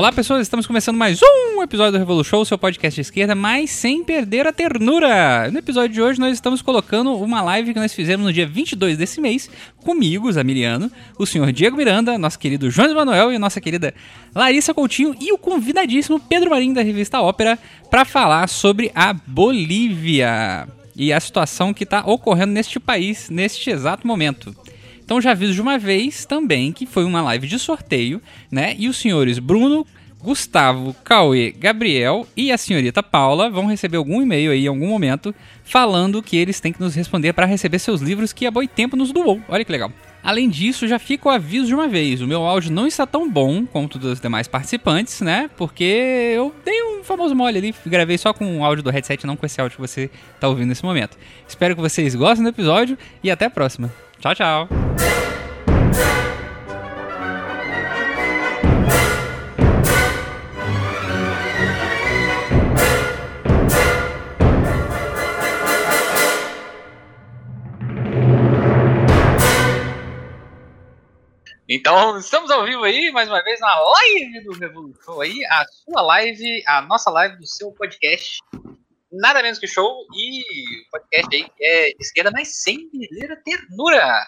[0.00, 4.02] Olá pessoas, estamos começando mais um episódio do Revolution, seu podcast de esquerda, mas sem
[4.02, 5.50] perder a ternura.
[5.50, 8.96] No episódio de hoje nós estamos colocando uma live que nós fizemos no dia 22
[8.96, 9.50] desse mês,
[9.84, 13.92] comigo, Zamiliano, o senhor Diego Miranda, nosso querido João Manuel e nossa querida
[14.34, 17.58] Larissa Coutinho e o convidadíssimo Pedro Marinho da revista Ópera
[17.90, 24.06] para falar sobre a Bolívia e a situação que está ocorrendo neste país neste exato
[24.06, 24.56] momento.
[25.10, 28.76] Então já aviso de uma vez também que foi uma live de sorteio, né?
[28.78, 29.84] E os senhores Bruno,
[30.22, 35.34] Gustavo, Cauê, Gabriel e a senhorita Paula vão receber algum e-mail aí em algum momento
[35.64, 39.10] falando que eles têm que nos responder para receber seus livros que a Boitempo nos
[39.10, 39.40] doou.
[39.48, 39.92] Olha que legal.
[40.22, 43.30] Além disso, já fica o aviso de uma vez: o meu áudio não está tão
[43.30, 45.50] bom quanto dos demais participantes, né?
[45.56, 49.36] Porque eu dei um famoso mole ali, gravei só com o áudio do headset, não
[49.36, 51.16] com esse áudio que você está ouvindo nesse momento.
[51.48, 53.92] Espero que vocês gostem do episódio e até a próxima.
[54.20, 54.68] Tchau, tchau.
[71.72, 76.02] Então, estamos ao vivo aí, mais uma vez, na live do Revolution aí, a sua
[76.02, 78.40] live, a nossa live do seu podcast,
[79.12, 80.42] nada menos que show, e
[80.90, 84.26] podcast aí que é esquerda, mas sem verdadeira ternura.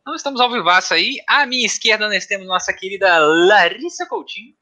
[0.00, 1.18] Então estamos ao vivaço aí.
[1.28, 4.54] À minha esquerda nós temos nossa querida Larissa Coutinho.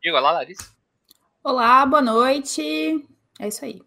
[0.00, 0.70] Diga lá, Larissa.
[1.42, 3.04] Olá, boa noite.
[3.40, 3.82] É isso aí.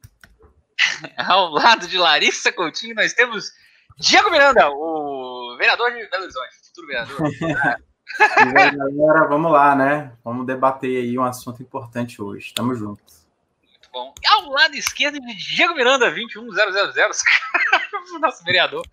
[1.16, 3.54] ao lado de Larissa Coutinho nós temos
[3.98, 7.22] Diego Miranda, o vereador de Belo Horizonte, futuro vereador.
[8.20, 10.14] aí, galera, vamos lá, né?
[10.24, 12.54] Vamos debater aí um assunto importante hoje.
[12.54, 13.26] Tamo juntos.
[13.64, 14.14] Muito bom.
[14.22, 16.44] E ao lado esquerdo de Diego Miranda, 21000,
[18.20, 18.86] nosso vereador,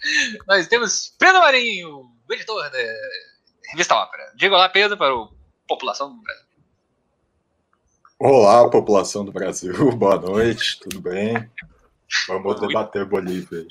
[0.46, 2.78] nós temos Pedro Marinho, o editor da
[3.70, 4.32] Revista Ópera.
[4.36, 5.28] Diga olá, Pedro, para a
[5.66, 6.46] população do Brasil.
[8.18, 9.74] Olá, população do Brasil.
[9.96, 11.50] Boa noite, tudo bem?
[12.28, 13.66] Vamos debater Bolívia.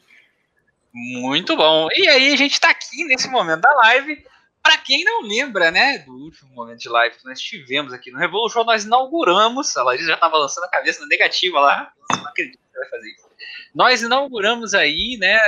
[0.94, 1.88] Muito bom.
[1.94, 4.26] E aí, a gente está aqui nesse momento da live.
[4.62, 8.20] Para quem não lembra, né, do último momento de live que nós tivemos aqui no
[8.20, 9.76] Revolution, nós inauguramos.
[9.76, 11.92] A Larissa já estava lançando a cabeça na negativa lá.
[12.12, 13.32] Não acredito que vai fazer isso.
[13.74, 15.40] Nós inauguramos aí, né,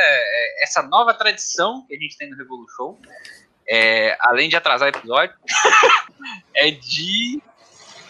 [0.62, 2.98] essa nova tradição que a gente tem no Revolution,
[3.68, 5.36] é, além de atrasar episódio,
[6.56, 7.42] é de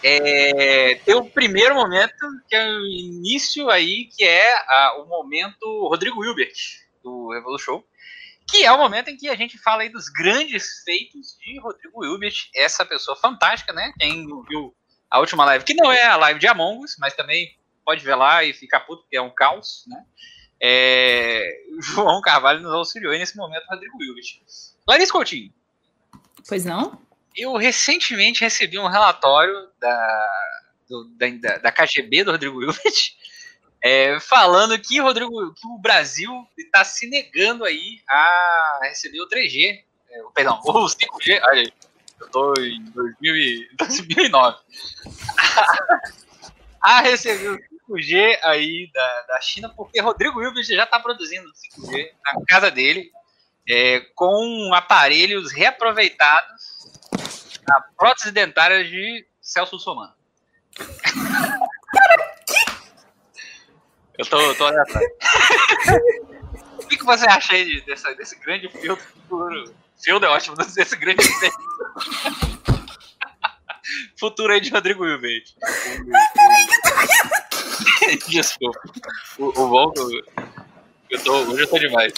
[0.02, 2.14] é, ter o primeiro momento,
[2.48, 7.82] que é o início aí, que é a, o momento Rodrigo Wilbert, do Revolution,
[8.48, 12.00] que é o momento em que a gente fala aí dos grandes feitos de Rodrigo
[12.00, 13.92] Wilbert, essa pessoa fantástica, né?
[13.98, 14.74] Quem viu
[15.10, 18.14] a última live, que não é a live de Among Us, mas também pode ver
[18.16, 20.02] lá e ficar puto, porque é um caos, né?
[20.60, 24.40] É, João Carvalho nos auxiliou nesse momento, Rodrigo Wilbert.
[24.88, 25.52] Larissa Coutinho.
[26.48, 27.00] Pois não?
[27.36, 30.52] Eu recentemente recebi um relatório da,
[30.88, 33.14] do, da, da, KGB do Rodrigo Wilbert,
[33.84, 39.84] é, falando que, Rodrigo, que o Brasil está se negando aí a receber o 3G,
[40.10, 41.72] é, perdão, o 5G, olha aí,
[42.18, 44.58] eu estou em 2000 2009,
[46.80, 52.10] a receber o 5G aí da, da China, porque Rodrigo Hilbert já está produzindo 5G
[52.24, 53.12] na casa dele,
[53.68, 56.88] é, com aparelhos reaproveitados
[57.68, 60.14] na prótese dentária de Celso Somano.
[64.18, 64.84] Eu tô, tô olhando
[66.78, 69.04] O que, que você acha aí dessa, desse grande filtro?
[69.96, 71.24] Filtro é ótimo, desse grande
[74.18, 75.44] futuro aí de Rodrigo Hilbert.
[78.28, 78.80] Desculpa.
[79.38, 79.94] O, o
[81.10, 82.12] eu tô, hoje eu tô demais.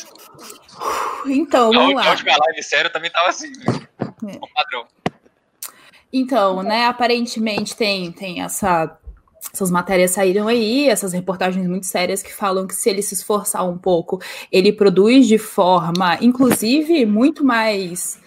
[1.26, 2.06] Então, vamos lá.
[2.06, 4.38] A última live sério também tava assim, é.
[4.40, 4.86] o padrão.
[6.12, 8.98] Então, né, aparentemente tem, tem essa
[9.52, 13.68] essas matérias saíram aí, essas reportagens muito sérias que falam que se ele se esforçar
[13.68, 18.18] um pouco, ele produz de forma, inclusive, muito mais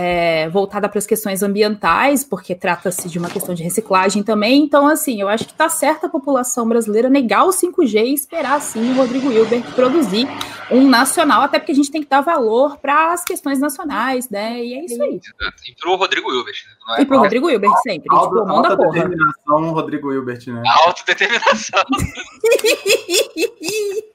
[0.00, 4.62] é, voltada para as questões ambientais, porque trata-se de uma questão de reciclagem também.
[4.62, 8.60] Então, assim, eu acho que está certa a população brasileira negar o 5G e esperar,
[8.60, 10.28] sim, o Rodrigo Hilbert produzir
[10.70, 14.64] um nacional, até porque a gente tem que dar valor para as questões nacionais, né?
[14.64, 15.20] E é isso aí.
[15.66, 16.64] E para o Rodrigo Hilbert.
[16.86, 17.02] Não é?
[17.02, 18.06] E para o Rodrigo Hilbert sempre.
[18.08, 18.68] Alto, tipo, porra.
[18.68, 20.62] Autodeterminação, Rodrigo Hilbert, né?
[20.86, 21.82] Autodeterminação.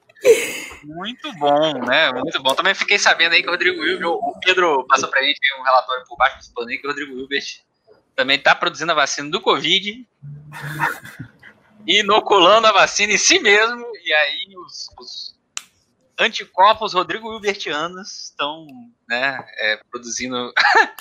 [0.84, 2.12] Muito bom, né?
[2.12, 2.54] Muito bom.
[2.54, 6.04] Também fiquei sabendo aí que o Rodrigo Wilber, o Pedro passou pra gente um relatório
[6.06, 7.42] por baixo do pano aí que o Rodrigo Wilber
[8.14, 10.06] também tá produzindo a vacina do Covid,
[11.86, 15.36] inoculando a vacina em si mesmo, e aí os, os
[16.18, 18.66] anticorpos Rodrigo Wilbertianos estão
[19.08, 20.52] né, é, produzindo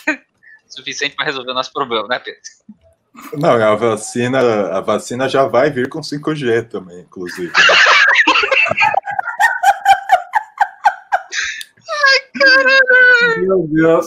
[0.68, 2.42] suficiente para resolver o nosso problema, né, Pedro?
[3.34, 4.40] Não, a vacina,
[4.76, 7.52] a vacina já vai vir com 5G também, inclusive.
[7.52, 7.64] né?
[13.46, 14.06] Meu Deus.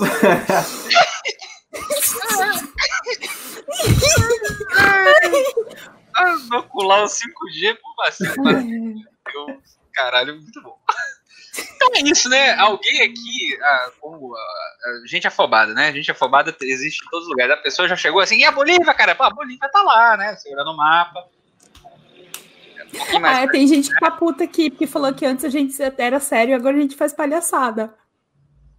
[6.15, 8.35] Ah, Inocular o 5G por vacina.
[9.35, 9.61] Eu-
[9.93, 10.77] Caralho, muito bom.
[11.77, 12.55] Então é isso, né?
[12.59, 15.89] Alguém aqui, ah, como a, a gente afobada, né?
[15.89, 17.55] A gente afobada existe em todos os lugares.
[17.55, 19.15] A pessoa já chegou assim, e a Bolívia, cara?
[19.15, 20.37] Pô, a Bolívia tá lá, né?
[20.37, 21.25] Você olha no mapa.
[22.95, 25.75] É um Ah, tem gente que tá puta aqui, porque falou que antes a gente
[25.99, 27.95] era sério, agora a gente faz palhaçada.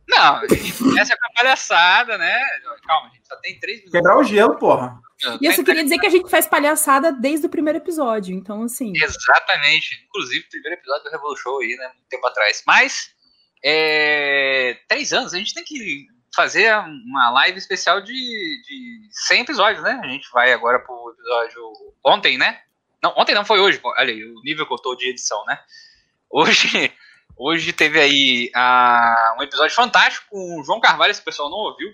[0.08, 2.42] Não, a gente começa com a palhaçada, né?
[2.86, 3.94] Calma, a gente só tem três minutos.
[3.94, 5.00] Quebrar o gelo, porra.
[5.42, 8.64] E eu só queria dizer que a gente faz palhaçada desde o primeiro episódio, então
[8.64, 8.94] assim.
[8.96, 10.06] Exatamente.
[10.08, 11.88] Inclusive, o primeiro episódio do Revolu Show aí, né?
[11.88, 12.64] Muito tempo atrás.
[12.66, 13.10] Mas,
[13.64, 19.84] é, três anos, a gente tem que fazer uma live especial de, de 100 episódios,
[19.84, 20.00] né?
[20.04, 21.62] A gente vai agora pro episódio
[22.06, 22.62] ontem, né?
[23.02, 23.80] Não, ontem não, foi hoje.
[23.80, 23.90] pô.
[23.98, 25.60] Olha aí, o nível que eu tô de edição, né?
[26.30, 26.92] Hoje,
[27.38, 31.94] hoje teve aí ah, um episódio fantástico com o João Carvalho, esse pessoal não ouviu.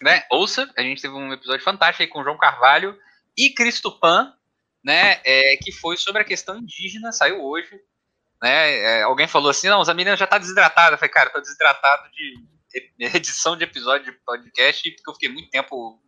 [0.00, 0.24] Né?
[0.30, 2.98] Ouça, a gente teve um episódio fantástico aí com o João Carvalho
[3.36, 4.34] e Cristo Pan,
[4.84, 5.20] né?
[5.24, 7.80] é, que foi sobre a questão indígena, saiu hoje.
[8.42, 8.78] Né?
[8.78, 10.94] É, alguém falou assim: não, a menina já tá desidratada.
[10.94, 12.34] Eu falei, cara, tô desidratado de
[13.16, 16.00] edição de episódio de podcast, porque eu fiquei muito tempo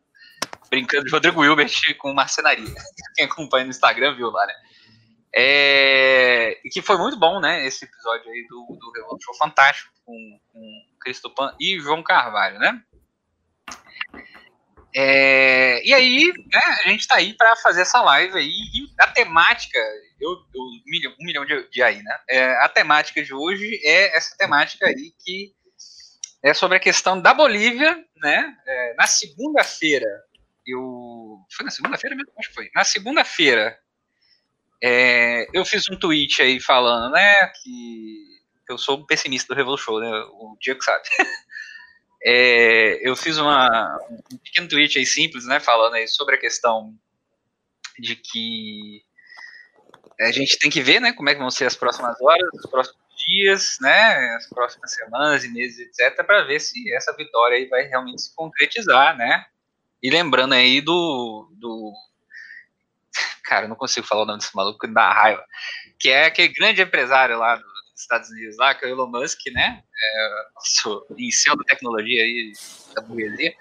[0.71, 2.75] brincando de Rodrigo Hilbert com marcenaria.
[3.17, 4.55] Quem acompanha no Instagram viu lá, né?
[5.35, 7.67] É, que foi muito bom, né?
[7.67, 12.59] Esse episódio aí do, do Revolution Show fantástico com, com Cristo Pan e João Carvalho,
[12.59, 12.83] né?
[14.95, 18.49] É, e aí, né, a gente tá aí para fazer essa live aí.
[18.49, 19.79] E a temática,
[20.19, 22.19] eu, eu um milhão, um milhão de, de aí, né?
[22.29, 25.55] É, a temática de hoje é essa temática aí que
[26.43, 28.57] é sobre a questão da Bolívia, né?
[28.67, 30.07] É, na segunda-feira,
[30.67, 31.45] eu.
[31.55, 32.33] Foi na segunda-feira mesmo?
[32.39, 32.71] Acho que foi.
[32.75, 33.79] Na segunda-feira,
[34.83, 38.39] é, eu fiz um tweet aí falando, né, que
[38.69, 40.11] eu sou um pessimista do Revolution, né?
[40.33, 41.05] O Diego sabe.
[42.21, 46.93] É, eu fiz uma, um pequeno tweet aí simples, né, falando aí sobre a questão
[47.97, 49.05] de que
[50.21, 52.69] a gente tem que ver, né, como é que vão ser as próximas horas, os
[52.69, 57.67] próximos dias, né, as próximas semanas e meses, etc, para ver se essa vitória aí
[57.67, 59.47] vai realmente se concretizar, né?
[60.03, 61.93] E lembrando aí do, do
[63.49, 65.43] cara, eu não consigo falar o nome desse maluco, que dá raiva,
[65.99, 67.65] que é aquele grande empresário lá dos
[67.97, 69.83] Estados Unidos, lá, que é o Elon Musk, né?
[69.83, 72.53] É, nosso incel da tecnologia aí,
[72.95, 73.55] da burguesia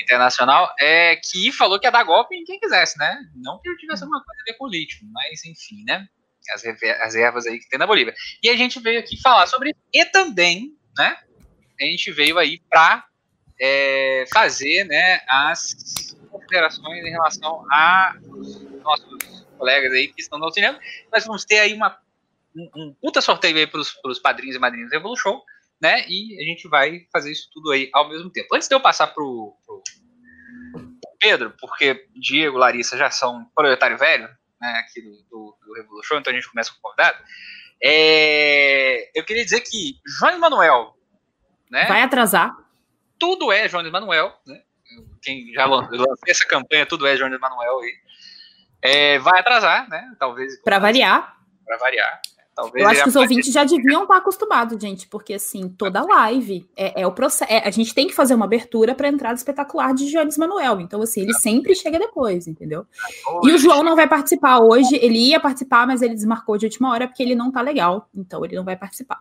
[0.00, 3.18] internacional, é, que falou que ia dar golpe em quem quisesse, né?
[3.36, 6.06] Não que ele tivesse alguma coisa a ver com o lítio, mas enfim, né?
[6.54, 6.64] As,
[7.02, 8.14] as ervas aí que tem na Bolívia.
[8.42, 9.74] E a gente veio aqui falar sobre.
[9.92, 11.16] E também, né?
[11.80, 13.04] A gente veio aí para
[13.60, 16.16] é, fazer né, as
[16.48, 18.14] considerações em relação a
[18.82, 20.80] nossos colegas aí que estão no cinema.
[21.12, 21.98] Nós vamos ter aí uma,
[22.56, 25.40] um, um puta sorteio aí para os padrinhos e madrinhas do Revolution,
[25.80, 26.04] né?
[26.08, 28.54] E a gente vai fazer isso tudo aí ao mesmo tempo.
[28.54, 29.82] Antes de eu passar pro, pro
[31.20, 34.28] Pedro, porque Diego, Larissa já são proletário velho,
[34.60, 37.18] né, aqui do, do, do Revolution, então a gente começa com o convidado.
[37.82, 40.96] É, eu queria dizer que João Manuel,
[41.70, 41.86] né?
[41.86, 42.56] Vai atrasar.
[43.18, 44.62] Tudo é João Manuel, né?
[45.22, 47.94] Quem já lançou essa campanha, tudo é João Manuel aí.
[48.80, 50.14] É, vai atrasar, né?
[50.18, 50.60] Talvez.
[50.62, 51.36] Para variar.
[51.64, 52.20] Para variar.
[52.58, 56.68] Talvez eu acho que os ouvintes já deviam estar acostumados, gente, porque assim, toda live
[56.76, 57.52] é, é o processo.
[57.52, 60.80] É, a gente tem que fazer uma abertura para a entrada espetacular de Jones Manuel.
[60.80, 62.84] Então, assim, ele sempre chega depois, entendeu?
[63.44, 64.96] E o João não vai participar hoje.
[64.96, 68.08] Ele ia participar, mas ele desmarcou de última hora porque ele não tá legal.
[68.12, 69.20] Então, ele não vai participar.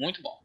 [0.00, 0.36] Muito bom.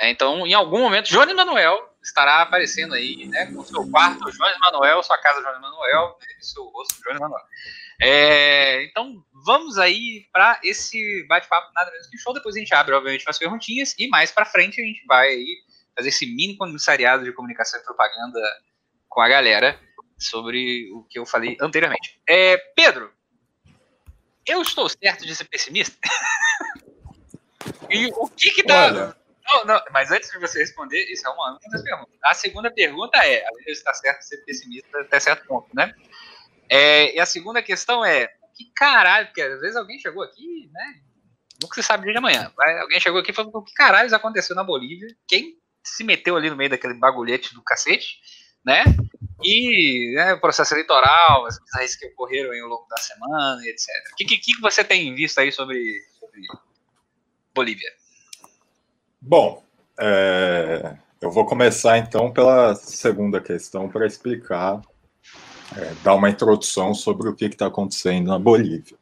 [0.00, 3.46] É, então, em algum momento, Jones Manuel estará aparecendo aí, né?
[3.46, 7.42] Com seu quarto, Jones Manuel, sua casa, Jones Manuel, né, e seu rosto, Jones Manuel.
[8.00, 12.34] É, então, vamos aí para esse bate-papo, nada menos que show.
[12.34, 13.94] Depois a gente abre, obviamente, umas perguntinhas.
[13.98, 15.56] E mais para frente a gente vai aí
[15.96, 18.40] fazer esse mini comissariado de comunicação e propaganda
[19.08, 19.80] com a galera
[20.18, 22.20] sobre o que eu falei anteriormente.
[22.28, 23.12] É, Pedro,
[24.46, 25.96] eu estou certo de ser pessimista?
[27.88, 28.86] e o que que tá...
[28.86, 29.23] Olha.
[29.46, 32.14] Não, não, mas antes de você responder, isso é uma das perguntas.
[32.24, 35.94] A segunda pergunta é, de eu estar certo ser pessimista até certo ponto, né?
[36.68, 41.00] É, e a segunda questão é, que caralho, porque às vezes alguém chegou aqui, né?
[41.62, 42.50] Nunca se sabe dia de amanhã.
[42.56, 45.08] Mas alguém chegou aqui e falou, que caralho aconteceu na Bolívia?
[45.28, 48.18] Quem se meteu ali no meio daquele bagulhete do cacete,
[48.64, 48.82] né?
[49.42, 53.88] E né, o processo eleitoral, as bizarrices que ocorreram aí ao longo da semana, etc.
[54.12, 56.40] O que, que, que você tem visto aí sobre, sobre
[57.54, 57.90] Bolívia?
[59.26, 59.62] Bom,
[59.98, 64.82] é, eu vou começar então pela segunda questão para explicar
[65.74, 68.98] é, dar uma introdução sobre o que está acontecendo na Bolívia.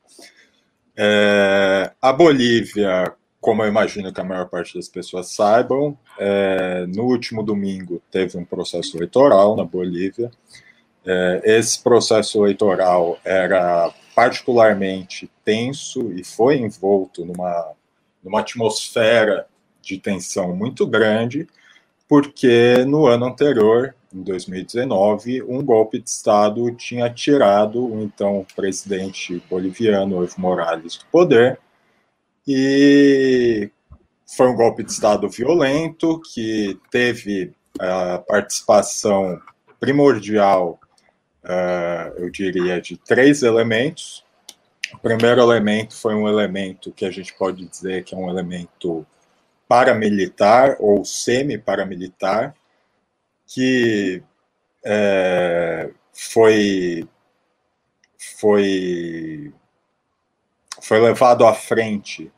[0.97, 7.02] É, a Bolívia, como eu imagino que a maior parte das pessoas saibam, é, no
[7.02, 10.31] último domingo teve um processo eleitoral na Bolívia.
[11.05, 17.73] É, esse processo eleitoral era particularmente tenso e foi envolto numa,
[18.23, 19.49] numa atmosfera
[19.83, 21.47] de tensão muito grande,
[22.09, 29.43] porque no ano anterior, em 2019, um golpe de Estado tinha tirado o então presidente
[29.49, 31.59] boliviano Evo Morales do poder,
[32.47, 33.71] e
[34.37, 39.41] foi um golpe de Estado violento que teve a participação
[39.79, 40.79] primordial,
[41.45, 44.25] uh, eu diria, de três elementos.
[44.95, 49.07] O primeiro elemento foi um elemento que a gente pode dizer que é um elemento
[49.73, 52.55] paramilitar ou semi-paramilitar,
[53.47, 54.23] que
[54.85, 57.09] é, foi,
[58.38, 59.50] foi,
[60.83, 62.31] foi levado à frente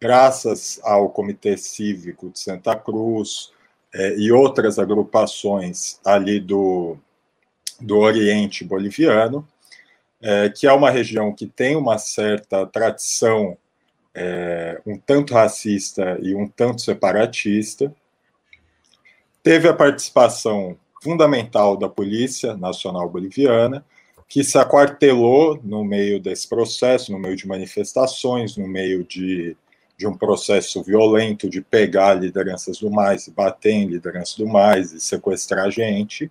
[0.00, 3.52] graças ao Comitê Cívico de Santa Cruz
[3.94, 6.96] é, e outras agrupações ali do,
[7.80, 9.46] do Oriente Boliviano,
[10.20, 13.56] é, que é uma região que tem uma certa tradição
[14.14, 17.94] é, um tanto racista e um tanto separatista.
[19.42, 23.84] Teve a participação fundamental da Polícia Nacional Boliviana,
[24.28, 29.56] que se aquartelou no meio desse processo, no meio de manifestações, no meio de,
[29.96, 35.00] de um processo violento de pegar lideranças do mais, bater em lideranças do mais e
[35.00, 36.30] sequestrar gente.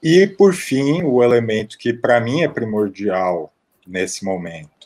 [0.00, 3.52] E, por fim, o elemento que para mim é primordial
[3.84, 4.77] nesse momento,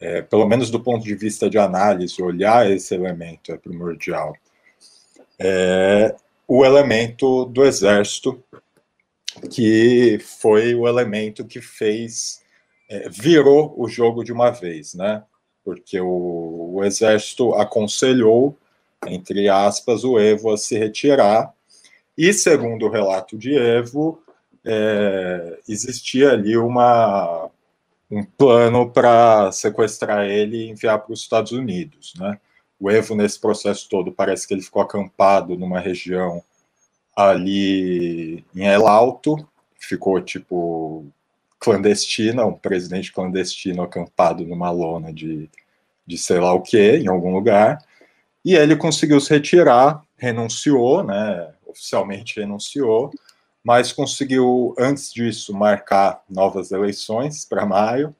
[0.00, 4.34] é, pelo menos do ponto de vista de análise, olhar esse elemento é primordial.
[5.38, 6.14] É,
[6.46, 8.42] o elemento do exército,
[9.50, 12.42] que foi o elemento que fez,
[12.88, 15.22] é, virou o jogo de uma vez, né?
[15.64, 18.56] Porque o, o exército aconselhou,
[19.06, 21.52] entre aspas, o Evo a se retirar,
[22.16, 24.22] e segundo o relato de Evo,
[24.64, 27.50] é, existia ali uma
[28.10, 32.38] um plano para sequestrar ele e enviar para os Estados Unidos, né?
[32.78, 36.42] O Evo nesse processo todo parece que ele ficou acampado numa região
[37.16, 41.06] ali em El Alto, ficou tipo
[41.58, 45.48] clandestina, um presidente clandestino acampado numa lona de,
[46.06, 47.78] de sei lá o que, em algum lugar,
[48.44, 51.52] e ele conseguiu se retirar, renunciou, né?
[51.66, 53.10] Oficialmente renunciou,
[53.64, 58.14] mas conseguiu, antes disso, marcar novas eleições para maio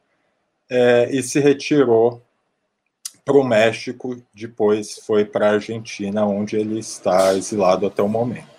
[0.71, 2.23] é, e se retirou
[3.25, 8.55] para o México, depois foi para a Argentina, onde ele está exilado até o momento.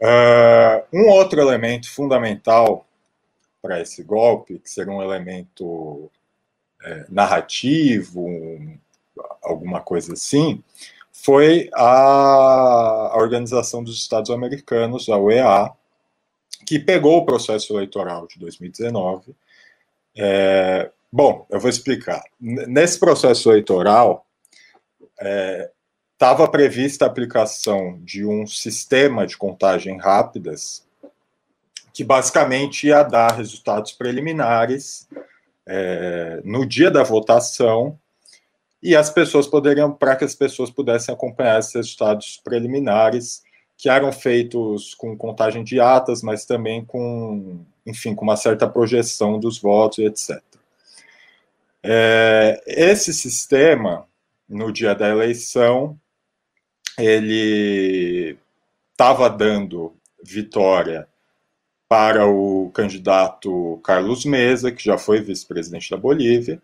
[0.00, 2.86] Uh, um outro elemento fundamental
[3.60, 6.10] para esse golpe, que seria um elemento
[6.82, 8.76] é, narrativo, um,
[9.40, 10.62] alguma coisa assim,
[11.22, 15.70] foi a, Organização dos Estados Americanos, a OEA,
[16.66, 19.34] que pegou o processo eleitoral de 2019.
[20.16, 22.22] É, bom, eu vou explicar.
[22.40, 24.26] Nesse processo eleitoral,
[26.12, 30.84] estava é, prevista a aplicação de um sistema de contagem rápidas
[31.92, 35.08] que basicamente ia dar resultados preliminares
[35.66, 37.98] é, no dia da votação
[38.82, 43.42] e as pessoas poderiam, para que as pessoas pudessem acompanhar esses resultados preliminares,
[43.78, 49.38] que eram feitos com contagem de atas, mas também com, enfim, com uma certa projeção
[49.38, 50.42] dos votos etc.
[51.82, 54.06] É, esse sistema,
[54.48, 55.98] no dia da eleição,
[56.98, 58.38] ele
[58.92, 61.08] estava dando vitória
[61.88, 66.62] para o candidato Carlos Mesa, que já foi vice-presidente da Bolívia,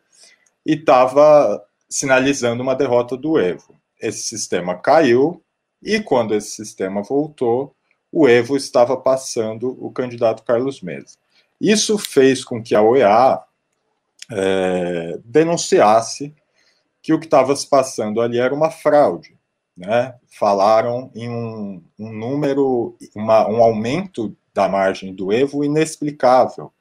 [0.65, 3.75] e estava sinalizando uma derrota do Evo.
[4.01, 5.43] Esse sistema caiu
[5.83, 7.75] e quando esse sistema voltou,
[8.11, 11.17] o Evo estava passando o candidato Carlos Mesa.
[11.61, 13.41] Isso fez com que a OEA
[14.31, 16.35] é, denunciasse
[17.03, 19.37] que o que estava se passando ali era uma fraude.
[19.77, 20.15] Né?
[20.29, 26.73] Falaram em um, um número, uma, um aumento da margem do Evo inexplicável.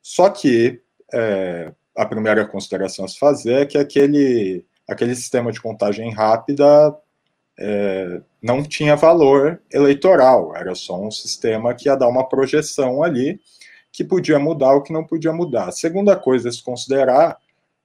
[0.00, 0.80] Só que
[1.12, 6.96] é, a primeira consideração a se fazer é que aquele, aquele sistema de contagem rápida
[7.58, 13.40] é, não tinha valor eleitoral, era só um sistema que ia dar uma projeção ali
[13.92, 15.68] que podia mudar o que não podia mudar.
[15.68, 17.38] A segunda coisa a se considerar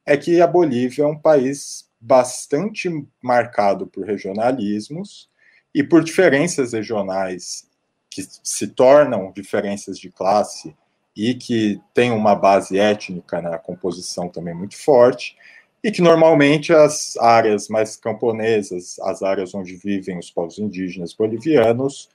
[0.05, 2.89] é que a Bolívia é um país bastante
[3.21, 5.29] marcado por regionalismos
[5.73, 7.67] e por diferenças regionais
[8.09, 10.75] que se tornam diferenças de classe
[11.19, 15.35] e que tem uma base étnica na composição também muito forte,
[15.83, 22.09] e que normalmente as áreas mais camponesas, as áreas onde vivem os povos indígenas bolivianos,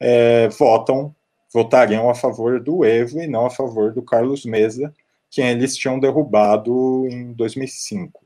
[0.00, 1.14] é, votam,
[1.52, 4.90] votariam a favor do Evo e não a favor do Carlos Mesa,
[5.30, 8.24] quem eles tinham derrubado em 2005.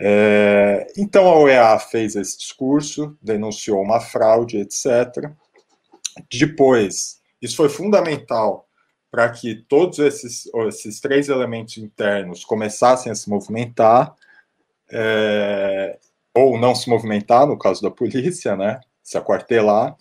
[0.00, 5.30] É, então a OEA fez esse discurso, denunciou uma fraude, etc.
[6.30, 8.66] Depois, isso foi fundamental
[9.10, 14.14] para que todos esses, esses três elementos internos começassem a se movimentar,
[14.90, 15.98] é,
[16.34, 19.96] ou não se movimentar, no caso da polícia, né, se aquartelar,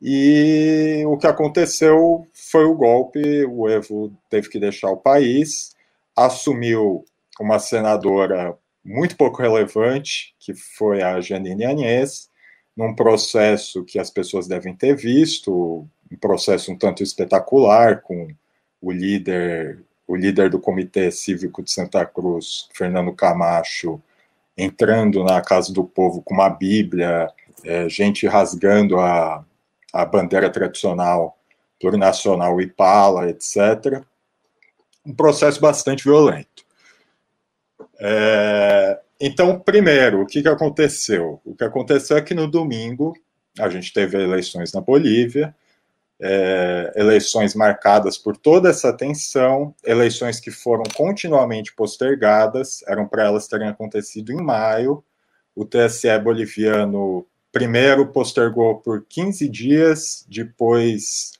[0.00, 5.76] e o que aconteceu foi o golpe, o Evo teve que deixar o país,
[6.16, 7.04] assumiu
[7.40, 12.28] uma senadora muito pouco relevante, que foi a Janine Agnès,
[12.76, 18.28] num processo que as pessoas devem ter visto, um processo um tanto espetacular, com
[18.80, 24.00] o líder, o líder do Comitê Cívico de Santa Cruz, Fernando Camacho,
[24.56, 27.30] entrando na Casa do Povo com uma Bíblia,
[27.64, 29.44] é, gente rasgando a,
[29.92, 31.38] a bandeira tradicional
[31.80, 34.04] plurinacional Ipala, etc.
[35.04, 36.64] Um processo bastante violento.
[37.98, 41.40] É, então, primeiro, o que, que aconteceu?
[41.44, 43.16] O que aconteceu é que no domingo
[43.58, 45.54] a gente teve eleições na Bolívia,
[46.24, 53.48] é, eleições marcadas por toda essa tensão, eleições que foram continuamente postergadas, eram para elas
[53.48, 55.02] terem acontecido em maio.
[55.54, 61.32] O TSE boliviano primeiro postergou por 15 dias, depois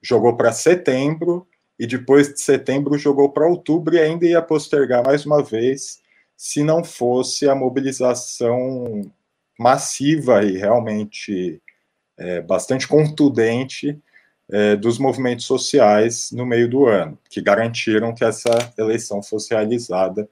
[0.00, 1.46] jogou para setembro,
[1.78, 6.00] e depois de setembro jogou para outubro e ainda ia postergar mais uma vez
[6.36, 9.02] se não fosse a mobilização
[9.58, 11.60] massiva e realmente
[12.16, 14.00] é, bastante contundente
[14.52, 20.28] é, dos movimentos sociais no meio do ano, que garantiram que essa eleição fosse realizada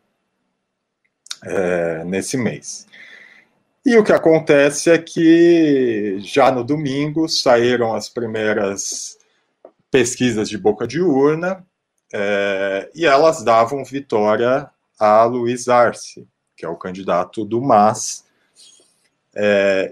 [1.42, 2.87] é, nesse mês.
[3.85, 9.16] E o que acontece é que já no domingo saíram as primeiras
[9.90, 11.64] pesquisas de boca de urna
[12.12, 18.28] é, e elas davam vitória a Luiz Arce, que é o candidato do MAS,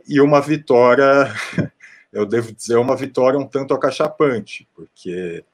[0.06, 1.32] e uma vitória,
[2.12, 5.44] eu devo dizer, uma vitória um tanto acachapante, porque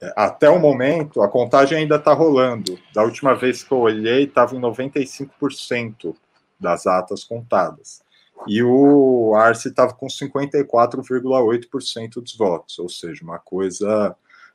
[0.00, 2.78] é, até o momento a contagem ainda está rolando.
[2.94, 6.14] Da última vez que eu olhei, estava em 95%
[6.58, 8.02] das atas contadas.
[8.46, 14.14] E o Arce estava com 54,8% dos votos, ou seja, uma coisa.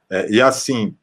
[0.10, 0.96] É, e assim,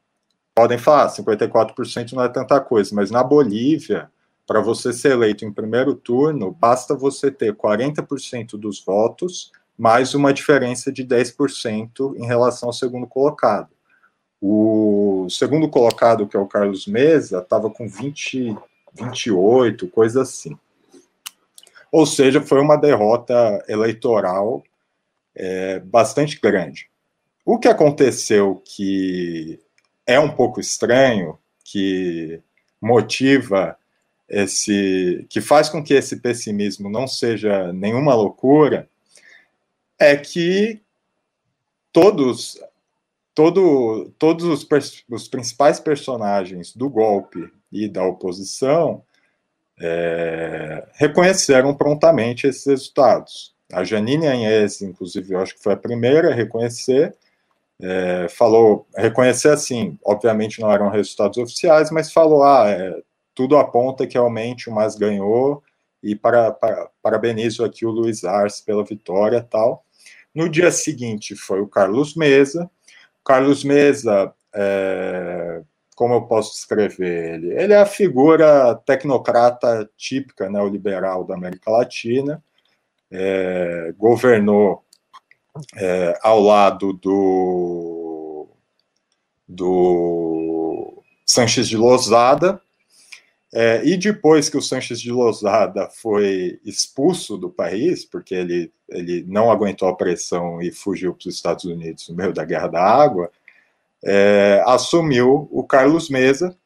[0.54, 4.10] podem falar, 54% não é tanta coisa, mas na Bolívia,
[4.46, 10.34] para você ser eleito em primeiro turno, basta você ter 40% dos votos, mais uma
[10.34, 13.68] diferença de 10% em relação ao segundo colocado.
[14.42, 18.56] O segundo colocado, que é o Carlos Mesa, estava com 20,
[18.92, 20.58] 28, coisa assim.
[21.92, 24.62] Ou seja, foi uma derrota eleitoral
[25.34, 26.90] é, bastante grande.
[27.44, 29.60] O que aconteceu que
[30.04, 32.40] é um pouco estranho, que
[32.80, 33.76] motiva
[34.28, 38.88] esse, que faz com que esse pessimismo não seja nenhuma loucura,
[39.98, 40.80] é que
[41.92, 42.60] todos,
[43.34, 44.66] todo, todos os,
[45.10, 49.02] os principais personagens do golpe e da oposição
[49.80, 53.54] é, reconheceram prontamente esses resultados.
[53.72, 57.14] A Janine Anhes, inclusive, eu acho que foi a primeira a reconhecer,
[57.80, 63.02] é, falou, reconhecer assim, obviamente não eram resultados oficiais, mas falou, ah, é,
[63.34, 65.62] tudo aponta que realmente o MAS ganhou
[66.02, 69.84] e para, para, parabenizo aqui o Luiz Arce pela vitória tal.
[70.38, 72.70] No dia seguinte foi o Carlos Mesa.
[73.24, 75.62] Carlos Mesa, é,
[75.96, 77.60] como eu posso descrever ele?
[77.60, 82.40] Ele é a figura tecnocrata típica neoliberal da América Latina,
[83.10, 84.84] é, governou
[85.74, 88.46] é, ao lado do,
[89.48, 92.62] do Sanches de Lozada,
[93.52, 99.24] é, e depois que o Sanches de Lozada foi expulso do país, porque ele, ele
[99.26, 102.82] não aguentou a pressão e fugiu para os Estados Unidos no meio da Guerra da
[102.82, 103.30] Água,
[104.02, 106.56] é, assumiu o Carlos Mesa,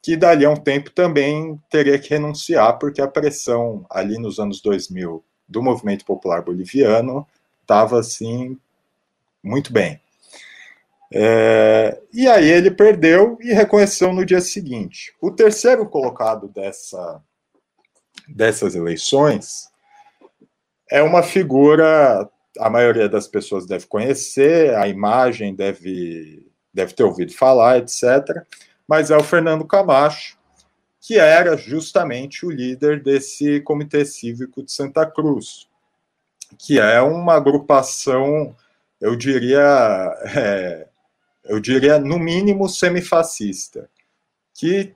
[0.00, 4.60] que dali a um tempo também teria que renunciar, porque a pressão ali nos anos
[4.60, 7.26] 2000 do movimento popular boliviano
[7.62, 8.58] estava assim
[9.42, 10.00] muito bem.
[11.14, 15.14] É, e aí ele perdeu e reconheceu no dia seguinte.
[15.20, 17.22] O terceiro colocado dessa,
[18.26, 19.71] dessas eleições
[20.92, 22.28] é uma figura,
[22.58, 28.44] a maioria das pessoas deve conhecer, a imagem deve, deve ter ouvido falar, etc.
[28.86, 30.36] Mas é o Fernando Camacho,
[31.00, 35.66] que era justamente o líder desse Comitê Cívico de Santa Cruz,
[36.58, 38.54] que é uma agrupação,
[39.00, 40.88] eu diria, é,
[41.42, 43.88] eu diria no mínimo semifascista,
[44.52, 44.94] que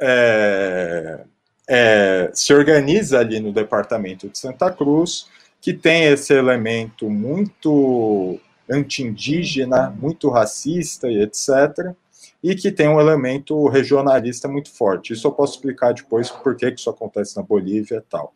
[0.00, 1.24] é,
[1.72, 5.28] é, se organiza ali no departamento de Santa Cruz,
[5.60, 11.94] que tem esse elemento muito anti-indígena, muito racista e etc.,
[12.42, 15.12] e que tem um elemento regionalista muito forte.
[15.12, 18.34] Isso eu posso explicar depois por que isso acontece na Bolívia e tal.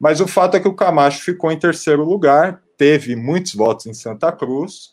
[0.00, 3.92] Mas o fato é que o Camacho ficou em terceiro lugar, teve muitos votos em
[3.92, 4.90] Santa Cruz,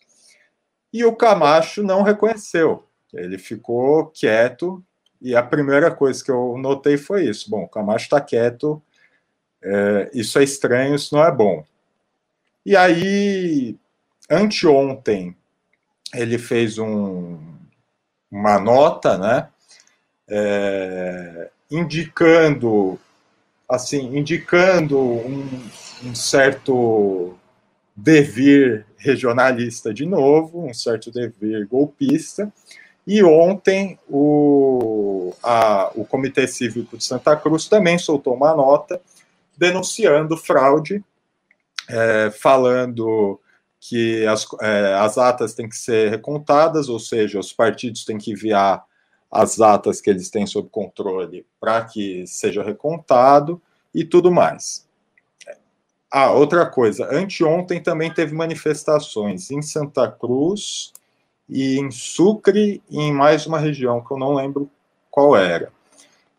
[0.91, 2.83] e o Camacho não reconheceu.
[3.13, 4.83] Ele ficou quieto,
[5.21, 7.49] e a primeira coisa que eu notei foi isso.
[7.49, 8.81] Bom, o Camacho está quieto,
[9.61, 11.63] é, isso é estranho, isso não é bom.
[12.65, 13.77] E aí,
[14.29, 15.35] anteontem,
[16.13, 17.39] ele fez um,
[18.29, 19.47] uma nota, né,
[20.27, 22.99] é, indicando,
[23.69, 25.69] assim, indicando um,
[26.03, 27.35] um certo
[27.95, 32.51] devir regionalista de novo, um certo devir golpista,
[33.05, 39.01] e ontem o, a, o Comitê Cívico de Santa Cruz também soltou uma nota
[39.57, 41.03] denunciando fraude,
[41.89, 43.39] é, falando
[43.79, 48.31] que as, é, as atas têm que ser recontadas, ou seja, os partidos têm que
[48.31, 48.85] enviar
[49.31, 53.61] as atas que eles têm sob controle para que seja recontado
[53.93, 54.87] e tudo mais.
[56.11, 60.91] Ah, outra coisa, anteontem também teve manifestações em Santa Cruz
[61.51, 64.71] e em Sucre e em mais uma região que eu não lembro
[65.11, 65.69] qual era.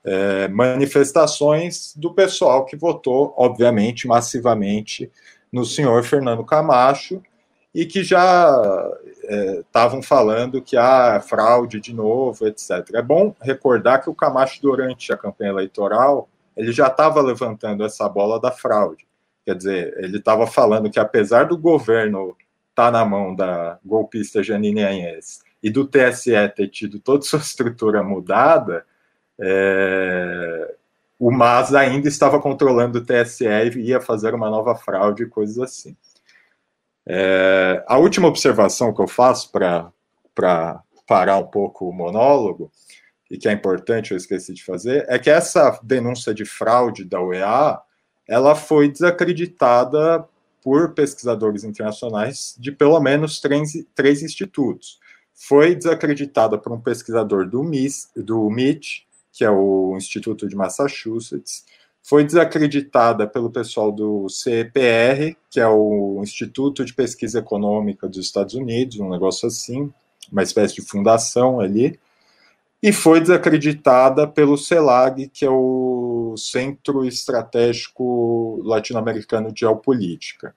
[0.03, 5.13] É, manifestações do pessoal que votou, obviamente, massivamente
[5.53, 7.23] no senhor Fernando Camacho,
[7.75, 8.91] e que já
[9.61, 12.71] estavam é, falando que há ah, fraude de novo, etc.
[12.95, 18.09] É bom recordar que o Camacho, durante a campanha eleitoral, ele já estava levantando essa
[18.09, 19.07] bola da fraude.
[19.45, 22.37] Quer dizer, ele estava falando que apesar do governo
[22.73, 27.39] estar tá na mão da golpista Janine Anhes e do TSE ter tido toda sua
[27.41, 28.85] estrutura mudada,
[29.39, 30.75] é,
[31.19, 35.59] o MAS ainda estava controlando o TSE e ia fazer uma nova fraude e coisas
[35.59, 35.97] assim.
[37.07, 42.73] É, a última observação que eu faço para parar um pouco o monólogo,
[43.31, 47.21] e que é importante, eu esqueci de fazer, é que essa denúncia de fraude da
[47.23, 47.81] UEA,
[48.29, 50.29] ela foi desacreditada
[50.63, 54.99] por pesquisadores internacionais de pelo menos três, três institutos.
[55.35, 61.65] Foi desacreditada por um pesquisador do, MIS, do MIT, que é o Instituto de Massachusetts,
[62.03, 68.55] foi desacreditada pelo pessoal do CEPR, que é o Instituto de Pesquisa Econômica dos Estados
[68.55, 69.93] Unidos, um negócio assim,
[70.31, 71.99] uma espécie de fundação ali,
[72.83, 80.55] e foi desacreditada pelo CELAG, que é o Centro Estratégico Latino-Americano de Geopolítica.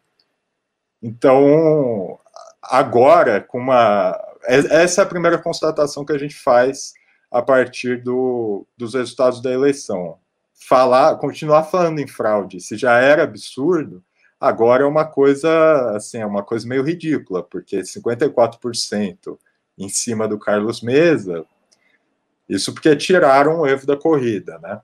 [1.01, 2.19] Então,
[2.61, 4.19] agora, com uma.
[4.43, 6.93] Essa é a primeira constatação que a gente faz
[7.31, 10.19] a partir do, dos resultados da eleição
[10.55, 14.03] falar, continuar falando em fraude, se já era absurdo,
[14.39, 19.37] agora é uma coisa assim, é uma coisa meio ridícula, porque 54%
[19.77, 21.45] em cima do Carlos Mesa,
[22.47, 24.81] isso porque tiraram o erro da corrida, né?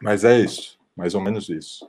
[0.00, 1.88] Mas é isso, mais ou menos isso.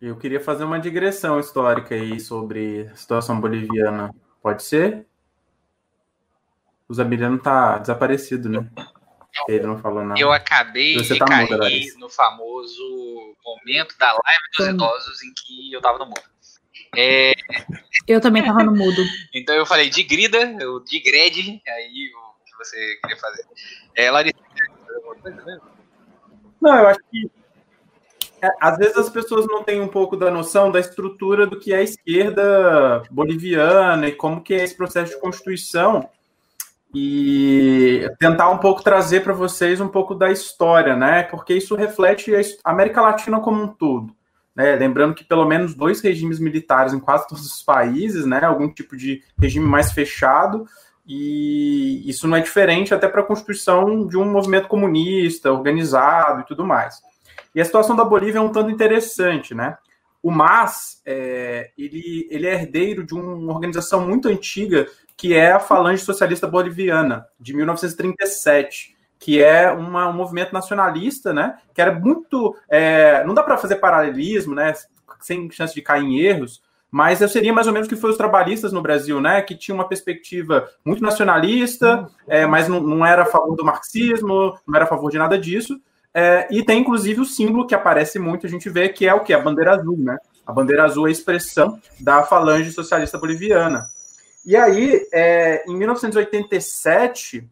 [0.00, 4.14] Eu queria fazer uma digressão histórica aí sobre a situação boliviana.
[4.40, 5.06] Pode ser?
[6.88, 8.70] O Zamiliano tá desaparecido, né?
[9.48, 10.20] Ele não falou nada.
[10.20, 11.68] Eu acabei Você de tá cair muda,
[11.98, 14.70] no famoso momento da live dos Como?
[14.70, 16.22] idosos em que eu tava no mudo.
[16.96, 17.32] É...
[18.06, 19.02] Eu também tava no mudo.
[19.34, 23.44] então eu falei de grida, eu de grede, aí o que você queria fazer.
[23.94, 24.38] É, Larissa,
[26.60, 27.30] não, eu acho que
[28.42, 31.72] é, às vezes as pessoas não têm um pouco da noção da estrutura do que
[31.72, 36.08] é a esquerda boliviana e como que é esse processo de constituição
[36.94, 41.24] e tentar um pouco trazer para vocês um pouco da história, né?
[41.24, 42.32] Porque isso reflete
[42.64, 44.16] a América Latina como um todo.
[44.58, 44.74] Né?
[44.74, 48.42] Lembrando que pelo menos dois regimes militares em quase todos os países, né?
[48.42, 50.66] Algum tipo de regime mais fechado,
[51.06, 56.44] e isso não é diferente até para a constituição de um movimento comunista, organizado e
[56.44, 57.00] tudo mais.
[57.54, 59.78] E a situação da Bolívia é um tanto interessante, né?
[60.20, 65.60] O MAS, é, ele, ele é herdeiro de uma organização muito antiga que é a
[65.60, 71.58] Falange Socialista Boliviana, de 1937, que é uma, um movimento nacionalista, né?
[71.74, 72.56] Que era muito.
[72.68, 74.72] É, não dá para fazer paralelismo, né?
[75.20, 78.10] sem chance de cair em erros, mas eu seria mais ou menos o que foi
[78.10, 79.42] os trabalhistas no Brasil, né?
[79.42, 84.58] Que tinha uma perspectiva muito nacionalista, é, mas não, não, era a favor do marxismo,
[84.66, 85.78] não era a favor de nada disso.
[86.14, 89.20] É, e tem inclusive o símbolo que aparece muito, a gente vê que é o
[89.20, 89.34] que?
[89.34, 90.16] A bandeira azul, né?
[90.46, 93.86] A bandeira azul é a expressão da falange socialista boliviana.
[94.46, 97.46] E aí, é, em 1987,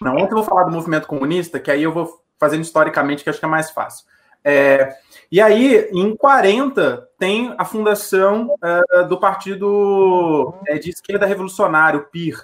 [0.00, 3.30] não, ontem eu vou falar do movimento comunista, que aí eu vou fazendo historicamente, que
[3.30, 4.06] acho que é mais fácil.
[4.42, 4.96] É,
[5.30, 12.36] e aí, em 40, tem a fundação uh, do Partido uh, de Esquerda Revolucionário, PIR,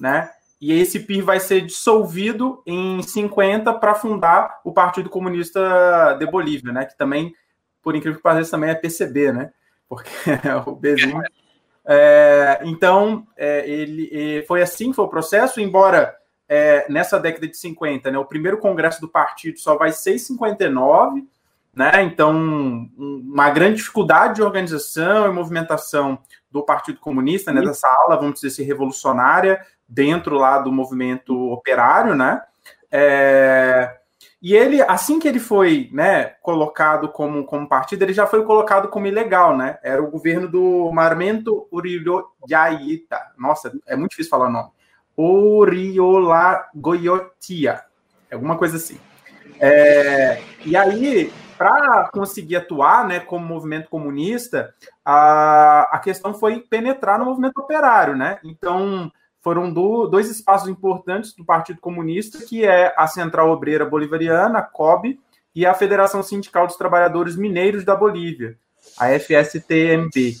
[0.00, 0.30] né?
[0.60, 6.72] E esse PIR vai ser dissolvido em 50 para fundar o Partido Comunista de Bolívia,
[6.72, 6.86] né?
[6.86, 7.34] Que também,
[7.82, 9.52] por incrível que pareça, também é PCB, né?
[9.88, 10.10] Porque
[10.48, 11.22] é o Bzinho.
[11.84, 16.16] É, então, é, ele, foi assim foi o processo, embora
[16.48, 20.18] é, nessa década de 50, né, o primeiro congresso do partido só vai ser em
[20.18, 21.26] 59,
[21.74, 22.02] né?
[22.02, 26.18] Então, uma grande dificuldade de organização e movimentação
[26.50, 32.14] do Partido Comunista, né, dessa ala, vamos dizer assim, revolucionária, dentro lá do movimento operário,
[32.14, 32.42] né?
[32.90, 33.96] É,
[34.42, 38.88] e ele, assim que ele foi né, colocado como, como partido, ele já foi colocado
[38.88, 39.78] como ilegal, né?
[39.84, 43.32] Era o governo do Marmento Uriyoyaita.
[43.38, 44.70] Nossa, é muito difícil falar o nome.
[45.22, 47.82] Uriolagoyotia.
[48.30, 49.00] Alguma coisa assim.
[49.60, 57.16] É, e aí, para conseguir atuar né, como movimento comunista, a, a questão foi penetrar
[57.18, 58.38] no movimento operário, né?
[58.42, 64.58] Então, foram do, dois espaços importantes do Partido Comunista, que é a Central Obreira Bolivariana,
[64.58, 65.20] a COB,
[65.54, 68.56] e a Federação Sindical dos Trabalhadores Mineiros da Bolívia,
[68.98, 70.34] a FSTMB,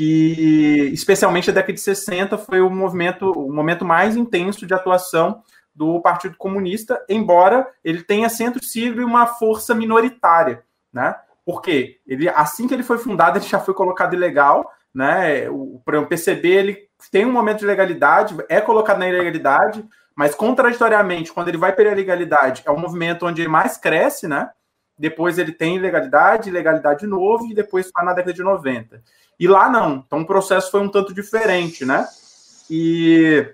[0.00, 5.42] que especialmente na década de 60 foi o movimento, o momento mais intenso de atuação
[5.74, 11.14] do Partido Comunista, embora ele tenha centro-cívico e uma força minoritária, né?
[11.44, 15.50] Porque ele, assim que ele foi fundado, ele já foi colocado ilegal, né?
[15.50, 19.84] O, o PCB ele tem um momento de legalidade, é colocado na ilegalidade,
[20.16, 24.26] mas contraditoriamente, quando ele vai para a legalidade, é um movimento onde ele mais cresce,
[24.26, 24.48] né?
[24.98, 29.02] Depois ele tem ilegalidade, ilegalidade de novo, e depois está na década de 90.
[29.40, 30.04] E lá não.
[30.06, 32.06] Então o processo foi um tanto diferente, né?
[32.68, 33.50] E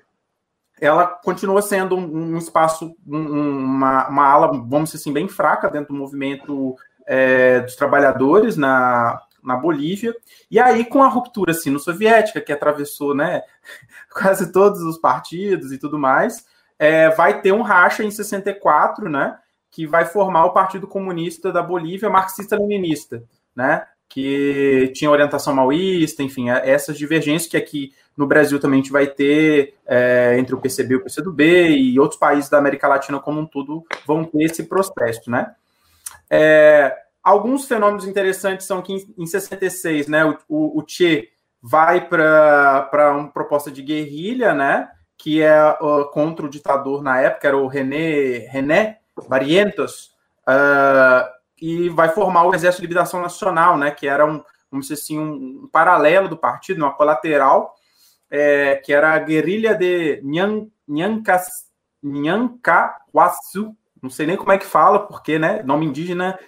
[0.80, 5.70] ela continua sendo um, um espaço, um, uma, uma ala, vamos dizer assim, bem fraca
[5.70, 6.74] dentro do movimento
[7.06, 10.12] é, dos trabalhadores na, na Bolívia.
[10.50, 13.42] E aí, com a ruptura sino-soviética, que atravessou né,
[14.12, 16.44] quase todos os partidos e tudo mais,
[16.80, 19.38] é, vai ter um racha em 64, né,
[19.70, 23.22] que vai formar o Partido Comunista da Bolívia marxista-leninista,
[23.54, 28.82] né, que tinha orientação maoísta, enfim, é, essas divergências que aqui no Brasil também a
[28.82, 32.88] gente vai ter é, entre o PCB e o PCdoB e outros países da América
[32.88, 35.54] Latina como um todo vão ter esse processo, né?
[36.30, 41.28] É, alguns fenômenos interessantes são que em, 66, né, o, o, o Che
[41.60, 44.88] vai para uma proposta de guerrilha, né,
[45.18, 50.12] que é uh, contra o ditador na época, era o René, René Barrientos,
[50.46, 54.94] uh, e vai formar o Exército de Liberação Nacional, né, que era um, vamos dizer
[54.94, 57.74] assim, um, paralelo do partido, uma colateral,
[58.30, 60.22] é, que era a guerrilha de
[62.02, 66.38] Nhancahuaçu, não sei nem como é que fala, porque, né, nome indígena,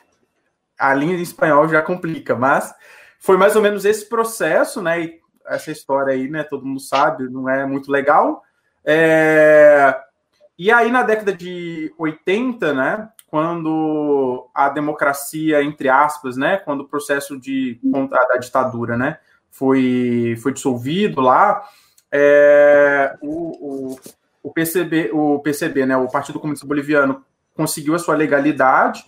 [0.78, 2.74] a linha em espanhol já complica, mas
[3.18, 7.28] foi mais ou menos esse processo, né, e essa história aí, né, todo mundo sabe,
[7.30, 8.42] não é muito legal,
[8.84, 9.98] é...
[10.60, 16.88] E aí, na década de 80, né, quando a democracia, entre aspas, né, quando o
[16.88, 19.18] processo de contra da ditadura, né,
[19.50, 21.62] foi, foi dissolvido lá,
[22.10, 23.98] é, o, o,
[24.42, 27.22] o, PCB, o PCB, né, o Partido Comunista Boliviano,
[27.54, 29.04] conseguiu a sua legalidade,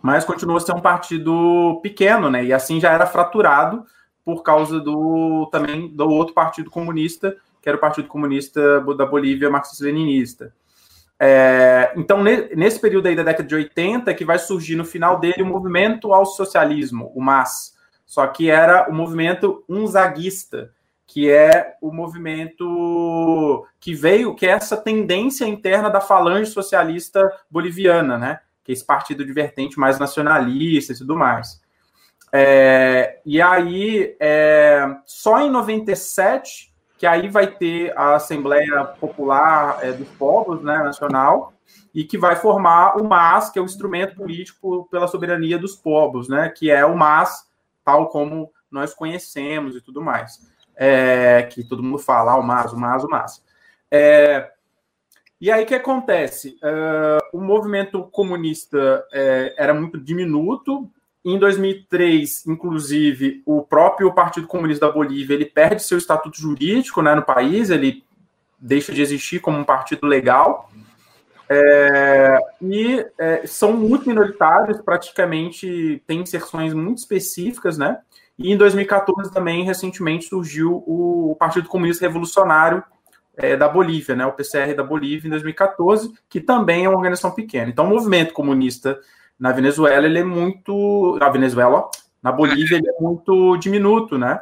[0.00, 3.84] mas continuou a ser um partido pequeno, né, e assim já era fraturado
[4.24, 9.50] por causa do também do outro partido comunista, que era o Partido Comunista da Bolívia
[9.50, 10.54] marxista-leninista.
[11.18, 15.42] É, então, nesse período aí da década de 80, que vai surgir no final dele
[15.42, 17.74] o movimento ao socialismo, o MAS.
[18.04, 20.70] Só que era o movimento unzaguista,
[21.06, 28.18] que é o movimento que veio, que é essa tendência interna da falange socialista boliviana,
[28.18, 28.40] né?
[28.62, 31.60] Que é esse partido de vertente mais nacionalista e tudo mais.
[32.32, 39.92] É, e aí, é, só em 97 que aí vai ter a Assembleia Popular é,
[39.92, 41.52] dos Povos né, Nacional,
[41.94, 46.28] e que vai formar o MAS, que é o instrumento político pela soberania dos povos,
[46.28, 47.48] né, que é o MAS,
[47.84, 50.40] tal como nós conhecemos e tudo mais.
[50.76, 53.42] É, que todo mundo fala, ah, o MAS, o MAS, o MAS.
[53.90, 54.50] É,
[55.40, 56.58] e aí o que acontece?
[56.62, 60.90] Uh, o movimento comunista é, era muito diminuto,
[61.32, 67.16] em 2003, inclusive, o próprio Partido Comunista da Bolívia ele perde seu estatuto jurídico né,
[67.16, 68.04] no país, ele
[68.56, 70.70] deixa de existir como um partido legal.
[71.48, 77.98] É, e é, são muito minoritários, praticamente tem inserções muito específicas, né?
[78.38, 82.84] E em 2014 também, recentemente, surgiu o Partido Comunista Revolucionário
[83.36, 84.24] é, da Bolívia, né?
[84.26, 87.68] O PCR da Bolívia em 2014, que também é uma organização pequena.
[87.68, 89.00] Então, o movimento comunista
[89.38, 91.16] na Venezuela, ele é muito.
[91.20, 91.88] Na Venezuela,
[92.22, 94.40] na Bolívia, ele é muito diminuto, né?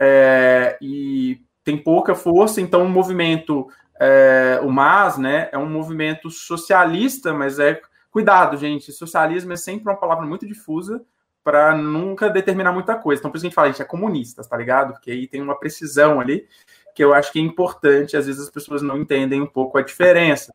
[0.00, 3.68] É, e tem pouca força, então o movimento,
[4.00, 7.80] é, o MAS, né, é um movimento socialista, mas é.
[8.10, 11.04] Cuidado, gente, socialismo é sempre uma palavra muito difusa
[11.44, 13.20] para nunca determinar muita coisa.
[13.20, 14.94] Então, por isso que a gente fala, a gente é comunista, tá ligado?
[14.94, 16.46] Porque aí tem uma precisão ali
[16.94, 19.82] que eu acho que é importante, às vezes as pessoas não entendem um pouco a
[19.82, 20.52] diferença.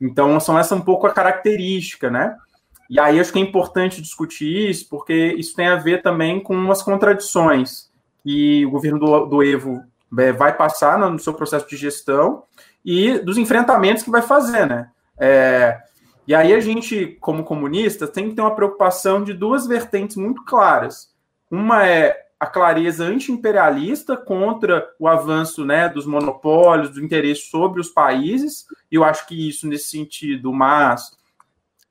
[0.00, 2.36] Então, são essa um pouco a característica, né?
[2.88, 6.70] E aí acho que é importante discutir isso, porque isso tem a ver também com
[6.70, 7.90] as contradições
[8.22, 9.82] que o governo do, do Evo
[10.18, 12.44] é, vai passar no seu processo de gestão
[12.84, 14.90] e dos enfrentamentos que vai fazer, né?
[15.18, 15.78] É,
[16.26, 20.44] e aí a gente, como comunista, tem que ter uma preocupação de duas vertentes muito
[20.44, 21.10] claras.
[21.50, 27.88] Uma é a clareza anti-imperialista contra o avanço né, dos monopólios, do interesse sobre os
[27.88, 31.10] países, e eu acho que isso, nesse sentido, mas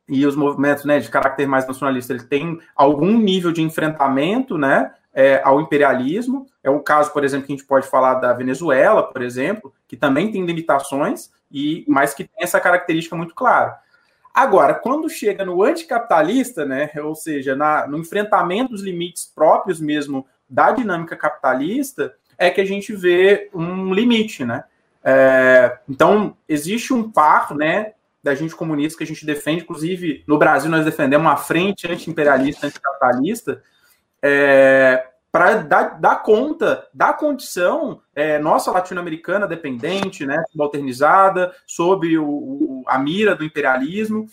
[0.08, 4.92] e os movimentos né, de caráter mais nacionalista ele tem algum nível de enfrentamento né,
[5.14, 6.46] é, ao imperialismo.
[6.64, 9.98] É o caso, por exemplo, que a gente pode falar da Venezuela, por exemplo, que
[9.98, 13.80] também tem limitações, e mas que tem essa característica muito clara.
[14.34, 20.28] Agora, quando chega no anticapitalista, né, ou seja, na, no enfrentamento dos limites próprios mesmo
[20.48, 24.64] da dinâmica capitalista, é que a gente vê um limite, né?
[25.04, 27.94] É, então, existe um par né,
[28.28, 32.68] da gente comunista que a gente defende, inclusive no Brasil nós defendemos uma frente anti-imperialista,
[32.68, 33.64] anticapitalista,
[34.22, 42.28] é, para dar, dar, conta da condição é, nossa latino-americana dependente, né, modernizada, sob o,
[42.28, 44.28] o, a mira do imperialismo.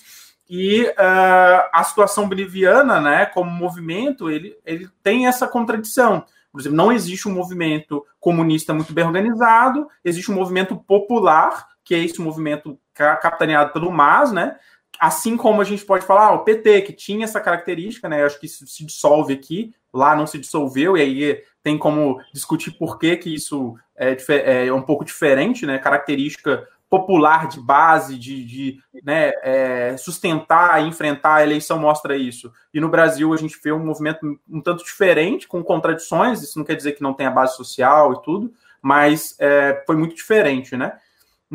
[0.49, 6.25] E uh, a situação boliviana, né, como movimento, ele, ele tem essa contradição.
[6.51, 11.95] Por exemplo, não existe um movimento comunista muito bem organizado, existe um movimento popular, que
[11.95, 14.57] é esse movimento capitaneado pelo MAS, né?
[14.99, 18.23] Assim como a gente pode falar, ah, o PT, que tinha essa característica, né?
[18.23, 22.21] Eu acho que isso se dissolve aqui, lá não se dissolveu, e aí tem como
[22.33, 25.79] discutir por que, que isso é, é um pouco diferente, né?
[25.79, 32.53] Característica popular de base, de, de né, é, sustentar e enfrentar a eleição mostra isso.
[32.73, 36.65] E no Brasil a gente vê um movimento um tanto diferente, com contradições, isso não
[36.65, 40.97] quer dizer que não tenha base social e tudo, mas é, foi muito diferente, né?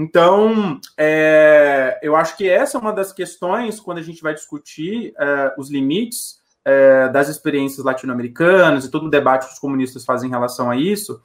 [0.01, 5.13] Então, é, eu acho que essa é uma das questões quando a gente vai discutir
[5.19, 10.29] é, os limites é, das experiências latino-americanas e todo o debate que os comunistas fazem
[10.29, 11.21] em relação a isso,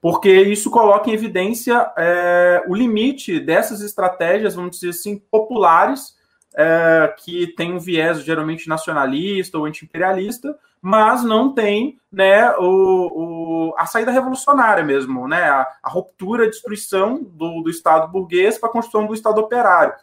[0.00, 6.16] porque isso coloca em evidência é, o limite dessas estratégias, vamos dizer assim, populares,
[6.56, 13.74] é, que tem um viés geralmente nacionalista ou anti-imperialista, mas não tem né, o, o,
[13.76, 18.68] a saída revolucionária mesmo, né, a, a ruptura, a destruição do, do Estado burguês para
[18.68, 19.94] a construção do Estado operário.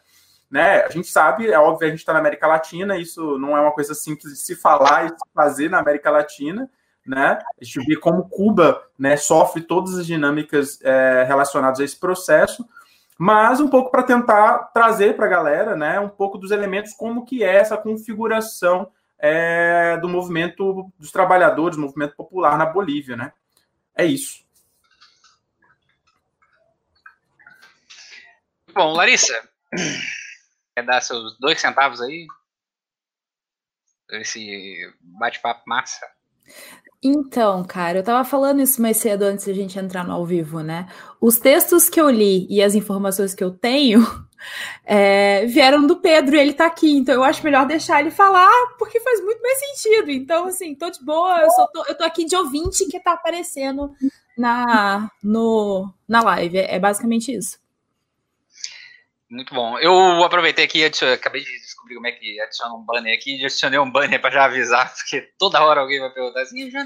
[0.50, 0.84] Né?
[0.84, 3.72] A gente sabe, é óbvio, a gente está na América Latina, isso não é uma
[3.72, 6.70] coisa simples de se falar e se fazer na América Latina,
[7.06, 7.40] né?
[7.60, 12.66] A gente vê como Cuba né, sofre todas as dinâmicas é, relacionadas a esse processo,
[13.18, 17.26] mas um pouco para tentar trazer para a galera né, um pouco dos elementos como
[17.26, 18.90] que é essa configuração
[19.26, 23.32] é, do movimento dos trabalhadores, movimento popular na Bolívia, né?
[23.96, 24.44] É isso.
[28.74, 29.50] Bom, Larissa,
[30.76, 32.28] quer dar seus dois centavos aí?
[34.12, 36.06] Esse bate-papo massa.
[37.04, 40.62] Então, cara, eu tava falando isso mais cedo antes da gente entrar no ao vivo,
[40.62, 40.88] né?
[41.20, 44.02] Os textos que eu li e as informações que eu tenho
[44.86, 48.50] é, vieram do Pedro e ele tá aqui, então eu acho melhor deixar ele falar,
[48.80, 50.12] porque faz muito mais sentido.
[50.12, 53.94] Então, assim, tô de boa, eu, tô, eu tô aqui de ouvinte que tá aparecendo
[54.38, 56.58] na, no, na live.
[56.58, 57.60] É, é basicamente isso.
[59.30, 59.78] Muito bom.
[59.80, 63.92] Eu aproveitei aqui, acabei de descobrir como é que adiciona um banner aqui, adicionei um
[63.92, 66.86] banner para já avisar, porque toda hora alguém vai perguntar assim, e o João,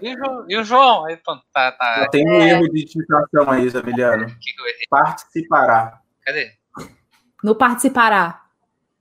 [0.00, 0.46] e o João?
[0.48, 1.06] E o João?
[1.06, 2.08] Aí, pronto, tá, tá.
[2.10, 4.26] Tem um erro de digitação aí, Zamiliano.
[4.26, 4.86] Que que eu errei?
[4.90, 6.00] Participará.
[6.24, 6.52] Cadê?
[7.42, 8.42] No participará.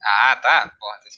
[0.04, 0.72] Ah, tá.
[0.80, 1.12] Porra, tá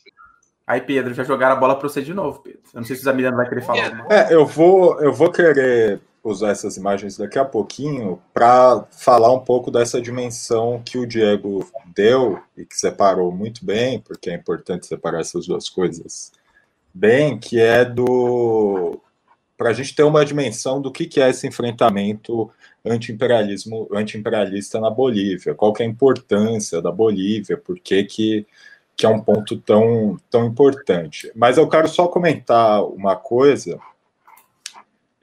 [0.66, 2.62] Aí, Pedro, já jogaram a bola para você de novo, Pedro.
[2.74, 4.06] Eu não sei se o Zamiliano vai querer falar.
[4.10, 9.40] É, eu vou, eu vou querer usar essas imagens daqui a pouquinho para falar um
[9.40, 14.86] pouco dessa dimensão que o Diego deu e que separou muito bem, porque é importante
[14.86, 16.32] separar essas duas coisas
[16.94, 19.00] bem, que é do
[19.58, 22.52] para a gente ter uma dimensão do que, que é esse enfrentamento
[22.84, 28.46] anti-imperialismo, anti-imperialista na Bolívia, qual que é a importância da Bolívia, por que, que,
[28.96, 31.32] que é um ponto tão, tão importante.
[31.36, 33.80] Mas eu quero só comentar uma coisa,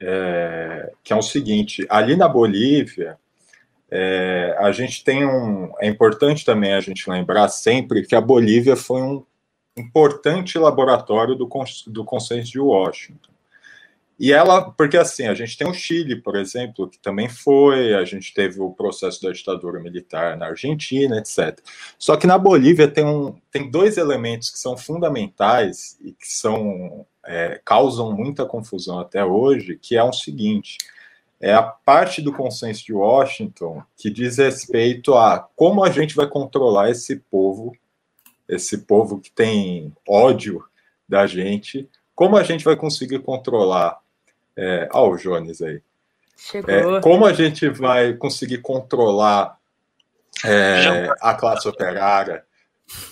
[0.01, 3.17] é, que é o seguinte, ali na Bolívia,
[3.89, 5.71] é, a gente tem um.
[5.79, 9.23] É importante também a gente lembrar sempre que a Bolívia foi um
[9.77, 11.47] importante laboratório do,
[11.87, 13.31] do consenso de Washington.
[14.17, 18.05] E ela, porque assim, a gente tem o Chile, por exemplo, que também foi, a
[18.05, 21.59] gente teve o processo da ditadura militar na Argentina, etc.
[21.97, 27.03] Só que na Bolívia tem, um, tem dois elementos que são fundamentais e que são
[27.25, 30.77] é, causam muita confusão até hoje, que é o seguinte:
[31.39, 36.27] é a parte do consenso de Washington que diz respeito a como a gente vai
[36.27, 37.75] controlar esse povo,
[38.47, 40.63] esse povo que tem ódio
[41.07, 43.99] da gente, como a gente vai conseguir controlar
[44.55, 45.81] é, ó, o Jones aí.
[46.37, 46.97] Chegou.
[46.97, 49.57] É, como a gente vai conseguir controlar
[50.43, 52.43] é, a classe operária,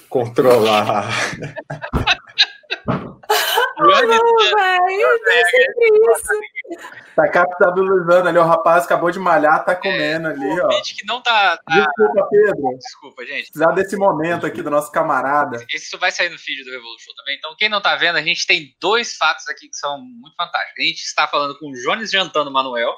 [0.10, 1.10] controlar.
[3.80, 6.99] Não, velho, é sempre isso.
[7.15, 10.71] Tá capitalizando ali, o rapaz acabou de malhar, tá comendo é, ali, ó.
[10.71, 12.77] Gente que não tá, tá, Desculpa, Pedro.
[12.77, 13.51] Desculpa, gente.
[13.51, 15.65] Precisar desse momento aqui do nosso camarada.
[15.73, 17.38] Isso vai sair no feed do Revolution também.
[17.38, 20.80] Então, quem não tá vendo, a gente tem dois fatos aqui que são muito fantásticos.
[20.80, 22.93] A gente está falando com o Jones jantando Manuel.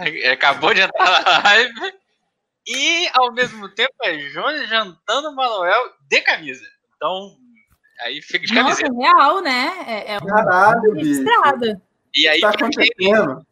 [0.00, 0.30] Né?
[0.30, 1.94] Acabou de entrar na live.
[2.66, 6.64] E, ao mesmo tempo, é Jones jantando Manuel de camisa.
[6.96, 7.36] Então,
[8.00, 8.88] Aí fica de camiseta.
[8.88, 9.84] Nossa, real, né?
[9.86, 11.24] É, é Caralho, bicho.
[12.14, 12.88] E aí, tá pra, quem,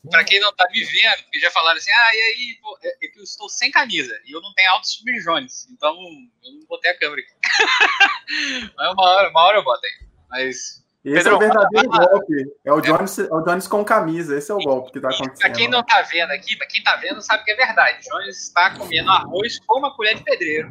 [0.08, 3.06] pra quem não tá me vendo, porque já falaram assim, ah, e aí, pô, é,
[3.06, 6.66] é que eu estou sem camisa e eu não tenho altos subjones, então eu não
[6.68, 7.32] botei a câmera aqui.
[8.76, 10.08] Mas uma hora, uma hora eu boto aí.
[10.30, 10.80] Mas.
[11.04, 12.52] Esse Pedro, é o verdadeiro golpe.
[12.64, 14.38] É o, Jones, é o Jones com camisa.
[14.38, 15.38] Esse é o golpe que tá acontecendo.
[15.40, 18.08] Pra quem não tá vendo aqui, pra quem tá vendo, sabe que é verdade.
[18.08, 20.70] Jones está comendo arroz com uma colher de pedreiro.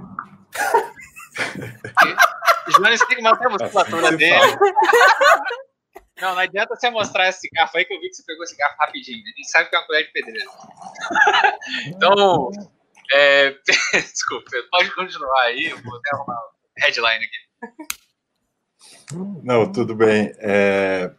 [2.78, 4.58] Jones tem que manter a musculatura dele.
[6.22, 8.56] Não, não adianta você mostrar esse garfo aí que eu vi que você pegou esse
[8.56, 9.18] garfo rapidinho.
[9.18, 10.50] A gente sabe que é uma colher de pedreiro.
[11.88, 12.52] Então,
[13.14, 13.56] é...
[13.94, 16.42] desculpa, pode continuar aí, eu vou até arrumar
[16.80, 17.40] headline aqui.
[19.44, 20.32] Não, tudo bem.
[20.40, 21.12] É...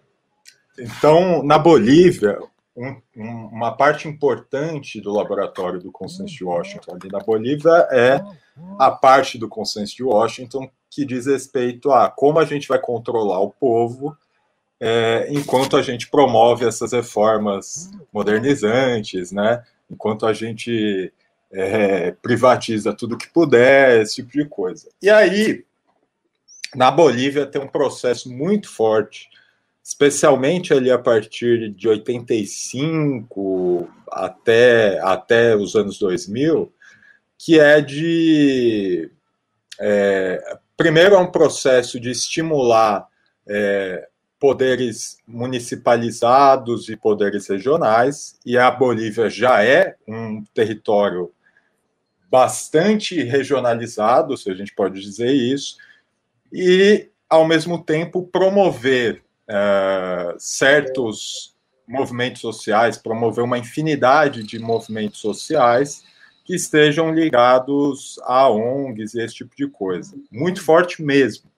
[0.79, 2.39] Então, na Bolívia,
[2.77, 8.25] um, uma parte importante do laboratório do consenso de Washington ali na Bolívia é
[8.79, 13.41] a parte do consenso de Washington que diz respeito a como a gente vai controlar
[13.41, 14.17] o povo
[14.81, 19.63] é, enquanto a gente promove essas reformas modernizantes, né?
[19.89, 21.13] Enquanto a gente
[21.53, 24.89] é, privatiza tudo que puder, esse tipo de coisa.
[25.01, 25.65] E aí,
[26.75, 29.31] na Bolívia tem um processo muito forte
[29.83, 36.73] especialmente ali a partir de 85 até, até os anos 2000,
[37.39, 39.11] que é de.
[39.81, 43.09] É, primeiro, é um processo de estimular
[43.49, 44.07] é,
[44.39, 51.33] poderes municipalizados e poderes regionais, e a Bolívia já é um território
[52.31, 55.77] bastante regionalizado, se a gente pode dizer isso,
[56.53, 61.55] e, ao mesmo tempo, promover uh, certos
[61.87, 66.05] movimentos sociais, promover uma infinidade de movimentos sociais
[66.45, 70.17] que estejam ligados a ONGs e esse tipo de coisa.
[70.31, 71.51] Muito forte mesmo.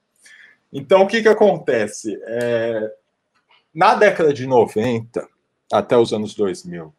[0.72, 2.20] Então, o que, que acontece?
[2.24, 2.93] É,
[3.72, 5.26] na década de 90
[5.72, 6.93] até os anos 2000,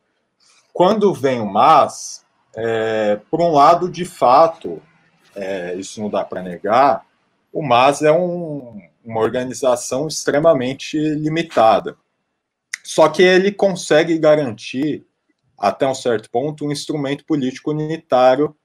[0.74, 2.26] quando vem o MAS,
[2.56, 4.82] é, por um lado, de fato,
[5.36, 7.06] é, isso não dá para negar,
[7.52, 11.95] o MAS é um, uma organização extremamente limitada.
[12.84, 15.06] Só que ele consegue garantir,
[15.58, 18.56] até um certo ponto, um instrumento político unitário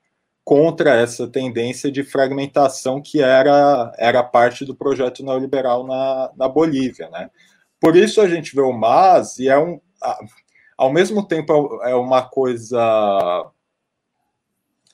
[0.45, 7.09] contra essa tendência de fragmentação que era, era parte do projeto neoliberal na, na Bolívia.
[7.11, 7.31] Né?
[7.81, 9.81] Por isso a gente vê o MAS e é um.
[10.77, 13.51] Ao mesmo tempo, é uma coisa.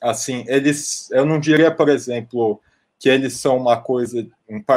[0.01, 1.09] Assim, eles.
[1.11, 2.61] Eu não diria, por exemplo,
[2.99, 4.27] que eles são uma coisa,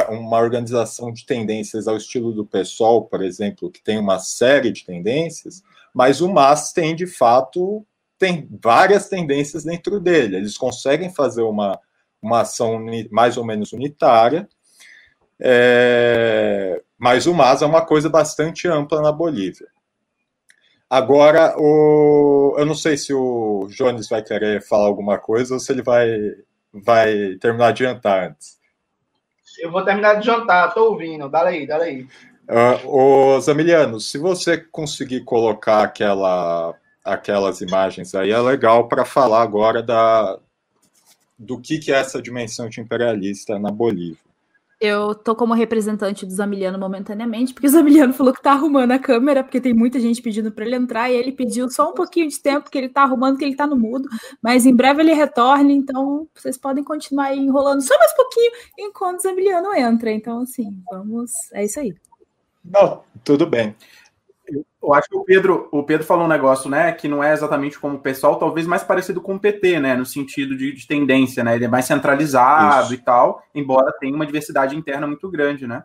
[0.09, 4.85] uma organização de tendências ao estilo do PSOL, por exemplo, que tem uma série de
[4.85, 5.63] tendências,
[5.93, 7.85] mas o MAS tem, de fato,
[8.17, 10.37] tem várias tendências dentro dele.
[10.37, 11.79] Eles conseguem fazer uma,
[12.21, 14.47] uma ação mais ou menos unitária,
[15.39, 19.67] é, mas o MAS é uma coisa bastante ampla na Bolívia.
[20.89, 25.71] Agora, o, eu não sei se o Jones vai querer falar alguma coisa ou se
[25.71, 26.09] ele vai
[26.73, 28.60] vai terminar de adiantar antes.
[29.59, 31.29] Eu vou terminar de jantar, tô ouvindo.
[31.29, 32.07] Dá aí, dá aí.
[32.85, 39.81] Uh, Zamiliano, se você conseguir colocar aquela, aquelas imagens aí, é legal para falar agora
[39.81, 40.37] da,
[41.37, 44.30] do que, que é essa dimensão imperialista na Bolívia.
[44.83, 48.97] Eu tô como representante do Zamiliano momentaneamente, porque o Zamiliano falou que tá arrumando a
[48.97, 52.27] câmera, porque tem muita gente pedindo para ele entrar, e ele pediu só um pouquinho
[52.27, 54.09] de tempo que ele tá arrumando, que ele tá no mudo,
[54.41, 59.19] mas em breve ele retorna, então vocês podem continuar aí enrolando só mais pouquinho enquanto
[59.19, 60.11] o Zamiliano entra.
[60.11, 61.31] Então, assim, vamos.
[61.53, 61.93] É isso aí.
[62.65, 63.75] Não, tudo bem.
[64.81, 67.79] Eu acho que o Pedro, o Pedro falou um negócio, né, que não é exatamente
[67.79, 71.43] como o pessoal, talvez mais parecido com o PT, né, no sentido de, de tendência,
[71.43, 72.95] né, ele é mais centralizado Isso.
[72.95, 75.83] e tal, embora tenha uma diversidade interna muito grande, né,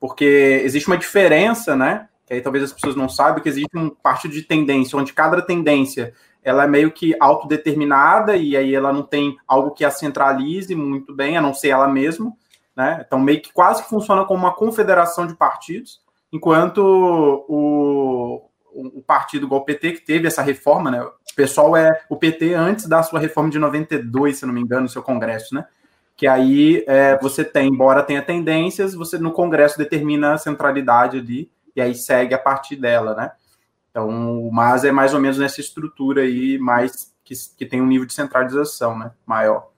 [0.00, 3.88] porque existe uma diferença, né, que aí talvez as pessoas não saibam, que existe um
[3.88, 9.02] partido de tendência, onde cada tendência ela é meio que autodeterminada e aí ela não
[9.02, 12.32] tem algo que a centralize muito bem, a não ser ela mesma,
[12.76, 16.03] né, então meio que quase que funciona como uma confederação de partidos,
[16.34, 16.78] enquanto
[17.48, 21.00] o, o partido igual o PT, que teve essa reforma, né?
[21.00, 24.82] O pessoal é o PT antes da sua reforma de 92, se não me engano,
[24.82, 25.64] no seu congresso, né?
[26.16, 31.48] Que aí é, você tem, embora tenha tendências, você no congresso determina a centralidade ali
[31.74, 33.30] e aí segue a partir dela, né?
[33.90, 34.08] Então,
[34.44, 38.06] o MAS é mais ou menos nessa estrutura aí, mais que, que tem um nível
[38.06, 39.12] de centralização, né?
[39.24, 39.70] Maior.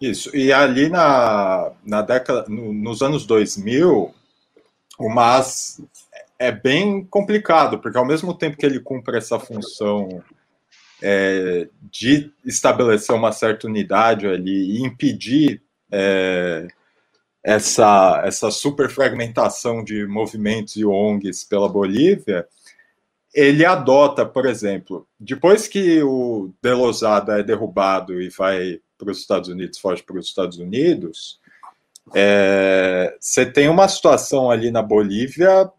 [0.00, 4.14] Isso, e ali na, na década, no, nos anos 2000,
[4.98, 5.80] o MAS
[6.38, 10.22] é bem complicado, porque ao mesmo tempo que ele cumpre essa função
[11.02, 16.66] é, de estabelecer uma certa unidade ali e impedir é,
[17.42, 22.46] essa, essa superfragmentação de movimentos e ONGs pela Bolívia,
[23.34, 29.48] ele adota, por exemplo, depois que o Delosada é derrubado e vai para os Estados
[29.48, 31.40] Unidos, foge para os Estados Unidos,
[32.14, 35.70] é, você tem uma situação ali na Bolívia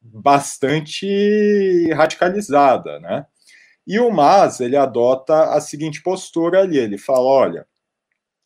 [0.00, 3.26] bastante radicalizada, né?
[3.86, 7.66] E o Mas ele adota a seguinte postura ali, ele fala, olha,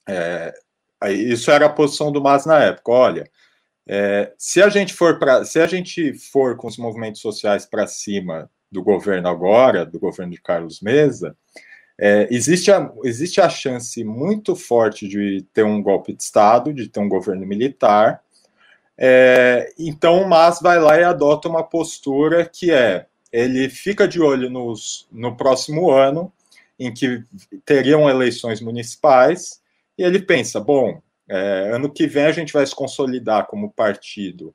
[0.08, 0.52] é,
[1.08, 3.30] isso era a posição do Mas na época, olha,
[3.86, 7.86] é, se a gente for para, se a gente for com os movimentos sociais para
[7.86, 11.36] cima do governo agora, do governo de Carlos Mesa,
[12.02, 16.88] é, existe, a, existe a chance muito forte de ter um golpe de Estado, de
[16.88, 18.22] ter um governo militar.
[18.96, 24.18] É, então o Mas vai lá e adota uma postura que é: ele fica de
[24.18, 26.32] olho nos, no próximo ano,
[26.78, 27.22] em que
[27.66, 29.60] teriam eleições municipais,
[29.98, 34.54] e ele pensa: bom, é, ano que vem a gente vai se consolidar como partido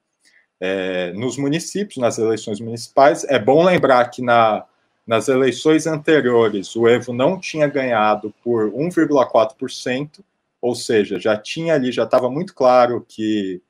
[0.60, 3.24] é, nos municípios, nas eleições municipais.
[3.26, 4.66] É bom lembrar que na
[5.06, 10.24] nas eleições anteriores, o Evo não tinha ganhado por 1,4%,
[10.60, 13.62] ou seja, já tinha ali, já estava muito claro que,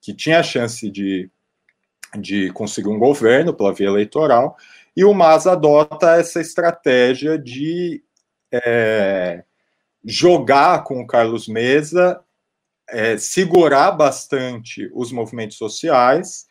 [0.00, 1.30] que tinha chance de,
[2.18, 4.56] de conseguir um governo pela via eleitoral,
[4.96, 8.02] e o MAS adota essa estratégia de
[8.50, 9.44] é,
[10.02, 12.20] jogar com o Carlos Mesa,
[12.88, 16.47] é, segurar bastante os movimentos sociais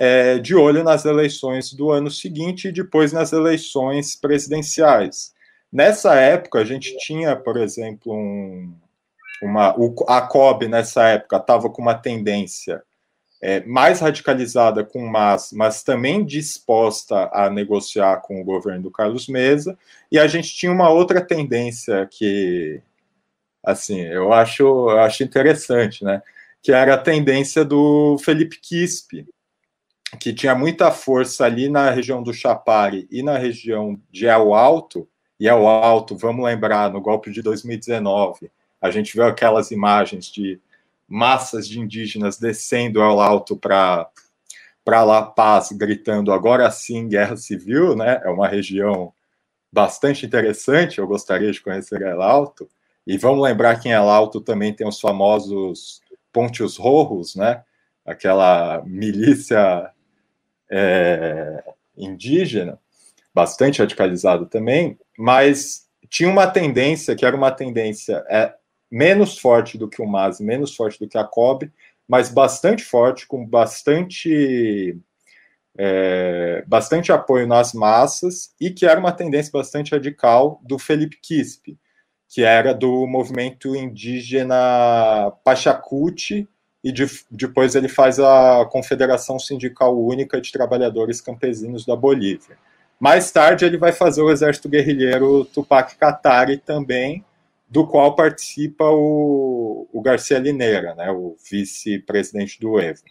[0.00, 5.34] é, de olho nas eleições do ano seguinte e depois nas eleições presidenciais.
[5.72, 8.72] Nessa época, a gente tinha, por exemplo, um,
[9.42, 9.74] uma,
[10.06, 12.80] a COB nessa época estava com uma tendência
[13.42, 18.92] é, mais radicalizada com o MAS, mas também disposta a negociar com o governo do
[18.92, 19.76] Carlos Mesa,
[20.12, 22.80] e a gente tinha uma outra tendência que,
[23.64, 26.22] assim, eu acho, eu acho interessante, né?
[26.62, 29.26] Que era a tendência do Felipe Quispe,
[30.18, 35.08] que tinha muita força ali na região do Chapare e na região de El Alto,
[35.38, 38.50] e El Alto, vamos lembrar, no golpe de 2019,
[38.80, 40.60] a gente viu aquelas imagens de
[41.06, 44.08] massas de indígenas descendo El Alto para
[44.84, 48.22] para La Paz, gritando agora sim guerra civil, né?
[48.24, 49.12] É uma região
[49.70, 52.66] bastante interessante, eu gostaria de conhecer El Alto.
[53.06, 56.00] E vamos lembrar que em El Alto também tem os famosos
[56.32, 57.62] Pontios Rojos, né?
[58.02, 59.92] Aquela milícia
[60.70, 61.62] é,
[61.96, 62.78] indígena,
[63.34, 68.54] bastante radicalizado também, mas tinha uma tendência, que era uma tendência é,
[68.90, 71.70] menos forte do que o MAS, menos forte do que a COB,
[72.06, 74.98] mas bastante forte, com bastante,
[75.76, 81.78] é, bastante apoio nas massas, e que era uma tendência bastante radical do Felipe Quispe,
[82.28, 86.48] que era do movimento indígena Pachacuti,
[86.82, 92.56] e de, depois ele faz a Confederação Sindical Única de Trabalhadores Campesinos da Bolívia.
[93.00, 97.24] Mais tarde ele vai fazer o Exército Guerrilheiro Tupac Katari também,
[97.68, 103.02] do qual participa o, o Garcia Lineira, né, o vice-presidente do Evo.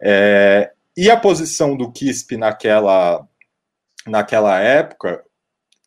[0.00, 3.26] É, e a posição do Quispe naquela,
[4.06, 5.24] naquela época,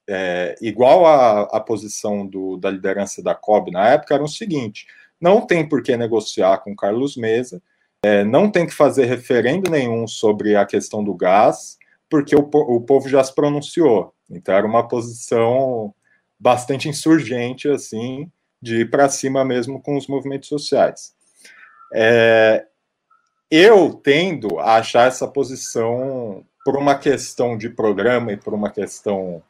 [0.08, 4.88] é, igual à, à posição do, da liderança da COB na época, era o seguinte:
[5.20, 7.62] não tem por que negociar com Carlos Mesa,
[8.04, 11.78] é, não tem que fazer referendo nenhum sobre a questão do gás,
[12.10, 14.14] porque o, o povo já se pronunciou.
[14.30, 15.94] Então era uma posição
[16.40, 21.14] bastante insurgente, assim, de ir para cima mesmo com os movimentos sociais.
[21.94, 22.66] É,
[23.52, 29.42] eu tendo a achar essa posição por uma questão de programa e por uma questão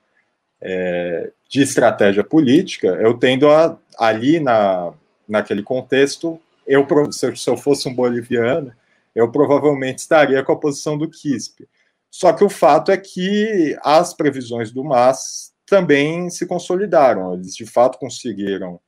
[0.62, 4.94] é, de estratégia política, eu tendo a, ali na,
[5.30, 8.74] naquele contexto, eu, se eu fosse um boliviano,
[9.16, 11.68] eu provavelmente estaria com a posição do Quispe.
[12.10, 17.66] Só que o fato é que as previsões do MAS também se consolidaram, eles de
[17.66, 18.80] fato conseguiram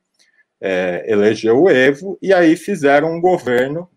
[0.60, 3.88] é, eleger o Evo e aí fizeram um governo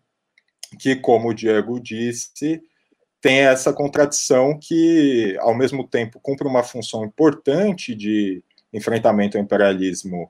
[0.79, 2.61] que, como o Diego disse,
[3.21, 10.29] tem essa contradição que, ao mesmo tempo, cumpre uma função importante de enfrentamento ao imperialismo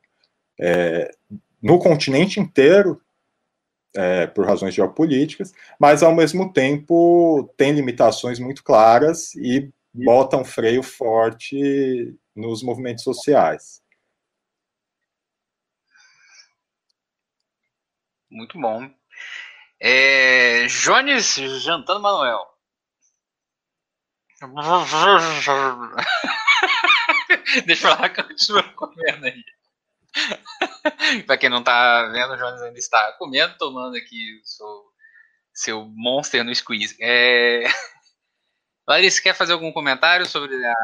[0.57, 1.11] é,
[1.66, 3.01] no continente inteiro,
[3.95, 10.45] é, por razões geopolíticas, mas, ao mesmo tempo, tem limitações muito claras e bota um
[10.45, 13.82] freio forte nos movimentos sociais.
[18.30, 18.88] Muito bom.
[19.80, 22.45] É, Jones jantando Manuel.
[27.66, 29.43] Deixa eu falar, continua comendo aí.
[31.26, 34.84] pra quem não tá vendo, o Jones ainda está comendo, tomando aqui o seu,
[35.53, 36.95] seu monster no squeeze.
[37.01, 37.63] É...
[38.88, 40.76] Larissa, quer fazer algum comentário sobre a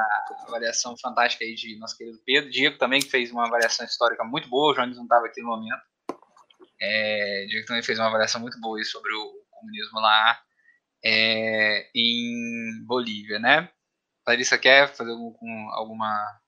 [0.48, 2.50] avaliação fantástica aí de nosso querido Pedro?
[2.50, 5.50] Diego também, que fez uma avaliação histórica muito boa, o Jones não estava aqui no
[5.50, 5.82] momento.
[6.82, 10.42] É, Diego também fez uma avaliação muito boa sobre o comunismo lá
[11.06, 13.70] é, em Bolívia, né?
[14.28, 16.42] Larissa quer fazer algum, alguma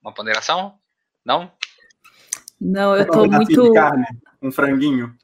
[0.00, 0.78] uma ponderação?
[1.24, 1.52] Não?
[2.60, 3.72] Não, eu tô muito.
[3.72, 4.06] Carne,
[4.42, 5.14] um franguinho.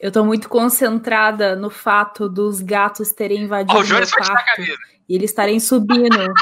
[0.00, 4.62] Eu tô muito concentrada no fato dos gatos terem invadido oh, o meu quarto
[5.08, 6.32] e eles estarem subindo.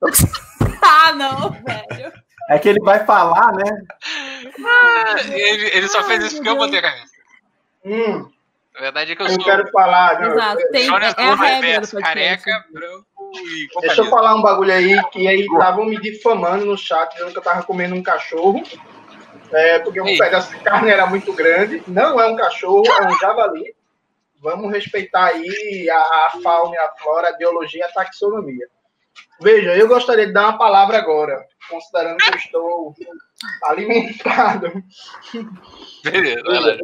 [0.82, 2.12] ah, não, velho.
[2.48, 3.82] É que ele vai falar, né?
[4.64, 7.12] Ah, ele, ele, só fez isso porque eu botei a camisa.
[7.84, 8.30] Hum.
[8.76, 9.44] A verdade é que eu, eu sou.
[9.44, 10.20] quero falar.
[10.20, 13.68] Não, Exato, tem, Jonas é a regra do careca, branco e.
[13.80, 17.38] Deixa eu falar um bagulho aí, que aí estavam me difamando no chat, dizendo que
[17.38, 18.62] eu tava comendo um cachorro.
[19.52, 21.82] É, porque um pedaço de carne era muito grande.
[21.86, 23.74] Não é um cachorro, é um javali.
[24.40, 28.66] Vamos respeitar aí a, a fauna, a flora, a biologia, a taxonomia.
[29.40, 32.94] Veja, eu gostaria de dar uma palavra agora, considerando que eu estou
[33.64, 34.82] alimentado.
[36.02, 36.78] Beleza,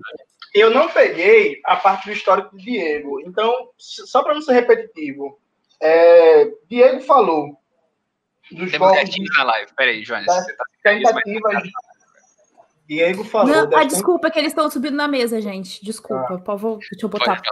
[0.55, 3.21] eu não peguei a parte do histórico de Diego.
[3.23, 5.41] Então, só para não ser repetitivo,
[5.81, 7.59] é, Diego falou
[8.51, 9.14] dos Temos golpes...
[9.37, 9.73] na live.
[9.77, 10.05] Peraí.
[10.05, 11.62] Você tá tentativas...
[12.89, 13.55] Diego falou.
[13.55, 15.84] Não, ah, desculpa, que eles estão subindo na mesa, gente.
[15.84, 16.34] Desculpa.
[16.34, 16.39] Ah.
[16.39, 17.43] Por deixa eu botar.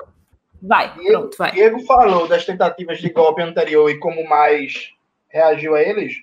[0.63, 1.53] Vai, Diego, pronto, vai.
[1.53, 4.93] Diego falou das tentativas de golpe anterior e como mais
[5.29, 6.15] reagiu a eles.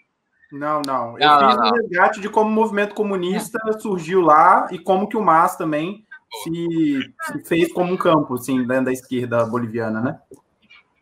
[0.51, 1.19] Não, não.
[1.19, 3.79] Eu não, fiz não, um resgate de como o movimento comunista não.
[3.79, 6.03] surgiu lá e como que o MAS também
[6.43, 10.19] se, se, fez como um campo, assim, dentro da esquerda boliviana, né?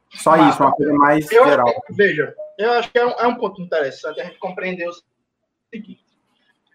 [0.09, 1.73] Só Mas, isso, uma coisa mais eu, geral.
[1.89, 4.93] Veja, eu acho que é um, é um ponto interessante a gente compreender o
[5.73, 6.00] seguinte.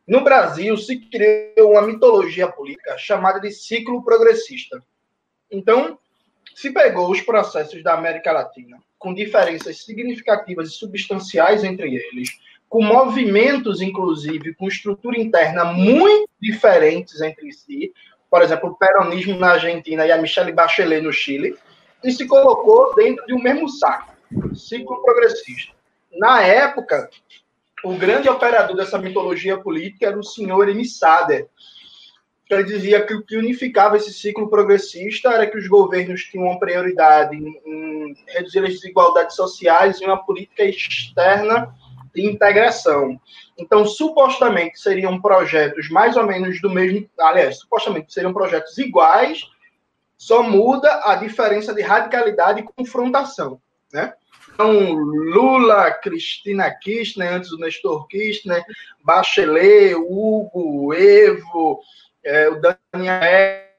[0.07, 4.81] No Brasil, se criou uma mitologia política chamada de ciclo progressista.
[5.51, 5.99] Então,
[6.55, 12.39] se pegou os processos da América Latina, com diferenças significativas e substanciais entre eles,
[12.69, 17.93] com movimentos, inclusive, com estrutura interna muito diferentes entre si,
[18.31, 21.57] por exemplo, o peronismo na Argentina e a Michelle Bachelet no Chile,
[22.03, 24.15] e se colocou dentro de um mesmo saco,
[24.55, 25.75] ciclo progressista.
[26.13, 27.11] Na época,
[27.87, 30.84] o grande operador dessa mitologia política era o senhor M.
[30.84, 31.49] Sader.
[32.51, 36.59] Ele dizia que o que unificava esse ciclo progressista era que os governos tinham uma
[36.59, 41.74] prioridade em reduzir as desigualdades sociais e uma política externa
[42.14, 43.20] de integração.
[43.59, 47.09] Então, supostamente seriam projetos mais ou menos do mesmo.
[47.18, 49.43] Aliás, supostamente seriam projetos iguais,
[50.16, 53.61] só muda a diferença de radicalidade e confrontação.
[53.93, 54.12] Né?
[54.57, 58.65] Então, Lula, Cristina Kirchner, antes do Nestor Kirchner,
[59.05, 61.83] Bachelet, Hugo, Evo,
[62.25, 63.21] é, o Daniel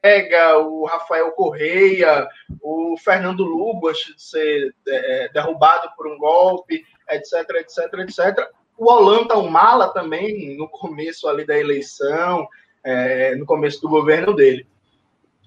[0.00, 2.28] Ega, o Rafael Correia,
[2.62, 8.48] o Fernando Lugo, antes de ser é, derrubado por um golpe, etc, etc, etc.
[8.78, 12.46] o Olanta Humala também, no começo ali da eleição,
[12.84, 14.64] é, no começo do governo dele.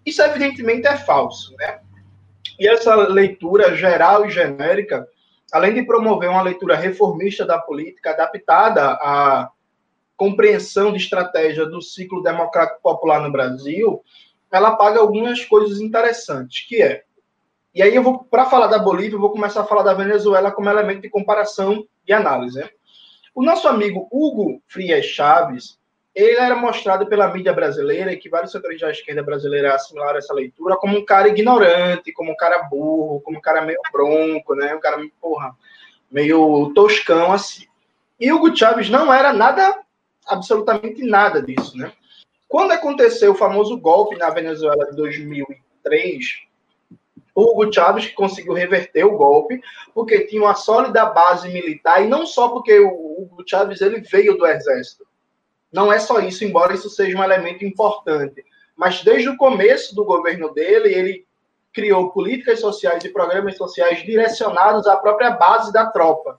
[0.05, 1.79] Isso, evidentemente, é falso, né?
[2.59, 5.07] E essa leitura geral e genérica,
[5.51, 9.49] além de promover uma leitura reformista da política, adaptada à
[10.15, 14.03] compreensão de estratégia do ciclo democrático popular no Brasil,
[14.51, 17.03] ela paga algumas coisas interessantes, que é
[17.73, 20.51] e aí eu vou, para falar da Bolívia, eu vou começar a falar da Venezuela
[20.51, 22.59] como elemento de comparação e análise.
[22.59, 22.69] Né?
[23.33, 25.79] O nosso amigo Hugo Frias Chaves,
[26.13, 30.33] ele era mostrado pela mídia brasileira, e que vários setores da esquerda brasileira assimilaram essa
[30.33, 34.75] leitura, como um cara ignorante, como um cara burro, como um cara meio bronco, né?
[34.75, 35.55] Um cara, porra,
[36.11, 37.65] meio toscão, assim.
[38.19, 39.79] E Hugo Chaves não era nada,
[40.27, 41.91] absolutamente nada disso, né?
[42.47, 46.25] Quando aconteceu o famoso golpe na Venezuela de 2003,
[47.33, 49.61] Hugo Chávez que conseguiu reverter o golpe,
[49.93, 54.37] porque tinha uma sólida base militar, e não só porque o Hugo Chávez ele veio
[54.37, 55.05] do exército.
[55.71, 58.43] Não é só isso, embora isso seja um elemento importante.
[58.75, 61.25] Mas desde o começo do governo dele, ele
[61.73, 66.37] criou políticas sociais e programas sociais direcionados à própria base da tropa.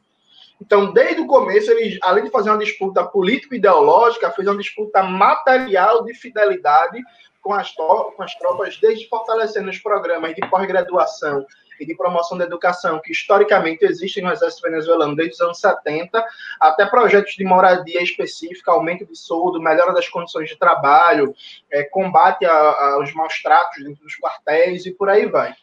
[0.60, 6.04] Então, desde o começo, ele, além de fazer uma disputa político-ideológica, fez uma disputa material
[6.04, 7.02] de fidelidade
[7.40, 11.44] com as, com as tropas, desde fortalecendo os programas de pós-graduação
[11.86, 16.24] de promoção da educação, que historicamente existem no Exército Venezuelano desde os anos 70,
[16.60, 21.34] até projetos de moradia específica, aumento de soldo, melhora das condições de trabalho,
[21.70, 25.54] é, combate aos maus tratos dentro dos quartéis e por aí vai.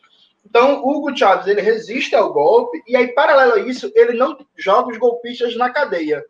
[0.46, 4.90] Então, Hugo Chávez ele resiste ao golpe e aí, paralelo a isso, ele não joga
[4.90, 6.24] os golpistas na cadeia.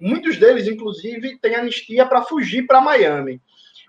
[0.00, 3.40] Muitos deles, inclusive, têm anistia para fugir para Miami.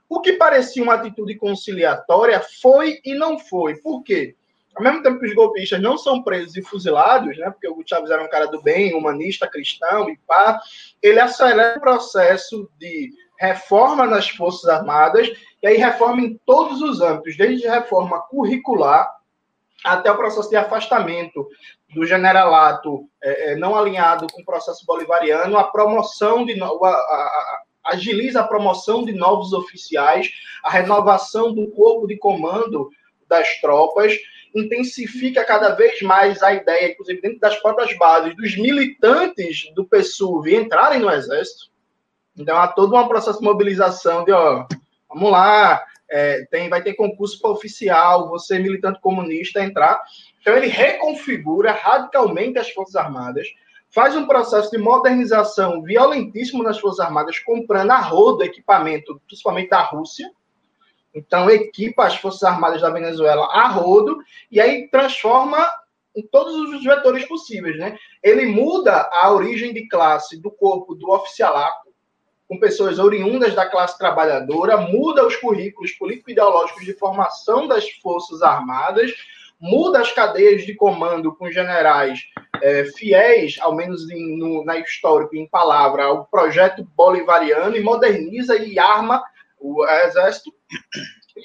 [0.10, 3.78] O que parecia uma atitude conciliatória foi e não foi.
[3.78, 4.36] Por quê?
[4.76, 7.50] Ao mesmo tempo que os golpistas não são presos e fuzilados, né?
[7.50, 10.60] Porque o Hugo era um cara do bem, humanista, cristão e pá,
[11.02, 15.28] ele acelera o processo de reforma nas Forças Armadas,
[15.64, 19.12] e aí reforma em todos os âmbitos, desde reforma curricular
[19.84, 21.48] até o processo de afastamento
[21.94, 27.62] do generalato é, é não alinhado com o processo bolivariano, a promoção de a, a,
[27.86, 30.30] agiliza a promoção de novos oficiais,
[30.64, 32.90] a renovação do corpo de comando
[33.28, 34.16] das tropas,
[34.56, 40.56] intensifica cada vez mais a ideia, inclusive dentro das próprias bases, dos militantes do PSUV
[40.56, 41.72] entrarem no Exército.
[42.38, 44.66] Então, há todo um processo de mobilização de, ó,
[45.10, 50.02] vamos lá, é, tem, vai ter concurso para oficial, você militante comunista entrar.
[50.42, 53.48] Então, ele reconfigura radicalmente as Forças Armadas,
[53.90, 59.82] faz um processo de modernização violentíssimo nas Forças Armadas, comprando a roda equipamento, principalmente da
[59.82, 60.30] Rússia.
[61.14, 65.70] Então, equipa as Forças Armadas da Venezuela a rodo e aí transforma
[66.16, 67.98] em todos os vetores possíveis, né?
[68.22, 71.90] Ele muda a origem de classe do corpo do oficialato,
[72.48, 79.14] com pessoas oriundas da classe trabalhadora, muda os currículos político-ideológicos de formação das Forças Armadas,
[79.58, 82.20] muda as cadeias de comando com generais
[82.62, 88.58] é, fiéis, ao menos em, no, na história, em palavra, ao projeto bolivariano e moderniza
[88.58, 89.24] e arma
[89.58, 90.52] o exército,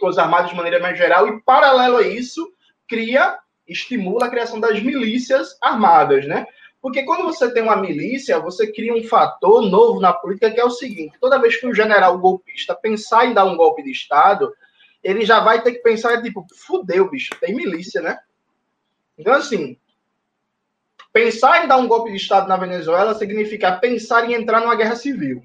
[0.03, 2.53] os armados de maneira mais geral, e paralelo a isso,
[2.89, 6.47] cria, estimula a criação das milícias armadas, né?
[6.81, 10.65] Porque quando você tem uma milícia, você cria um fator novo na política que é
[10.65, 14.53] o seguinte: toda vez que um general golpista pensar em dar um golpe de Estado,
[15.03, 18.19] ele já vai ter que pensar, tipo, fudeu, bicho, tem milícia, né?
[19.19, 19.77] Então, assim,
[21.13, 24.97] pensar em dar um golpe de Estado na Venezuela significa pensar em entrar numa guerra
[24.97, 25.43] civil,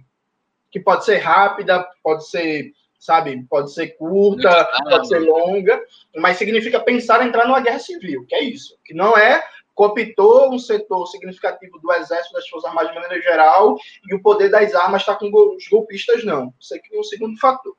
[0.69, 5.81] que pode ser rápida, pode ser, sabe, pode ser curta, pode ser longa,
[6.15, 9.43] mas significa pensar em entrar numa guerra civil, que é isso, que não é
[9.73, 13.75] cooptou um setor significativo do exército das forças armadas de maneira geral
[14.07, 16.53] e o poder das armas está com os golpistas não.
[16.59, 17.75] Isso aqui é um segundo fator.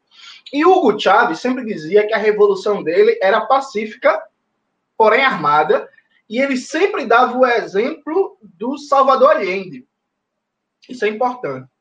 [0.52, 4.20] E Hugo Chávez sempre dizia que a revolução dele era pacífica,
[4.96, 5.88] porém armada,
[6.28, 9.86] e ele sempre dava o exemplo do Salvador Allende.
[10.88, 11.71] Isso é importante.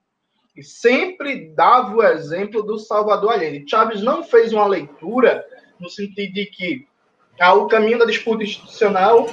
[0.56, 3.70] E sempre dava o exemplo do Salvador Allende.
[3.70, 5.46] Chávez não fez uma leitura
[5.80, 6.88] no sentido de que
[7.40, 9.28] ah, o caminho da disputa institucional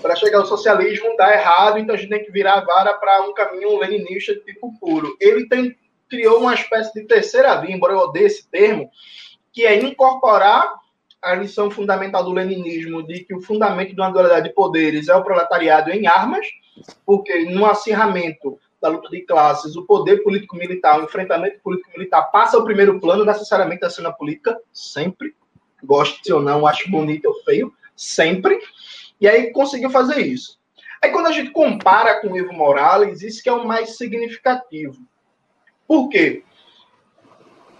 [0.00, 3.22] para chegar ao socialismo dá errado, então a gente tem que virar a vara para
[3.22, 5.16] um caminho leninista de tipo puro.
[5.20, 5.76] Ele tem
[6.08, 8.90] criou uma espécie de terceira via, embora eu odeie esse termo,
[9.52, 10.72] que é incorporar
[11.20, 15.14] a lição fundamental do leninismo de que o fundamento de uma dualidade de poderes é
[15.14, 16.46] o proletariado em armas,
[17.06, 22.64] porque no acirramento da luta de classes, o poder político-militar, o enfrentamento político-militar passa ao
[22.64, 25.34] primeiro plano necessariamente da cena política, sempre,
[25.82, 28.58] goste ou não, acho bonito ou feio, sempre,
[29.18, 30.60] e aí conseguiu fazer isso.
[31.02, 34.98] Aí quando a gente compara com o Evo Morales, isso que é o mais significativo.
[35.88, 36.44] Por quê?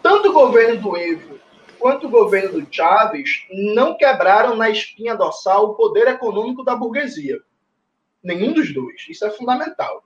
[0.03, 1.39] Tanto o governo do Evo
[1.79, 7.39] quanto o governo do Chávez não quebraram na espinha dorsal o poder econômico da burguesia.
[8.23, 9.05] Nenhum dos dois.
[9.07, 10.03] Isso é fundamental.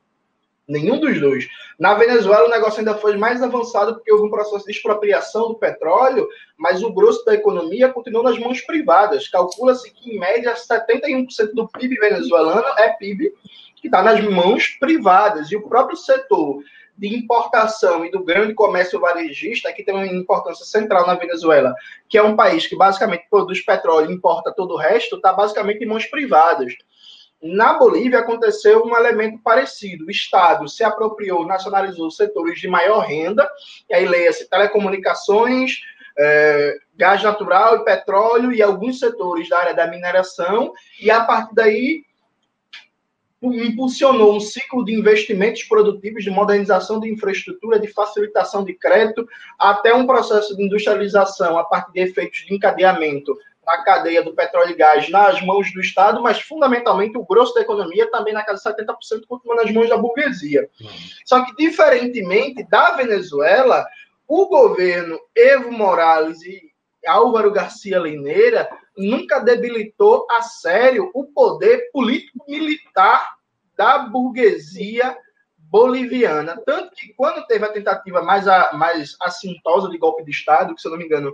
[0.69, 1.49] Nenhum dos dois.
[1.79, 5.55] Na Venezuela, o negócio ainda foi mais avançado porque houve um processo de expropriação do
[5.55, 9.29] petróleo, mas o grosso da economia continuou nas mãos privadas.
[9.29, 13.33] Calcula-se que, em média, 71% do PIB venezuelano é PIB
[13.77, 15.51] que está nas mãos privadas.
[15.51, 16.63] E o próprio setor
[16.99, 21.73] de importação e do grande comércio varejista, que tem uma importância central na Venezuela,
[22.09, 25.83] que é um país que basicamente produz petróleo e importa todo o resto, está basicamente
[25.83, 26.75] em mãos privadas.
[27.43, 30.07] Na Bolívia aconteceu um elemento parecido.
[30.07, 33.49] O Estado se apropriou, nacionalizou setores de maior renda,
[33.89, 35.79] e aí leia-se telecomunicações,
[36.19, 41.55] é, gás natural e petróleo e alguns setores da área da mineração, e a partir
[41.55, 42.05] daí
[43.41, 49.95] impulsionou um ciclo de investimentos produtivos, de modernização de infraestrutura, de facilitação de crédito, até
[49.95, 53.39] um processo de industrialização a partir de efeitos de encadeamento
[53.69, 57.61] na cadeia do petróleo e gás nas mãos do Estado, mas fundamentalmente o grosso da
[57.61, 60.71] economia também na casa de 70% continua nas mãos da burguesia.
[60.81, 60.89] Uhum.
[61.27, 63.87] Só que, diferentemente da Venezuela,
[64.27, 66.73] o governo Evo Morales e
[67.07, 73.37] Álvaro Garcia Lineira nunca debilitou a sério o poder político-militar
[73.77, 75.15] da burguesia
[75.57, 76.61] boliviana.
[76.65, 80.81] Tanto que, quando teve a tentativa mais, a, mais assintosa de golpe de Estado, que,
[80.81, 81.33] se eu não me engano,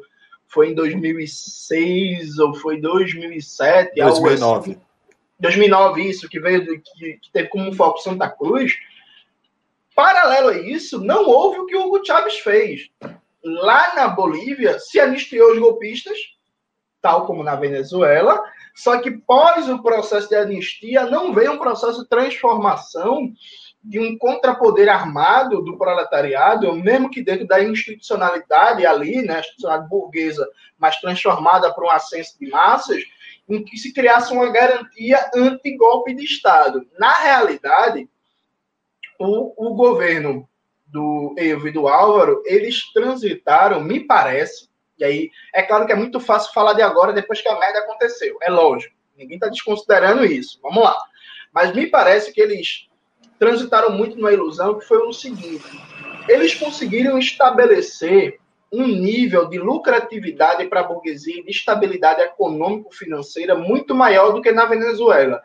[0.49, 4.01] foi em 2006 ou foi 2007.
[4.01, 4.73] 2009.
[4.73, 4.81] Assim.
[5.39, 8.73] 2009, isso, que veio do, que, que, teve como foco Santa Cruz.
[9.95, 12.89] Paralelo a isso, não houve o que o Hugo Chávez fez.
[13.45, 16.19] Lá na Bolívia, se anistiou os golpistas,
[17.01, 18.43] tal como na Venezuela,
[18.75, 23.33] só que pós o processo de anistia, não veio um processo de transformação
[23.85, 30.49] de um contrapoder armado do proletariado, mesmo que dentro da institucionalidade ali, né, institucionalidade burguesa,
[30.79, 33.03] mas transformada para um ascenso de massas,
[33.47, 36.89] em que se criasse uma garantia anti-golpe de Estado.
[36.99, 38.09] Na realidade,
[39.19, 40.49] o, o governo
[40.87, 45.97] do Evo e do Álvaro, eles transitaram, me parece, e aí é claro que é
[45.97, 50.25] muito fácil falar de agora depois que a merda aconteceu, é lógico, ninguém está desconsiderando
[50.25, 50.97] isso, vamos lá.
[51.53, 52.89] Mas me parece que eles
[53.39, 55.65] transitaram muito numa ilusão que foi o seguinte:
[56.29, 58.39] eles conseguiram estabelecer
[58.73, 64.51] um nível de lucratividade para a burguesia e de estabilidade econômico-financeira muito maior do que
[64.51, 65.41] na Venezuela.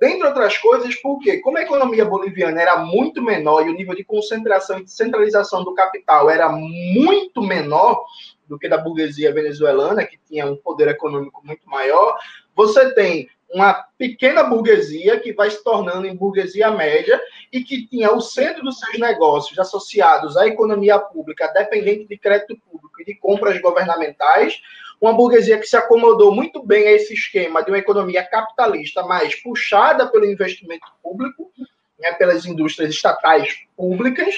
[0.00, 4.02] Dentre outras coisas, porque como a economia boliviana era muito menor e o nível de
[4.02, 8.04] concentração e de centralização do capital era muito menor
[8.48, 12.16] do que da burguesia venezuelana, que tinha um poder econômico muito maior,
[12.54, 17.20] você tem uma pequena burguesia que vai se tornando em burguesia média
[17.52, 22.56] e que tinha o centro dos seus negócios associados à economia pública, dependente de crédito
[22.56, 24.60] público e de compras governamentais,
[25.00, 29.34] uma burguesia que se acomodou muito bem a esse esquema de uma economia capitalista mais
[29.42, 31.50] puxada pelo investimento público,
[31.98, 34.34] né, pelas indústrias estatais públicas,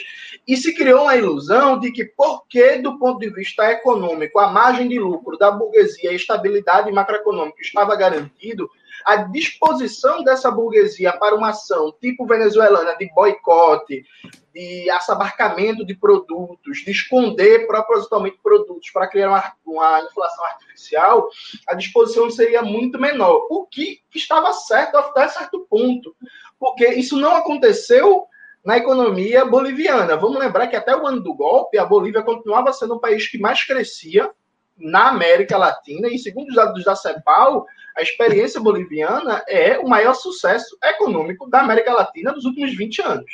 [0.46, 4.88] e se criou uma ilusão de que, porque, do ponto de vista econômico, a margem
[4.88, 8.68] de lucro da burguesia e a estabilidade macroeconômica estava garantido,
[9.04, 14.04] a disposição dessa burguesia para uma ação tipo venezuelana de boicote,
[14.54, 21.28] de assabarcamento de produtos, de esconder propositalmente produtos para criar uma, uma, inflação artificial,
[21.68, 23.46] a disposição seria muito menor.
[23.50, 26.14] O que estava certo até certo ponto,
[26.58, 28.26] porque isso não aconteceu
[28.64, 30.16] na economia boliviana.
[30.16, 33.38] Vamos lembrar que até o ano do golpe, a Bolívia continuava sendo o país que
[33.38, 34.30] mais crescia
[34.76, 37.66] na América Latina, e segundo os dados da CEPAL,
[37.96, 43.30] a experiência boliviana é o maior sucesso econômico da América Latina dos últimos 20 anos.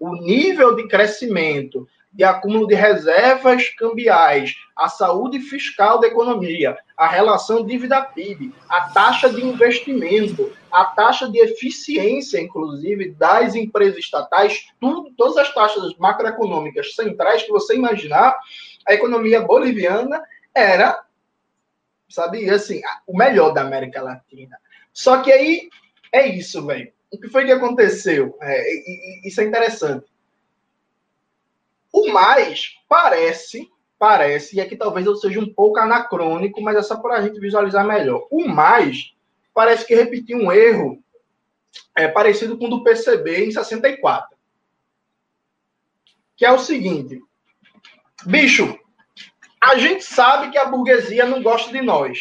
[0.00, 7.06] O nível de crescimento, de acúmulo de reservas cambiais, a saúde fiscal da economia, a
[7.06, 15.10] relação dívida-PIB, a taxa de investimento, a taxa de eficiência, inclusive, das empresas estatais, tudo,
[15.16, 18.36] todas as taxas macroeconômicas centrais que você imaginar,
[18.86, 20.22] a economia boliviana
[20.54, 21.04] era
[22.12, 22.48] sabe?
[22.50, 24.58] Assim, o melhor da América Latina.
[24.92, 25.68] Só que aí
[26.12, 26.92] é isso, velho.
[27.10, 28.36] O que foi que aconteceu?
[28.40, 30.06] É, isso é interessante.
[31.92, 36.96] O mais parece, parece, e aqui talvez eu seja um pouco anacrônico, mas é só
[36.96, 38.26] para a gente visualizar melhor.
[38.30, 39.14] O mais
[39.54, 41.02] parece que repetiu um erro
[41.96, 44.36] é, parecido com o do PCB em 64.
[46.36, 47.20] Que é o seguinte:
[48.26, 48.78] bicho,
[49.62, 52.18] a gente sabe que a burguesia não gosta de nós.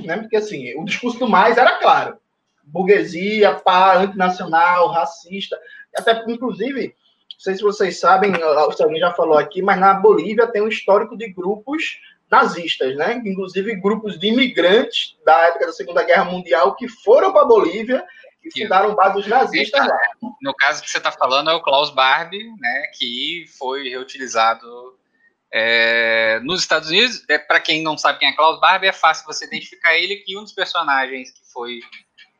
[0.00, 0.18] Né?
[0.18, 2.18] Porque assim, o discurso do mais era claro.
[2.64, 5.58] burguesia, pá, antinacional, racista.
[5.96, 10.46] Até, inclusive, não sei se vocês sabem, se alguém já falou aqui, mas na Bolívia
[10.46, 11.98] tem um histórico de grupos
[12.30, 13.20] nazistas, né?
[13.26, 18.04] Inclusive grupos de imigrantes da época da Segunda Guerra Mundial que foram para a Bolívia
[18.42, 19.98] e fundaram bases nazistas lá.
[20.40, 22.86] No caso que você está falando é o Klaus Barbie, né?
[22.98, 24.96] Que foi reutilizado
[25.52, 27.24] é, nos Estados Unidos.
[27.28, 30.36] É, para quem não sabe quem é Klaus Barbie, é fácil você identificar ele que
[30.36, 31.80] um dos personagens que foi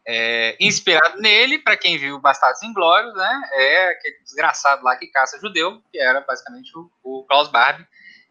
[0.07, 3.43] é, inspirado nele, para quem viu Bastardos Inglórios, né?
[3.53, 7.87] É aquele desgraçado lá que caça judeu, que era basicamente o, o Klaus Barbie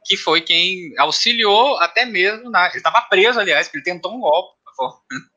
[0.06, 2.68] que foi quem auxiliou até mesmo na.
[2.68, 4.58] Ele estava preso, aliás, porque ele tentou um golpe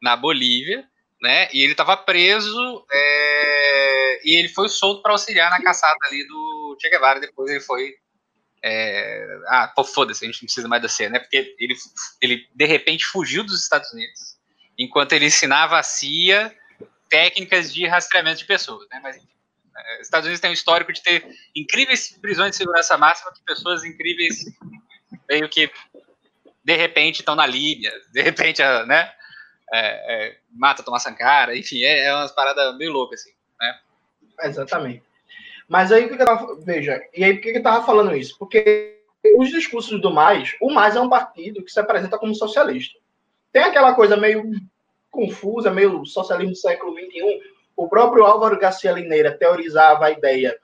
[0.00, 0.86] na Bolívia,
[1.20, 1.48] né?
[1.52, 6.76] E ele estava preso é, e ele foi solto para auxiliar na caçada ali do
[6.80, 7.20] Che Guevara.
[7.20, 7.94] Depois ele foi.
[8.64, 11.18] É, ah, pô, foda-se, a gente não precisa mais da cena, né?
[11.18, 11.74] Porque ele,
[12.20, 14.38] ele de repente fugiu dos Estados Unidos
[14.78, 16.54] enquanto ele ensinava a CIA
[17.08, 19.00] técnicas de rastreamento de pessoas, né?
[19.02, 19.28] Mas enfim.
[19.76, 23.84] É, Estados Unidos tem um histórico de ter incríveis prisões de segurança máxima que pessoas
[23.84, 24.44] incríveis
[25.28, 25.70] meio que
[26.64, 29.12] de repente estão na Líbia, de repente, né?
[29.74, 33.80] É, é, mata Tomás Sankara, enfim, é, é umas paradas meio loucas, assim, né?
[34.42, 35.02] Exatamente.
[35.72, 38.36] Mas aí, que eu tava, veja, e aí por que eu tava falando isso?
[38.38, 39.00] Porque
[39.38, 42.98] os discursos do Mais, o Mais é um partido que se apresenta como socialista.
[43.50, 44.50] Tem aquela coisa meio
[45.10, 47.40] confusa, meio socialismo do século XXI,
[47.74, 50.54] o próprio Álvaro Garcia Lineira teorizava a ideia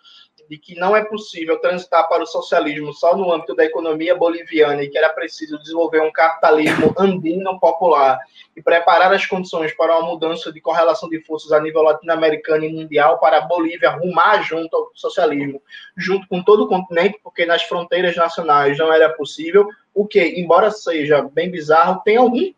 [0.49, 4.83] de que não é possível transitar para o socialismo só no âmbito da economia boliviana
[4.83, 8.19] e que era preciso desenvolver um capitalismo andino popular
[8.57, 12.73] e preparar as condições para uma mudança de correlação de forças a nível latino-americano e
[12.73, 15.63] mundial para a Bolívia rumar junto ao socialismo,
[15.97, 20.71] junto com todo o continente, porque nas fronteiras nacionais não era possível, o que, embora
[20.71, 22.53] seja bem bizarro, tem algum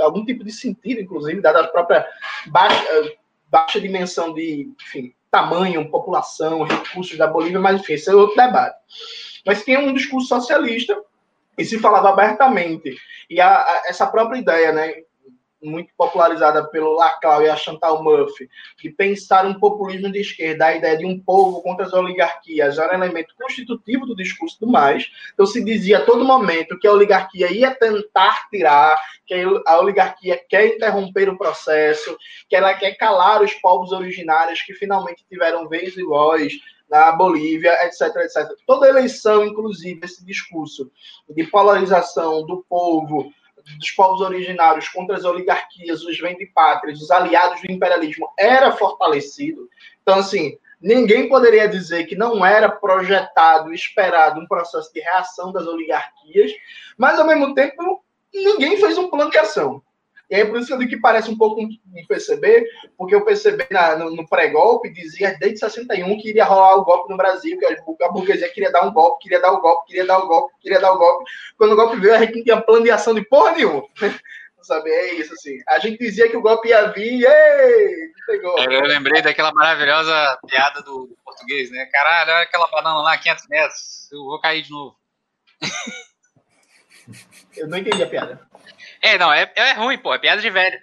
[0.00, 2.06] algum tipo de sentido, inclusive, dada a própria
[2.46, 2.84] baixa,
[3.48, 8.76] baixa dimensão de enfim, tamanho, população, recursos da Bolívia, mas enfim, esse é outro debate.
[9.44, 10.96] Mas tinha um discurso socialista
[11.58, 12.96] e se falava abertamente.
[13.28, 14.94] E a, a, essa própria ideia, né,
[15.64, 18.48] muito popularizada pelo Laclau e a Chantal Mouffe,
[18.78, 22.92] de pensar um populismo de esquerda, a ideia de um povo contra as oligarquias, era
[22.92, 25.10] um elemento constitutivo do discurso do mais.
[25.32, 28.96] Então se dizia a todo momento que a oligarquia ia tentar tirar,
[29.26, 29.34] que
[29.66, 32.16] a oligarquia quer interromper o processo,
[32.48, 36.52] que ela quer calar os povos originários que finalmente tiveram vez e voz
[36.88, 38.48] na Bolívia, etc, etc.
[38.66, 40.90] Toda eleição, inclusive, esse discurso
[41.28, 43.32] de polarização do povo,
[43.78, 49.68] dos povos originários contra as oligarquias, os vendepátrias, os aliados do imperialismo era fortalecido.
[50.02, 55.66] Então, assim, ninguém poderia dizer que não era projetado, esperado um processo de reação das
[55.66, 56.52] oligarquias,
[56.96, 59.82] mas, ao mesmo tempo, ninguém fez um plano de ação.
[60.30, 62.66] E aí, por isso que eu digo que parece um pouco um PCB,
[62.96, 67.10] porque o PCB na, no, no pré-golpe dizia desde 61 que iria rolar o golpe
[67.10, 67.66] no Brasil, que
[68.04, 70.28] a burguesia queria dar um golpe, queria dar o um golpe, queria dar o um
[70.28, 71.24] golpe, queria dar o um golpe.
[71.58, 73.84] Quando o golpe veio, a gente não tinha plano de ação de porra nenhuma.
[74.62, 75.58] Sabe, é isso, assim.
[75.68, 78.58] A gente dizia que o golpe ia vir, ei, pegou.
[78.60, 81.84] Eu lembrei daquela maravilhosa piada do, do português, né?
[81.92, 84.96] Caralho, olha aquela banana lá, 500 metros, eu vou cair de novo.
[87.54, 88.40] Eu não entendi a piada.
[89.04, 90.80] É, não, é, é ruim, pô, é piada de velho.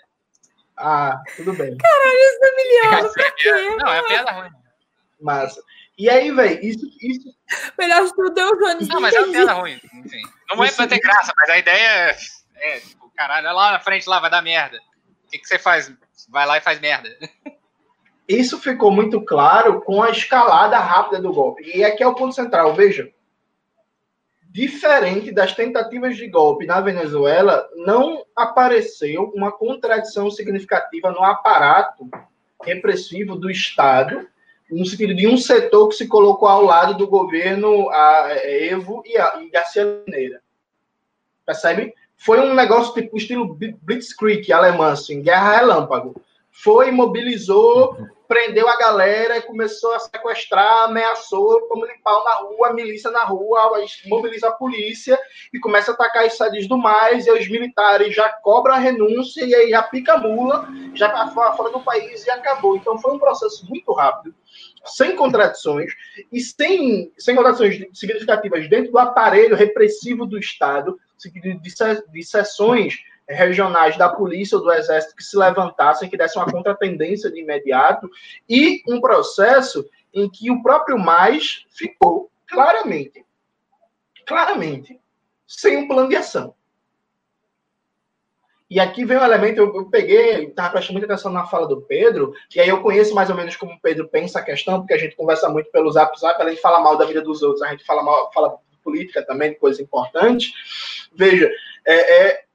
[0.77, 1.75] Ah, tudo bem.
[1.75, 3.11] Caralho, isso é milhão.
[3.47, 4.49] É, não, é piada ruim.
[5.19, 5.59] Massa.
[5.97, 7.33] E aí, velho, isso, isso.
[7.79, 8.87] Melhor de tudo é o Jones.
[8.87, 9.81] Não, mas é uma piada ruim.
[9.95, 10.21] Enfim.
[10.51, 12.17] Não é pra ter graça, mas a ideia é,
[12.57, 14.77] é tipo, caralho, é lá na frente lá vai dar merda.
[15.25, 15.91] O que, que você faz?
[16.29, 17.09] Vai lá e faz merda.
[18.27, 21.63] Isso ficou muito claro com a escalada rápida do golpe.
[21.75, 23.11] E aqui é o ponto central, veja
[24.51, 32.09] diferente das tentativas de golpe na Venezuela, não apareceu uma contradição significativa no aparato
[32.61, 34.27] repressivo do Estado,
[34.69, 39.17] no sentido de um setor que se colocou ao lado do governo a Evo e,
[39.17, 40.41] a, e Garcia Mineira.
[41.45, 41.93] Percebe?
[42.17, 46.21] Foi um negócio tipo estilo Blitzkrieg alemão, assim, guerra relâmpago.
[46.51, 47.97] Foi, mobilizou
[48.31, 53.85] prendeu a galera, começou a sequestrar, ameaçou, como pau na rua, a milícia na rua,
[54.05, 55.19] mobiliza a polícia
[55.53, 59.43] e começa a atacar os sadis do mais, e os militares já cobram a renúncia
[59.43, 60.65] e aí já pica a mula,
[60.95, 62.77] já tá fora do país e acabou.
[62.77, 64.33] Então foi um processo muito rápido,
[64.85, 65.91] sem contradições
[66.31, 72.95] e sem, sem contradições significativas dentro do aparelho repressivo do Estado, de, de, de sessões
[73.33, 78.09] regionais da polícia ou do exército que se levantassem, que dessem uma contratendência de imediato,
[78.49, 83.25] e um processo em que o próprio mais ficou claramente,
[84.25, 84.99] claramente,
[85.47, 86.53] sem um plano de ação.
[88.69, 91.81] E aqui vem um elemento, eu, eu peguei, estava prestando muita atenção na fala do
[91.81, 94.93] Pedro, e aí eu conheço mais ou menos como o Pedro pensa a questão, porque
[94.93, 97.71] a gente conversa muito pelo zap zap, de falar mal da vida dos outros, a
[97.71, 100.53] gente fala mal, fala política também, de coisas importantes.
[101.13, 101.51] Veja,
[101.85, 102.45] é, é,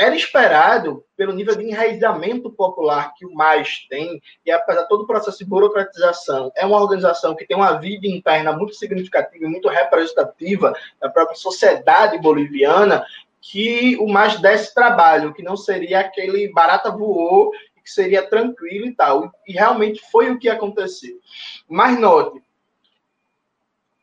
[0.00, 5.02] era esperado, pelo nível de enraizamento popular que o MAIS tem, e apesar de todo
[5.02, 9.46] o processo de burocratização, é uma organização que tem uma vida interna muito significativa e
[9.46, 13.04] muito representativa da própria sociedade boliviana,
[13.42, 17.50] que o mais desse trabalho, que não seria aquele barata voou,
[17.84, 19.30] que seria tranquilo e tal.
[19.46, 21.20] E realmente foi o que aconteceu.
[21.68, 22.42] Mas note,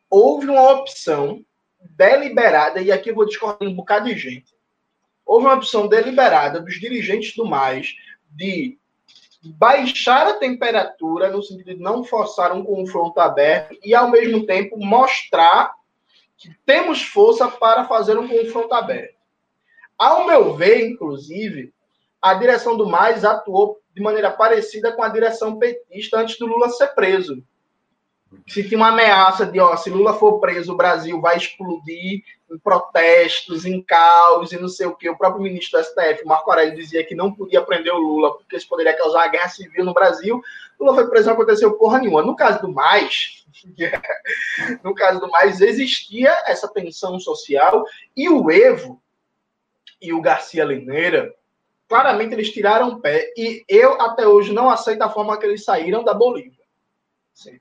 [0.08, 1.44] houve uma opção
[1.80, 4.57] deliberada, e aqui eu vou discordar um bocado de gente.
[5.28, 7.94] Houve uma opção deliberada dos dirigentes do mais
[8.30, 8.78] de
[9.44, 14.78] baixar a temperatura, no sentido de não forçar um confronto aberto, e ao mesmo tempo
[14.78, 15.74] mostrar
[16.38, 19.18] que temos força para fazer um confronto aberto.
[19.98, 21.74] Ao meu ver, inclusive,
[22.22, 26.70] a direção do Mais atuou de maneira parecida com a direção petista antes do Lula
[26.70, 27.44] ser preso.
[28.46, 32.58] Se tinha uma ameaça de, ó, se Lula for preso, o Brasil vai explodir em
[32.58, 35.08] protestos, em caos e não sei o que.
[35.08, 38.56] O próprio ministro do STF, Marco Aurélio, dizia que não podia prender o Lula porque
[38.56, 40.42] isso poderia causar uma guerra civil no Brasil.
[40.78, 42.22] Lula foi preso, não aconteceu porra nenhuma.
[42.22, 43.44] No caso do Mais,
[44.84, 47.84] no caso do Mais, existia essa tensão social
[48.16, 49.00] e o Evo,
[50.00, 51.34] e o Garcia Lineira,
[51.88, 53.32] claramente eles tiraram o pé.
[53.36, 56.64] E eu, até hoje, não aceito a forma que eles saíram da Bolívia.
[57.34, 57.58] Sim.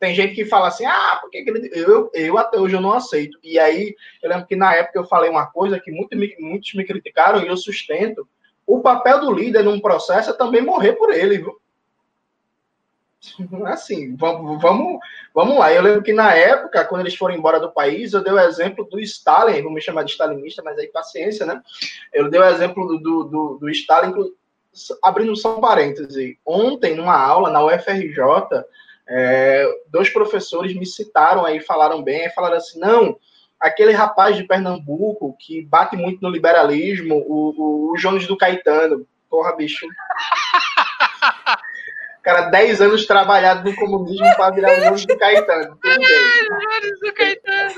[0.00, 1.70] Tem gente que fala assim, ah, por que ele...
[1.74, 3.38] eu, eu até hoje eu não aceito.
[3.44, 6.84] E aí, eu lembro que na época eu falei uma coisa que muito, muitos me
[6.84, 8.26] criticaram e eu sustento.
[8.66, 11.60] O papel do líder num processo é também morrer por ele, viu?
[13.66, 14.98] assim, vamos, vamos,
[15.34, 15.70] vamos lá.
[15.70, 18.84] Eu lembro que na época, quando eles foram embora do país, eu dei o exemplo
[18.86, 21.60] do Stalin, vou me chamar de stalinista, mas aí paciência, né?
[22.10, 24.14] Eu dei o exemplo do, do, do Stalin,
[25.02, 26.38] abrindo só um parêntese.
[26.46, 28.18] Ontem, numa aula na UFRJ,
[29.12, 33.18] é, dois professores me citaram aí, falaram bem, aí falaram assim, não,
[33.58, 39.04] aquele rapaz de Pernambuco que bate muito no liberalismo, o, o, o Jones do Caetano.
[39.28, 39.84] Porra, bicho.
[42.22, 45.76] cara, 10 anos trabalhado no comunismo para virar o Jones do Caetano.
[45.82, 46.06] Tudo bem.
[46.80, 47.74] Jones do Caetano.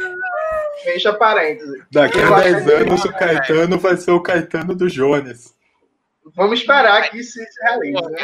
[0.85, 1.83] Fecha parênteses.
[1.91, 5.55] Daqui a 10 anos o Caetano vai ser o Caetano do Jones.
[6.35, 8.01] Vamos esperar que isso se realize.
[8.11, 8.19] Né?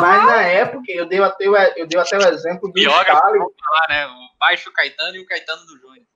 [0.00, 1.46] Mas na época, eu dei até,
[1.76, 3.38] eu dei até o exemplo do Biógrafo, Stalin.
[3.38, 4.06] Falar, né?
[4.06, 6.12] O baixo Caetano e o Caetano do Jones.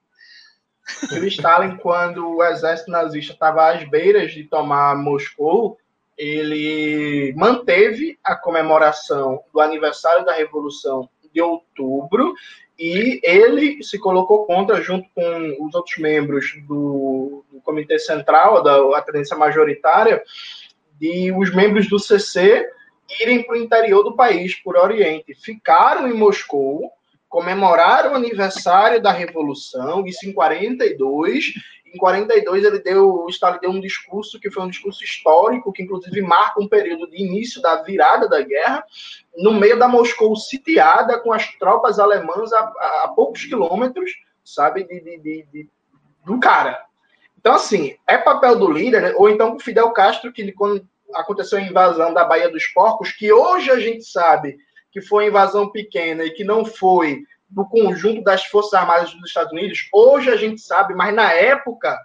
[1.11, 5.77] O Stalin, quando o exército nazista estava às beiras de tomar Moscou,
[6.17, 12.33] ele manteve a comemoração do aniversário da Revolução de outubro
[12.79, 19.01] e ele se colocou contra, junto com os outros membros do, do Comitê Central, da
[19.01, 20.23] tendência majoritária,
[20.99, 22.67] de os membros do CC
[23.21, 25.33] irem para o interior do país, por Oriente.
[25.33, 26.91] Ficaram em Moscou,
[27.29, 31.53] comemoraram o aniversário da Revolução, isso em 42,
[31.93, 35.83] em 42 ele deu, o Stalin deu um discurso que foi um discurso histórico, que
[35.83, 38.83] inclusive marca um período de início da virada da guerra,
[39.37, 44.11] no meio da Moscou sitiada com as tropas alemãs a, a, a poucos quilômetros,
[44.43, 45.69] sabe, de, de, de,
[46.25, 46.86] do cara.
[47.37, 49.13] Então, assim, é papel do líder, né?
[49.15, 53.31] ou então o Fidel Castro, que quando aconteceu a invasão da Baía dos Porcos, que
[53.31, 54.57] hoje a gente sabe
[54.91, 59.53] que foi invasão pequena e que não foi do conjunto das Forças Armadas dos Estados
[59.53, 61.97] Unidos, hoje a gente sabe, mas na época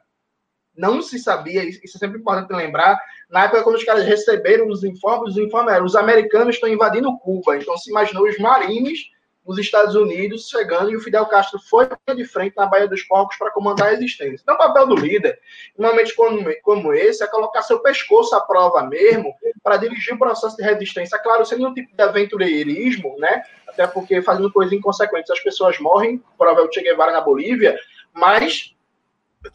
[0.76, 2.98] não se sabia, isso é sempre importante lembrar,
[3.28, 7.18] na época quando os caras receberam os informes, os informes eram, os americanos estão invadindo
[7.18, 9.00] Cuba, então se imaginou os marines
[9.44, 13.36] dos Estados Unidos chegando e o Fidel Castro foi de frente na Baía dos Porcos
[13.36, 14.40] para comandar a existência.
[14.42, 15.38] Então, o papel do líder,
[15.78, 20.18] em momentos como, como esse, é colocar seu pescoço à prova mesmo para dirigir o
[20.18, 21.18] processo de resistência.
[21.18, 23.42] Claro, sem nenhum tipo de aventureirismo, né?
[23.68, 27.76] Até porque fazendo coisas inconsequentes as pessoas morrem, prova é o Che Guevara na Bolívia,
[28.12, 28.74] mas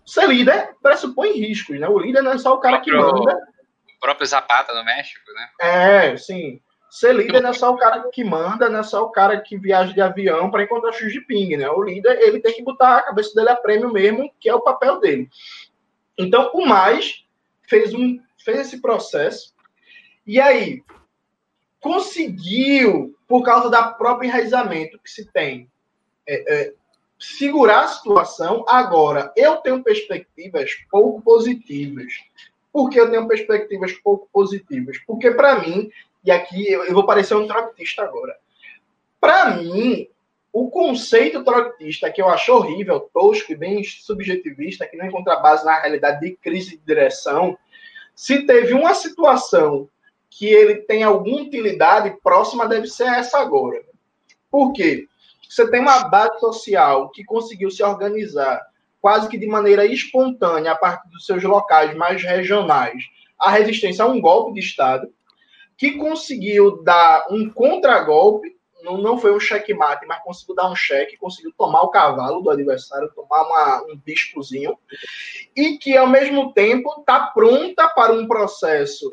[0.06, 1.88] ser líder pressupõe riscos, né?
[1.88, 3.38] O líder não é só o cara que manda.
[3.98, 5.50] O próprio Zapata no México, né?
[5.62, 6.62] É, sim.
[6.90, 9.58] Ser líder não é só o cara que manda, não é só o cara que
[9.58, 11.70] viaja de avião para encontrar Xi Jinping, né?
[11.70, 14.62] O líder, ele tem que botar a cabeça dele a prêmio mesmo, que é o
[14.62, 15.30] papel dele.
[16.18, 17.26] Então, o mais
[17.68, 19.54] fez, um, fez esse processo,
[20.26, 20.82] e aí
[21.80, 25.70] conseguiu, por causa da própria enraizamento que se tem,
[26.26, 26.74] é, é,
[27.20, 28.66] segurar a situação.
[28.68, 32.14] Agora, eu tenho perspectivas pouco positivas.
[32.72, 34.98] Por que eu tenho perspectivas pouco positivas?
[35.06, 35.90] Porque, para mim,
[36.28, 38.36] e aqui eu, eu vou parecer um troctista agora.
[39.18, 40.10] Para mim,
[40.52, 45.64] o conceito troctista, que eu acho horrível, tosco e bem subjetivista, que não encontra base
[45.64, 47.58] na realidade de crise de direção,
[48.14, 49.88] Se teve uma situação
[50.30, 53.82] que ele tem alguma utilidade, próxima deve ser essa agora.
[54.50, 55.08] Por quê?
[55.48, 58.60] Você tem uma base social que conseguiu se organizar
[59.00, 63.04] quase que de maneira espontânea a partir dos seus locais mais regionais,
[63.40, 65.08] a resistência a um golpe de Estado,
[65.78, 71.18] que conseguiu dar um contragolpe, não, não foi um checkmate, mas conseguiu dar um cheque,
[71.18, 74.78] conseguiu tomar o cavalo do adversário, tomar uma, um biscozinho,
[75.56, 79.10] e que, ao mesmo tempo, está pronta para um processo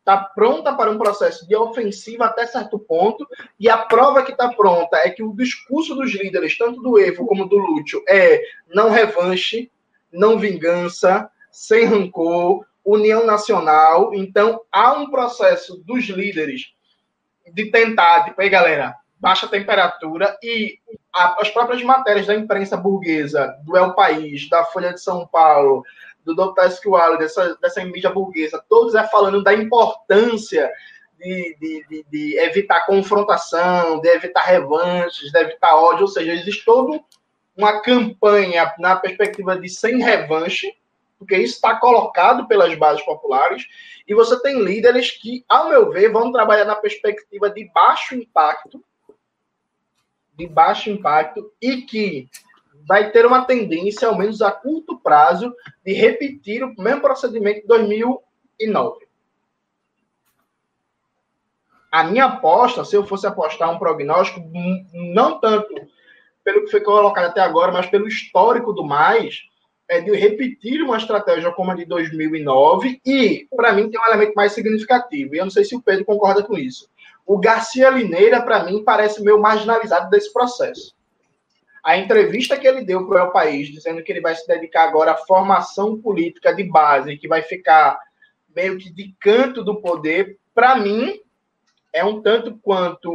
[0.00, 3.26] está pronta para um processo de ofensiva até certo ponto,
[3.58, 7.26] e a prova que está pronta é que o discurso dos líderes, tanto do Evo
[7.26, 9.70] como do Lúcio, é não revanche,
[10.12, 14.14] não vingança, sem rancor, união nacional.
[14.14, 16.72] Então, há um processo dos líderes
[17.52, 20.78] de tentar, tipo, aí, galera, baixa temperatura e
[21.12, 25.84] a, as próprias matérias da imprensa burguesa, do El País, da Folha de São Paulo,
[26.24, 26.66] do Dr.
[26.66, 30.70] Esqualo, dessa, dessa mídia burguesa, todos é falando da importância
[31.18, 36.64] de, de, de, de, evitar confrontação, de evitar revanches, de evitar ódio, ou seja, existe
[36.64, 37.00] toda
[37.56, 40.72] uma campanha na perspectiva de sem revanche,
[41.20, 43.66] porque isso está colocado pelas bases populares,
[44.08, 48.82] e você tem líderes que, ao meu ver, vão trabalhar na perspectiva de baixo impacto,
[50.34, 52.26] de baixo impacto, e que
[52.88, 57.66] vai ter uma tendência, ao menos a curto prazo, de repetir o mesmo procedimento de
[57.66, 59.06] 2009.
[61.92, 64.40] A minha aposta, se eu fosse apostar um prognóstico,
[64.94, 65.74] não tanto
[66.42, 69.49] pelo que foi colocado até agora, mas pelo histórico do mais,
[69.90, 74.34] é de repetir uma estratégia como a de 2009 e, para mim, tem um elemento
[74.36, 76.88] mais significativo, e eu não sei se o Pedro concorda com isso.
[77.26, 80.94] O Garcia Lineira, para mim, parece meio marginalizado desse processo.
[81.82, 84.84] A entrevista que ele deu para o El País, dizendo que ele vai se dedicar
[84.84, 87.98] agora à formação política de base, que vai ficar
[88.54, 91.18] meio que de canto do poder, para mim,
[91.92, 93.10] é um tanto quanto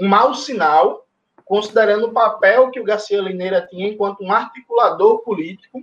[0.00, 1.05] um mau sinal,
[1.46, 5.82] considerando o papel que o Garcia Lineira tinha enquanto um articulador político,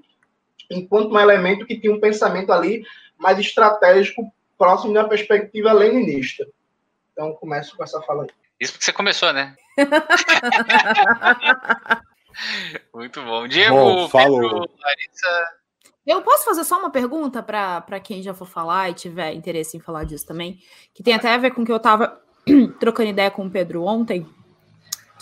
[0.69, 2.85] enquanto um elemento que tinha um pensamento ali
[3.17, 6.45] mais estratégico, próximo da perspectiva leninista.
[7.13, 8.29] Então, começo com essa fala aí.
[8.59, 9.55] Isso porque você começou, né?
[12.93, 13.47] Muito bom.
[13.47, 14.41] Diego, bom, falou.
[14.41, 15.47] Pedro, Larissa.
[16.05, 19.79] Eu posso fazer só uma pergunta para quem já for falar e tiver interesse em
[19.79, 20.59] falar disso também,
[20.93, 22.21] que tem até a ver com o que eu estava
[22.79, 24.27] trocando ideia com o Pedro ontem,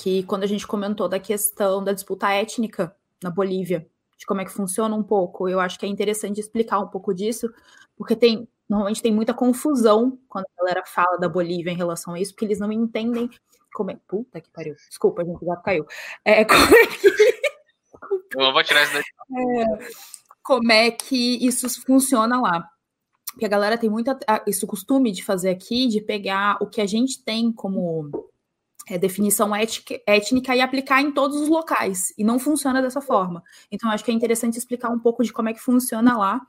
[0.02, 3.88] que quando a gente comentou da questão da disputa étnica na Bolívia,
[4.18, 7.14] de como é que funciona um pouco, eu acho que é interessante explicar um pouco
[7.14, 7.48] disso,
[7.96, 12.20] porque tem normalmente tem muita confusão quando a galera fala da Bolívia em relação a
[12.20, 13.30] isso, porque eles não entendem
[13.74, 14.00] como é.
[14.08, 14.76] Puta que pariu.
[14.90, 15.86] Desculpa, a gente já caiu.
[16.26, 17.08] É, como é que.
[18.38, 19.04] Eu vou tirar isso daí.
[19.04, 19.66] É,
[20.42, 22.68] como é que isso funciona lá?
[23.32, 24.18] Porque a galera tem muita.
[24.48, 28.31] Isso costume de fazer aqui, de pegar o que a gente tem como
[28.90, 32.14] é, definição ética, étnica e aplicar em todos os locais.
[32.18, 33.44] E não funciona dessa forma.
[33.72, 36.42] Então, acho que é interessante explicar um pouco de como é que funciona lá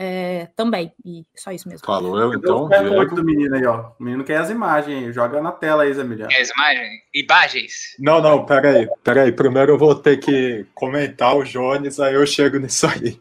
[0.00, 0.92] é, também.
[1.04, 1.84] E só isso mesmo.
[1.84, 2.70] Falou eu, então.
[2.72, 3.90] Eu do menino aí, ó.
[3.98, 5.12] O menino quer as imagens.
[5.12, 6.30] Joga na tela aí, Zé Emiliano.
[6.30, 6.88] Quer as imagens?
[7.12, 7.96] Imagens.
[7.98, 8.88] Não, não, peraí.
[9.02, 9.32] Peraí.
[9.32, 13.20] Primeiro eu vou ter que comentar o Jones, aí eu chego nisso aí.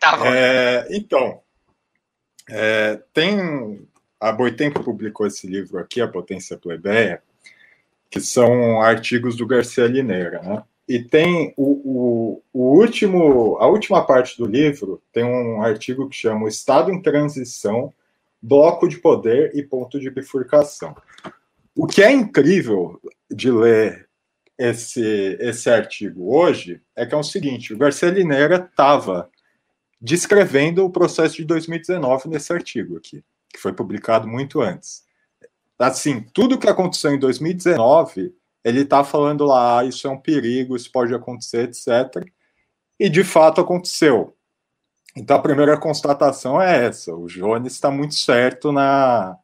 [0.00, 0.24] Tá bom.
[0.24, 1.40] É, então,
[2.48, 3.86] é, tem.
[4.18, 7.22] A Boitempo publicou esse livro aqui, A Potência Plebeia,
[8.10, 10.62] que são artigos do Garcia Lineira, né?
[10.88, 16.14] E tem o, o, o, último, a última parte do livro tem um artigo que
[16.14, 17.92] chama o Estado em Transição,
[18.40, 20.94] Bloco de Poder e Ponto de Bifurcação.
[21.74, 24.08] O que é incrível de ler
[24.56, 29.28] esse, esse artigo hoje é que é o seguinte: o Garcia Lineira estava
[30.00, 35.04] descrevendo o processo de 2019 nesse artigo aqui, que foi publicado muito antes.
[35.78, 38.34] Assim, tudo que aconteceu em 2019
[38.66, 42.26] ele está falando lá, ah, isso é um perigo, isso pode acontecer, etc.
[42.98, 44.36] E de fato aconteceu.
[45.16, 49.38] Então a primeira constatação é essa: o Jones está muito certo na,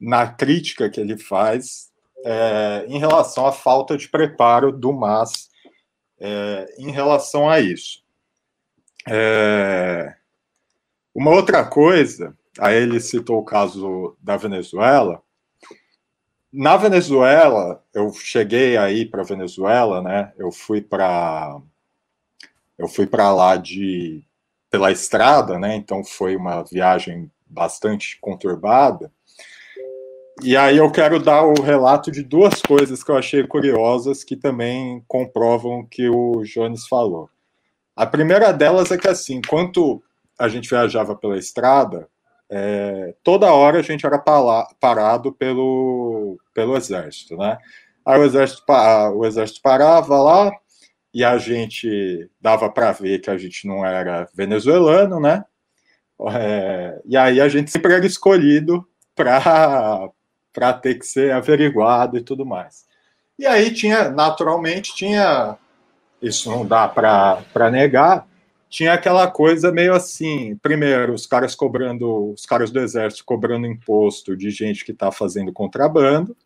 [0.00, 1.92] na crítica que ele faz
[2.24, 5.48] é, em relação à falta de preparo do MAS
[6.18, 8.02] é, em relação a isso.
[9.08, 10.12] É,
[11.14, 15.22] uma outra coisa, aí ele citou o caso da Venezuela,
[16.56, 20.32] na Venezuela, eu cheguei aí para Venezuela, né?
[20.38, 21.60] Eu fui para
[22.78, 24.24] eu fui para lá de
[24.70, 25.76] pela estrada, né?
[25.76, 29.12] Então foi uma viagem bastante conturbada.
[30.42, 34.34] E aí eu quero dar o relato de duas coisas que eu achei curiosas que
[34.34, 37.28] também comprovam o que o Jones falou.
[37.94, 40.02] A primeira delas é que assim, enquanto
[40.38, 42.08] a gente viajava pela estrada,
[42.50, 47.58] é, toda hora a gente era parado pelo, pelo exército, né?
[48.04, 48.62] Aí o exército,
[49.14, 50.52] o exército parava lá
[51.12, 55.44] e a gente dava para ver que a gente não era venezuelano, né?
[56.30, 62.46] É, e aí a gente sempre era escolhido para ter que ser averiguado e tudo
[62.46, 62.86] mais.
[63.38, 65.56] E aí tinha, naturalmente, tinha,
[66.22, 68.26] isso não dá para negar,
[68.76, 74.36] tinha aquela coisa meio assim, primeiro, os caras cobrando, os caras do exército cobrando imposto
[74.36, 76.36] de gente que está fazendo contrabando,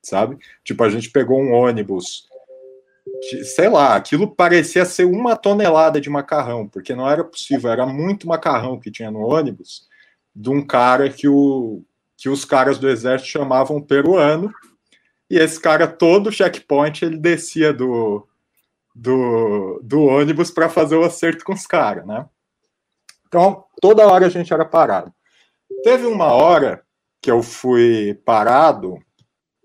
[0.00, 0.38] sabe?
[0.62, 2.28] Tipo, a gente pegou um ônibus,
[3.22, 7.84] de, sei lá, aquilo parecia ser uma tonelada de macarrão, porque não era possível, era
[7.84, 9.88] muito macarrão que tinha no ônibus,
[10.32, 11.82] de um cara que, o,
[12.16, 14.54] que os caras do exército chamavam peruano,
[15.28, 18.24] e esse cara, todo checkpoint, ele descia do,
[19.00, 22.28] do, do ônibus para fazer o acerto com os caras, né?
[23.26, 25.10] Então, toda hora a gente era parado.
[25.82, 26.82] Teve uma hora
[27.22, 28.98] que eu fui parado,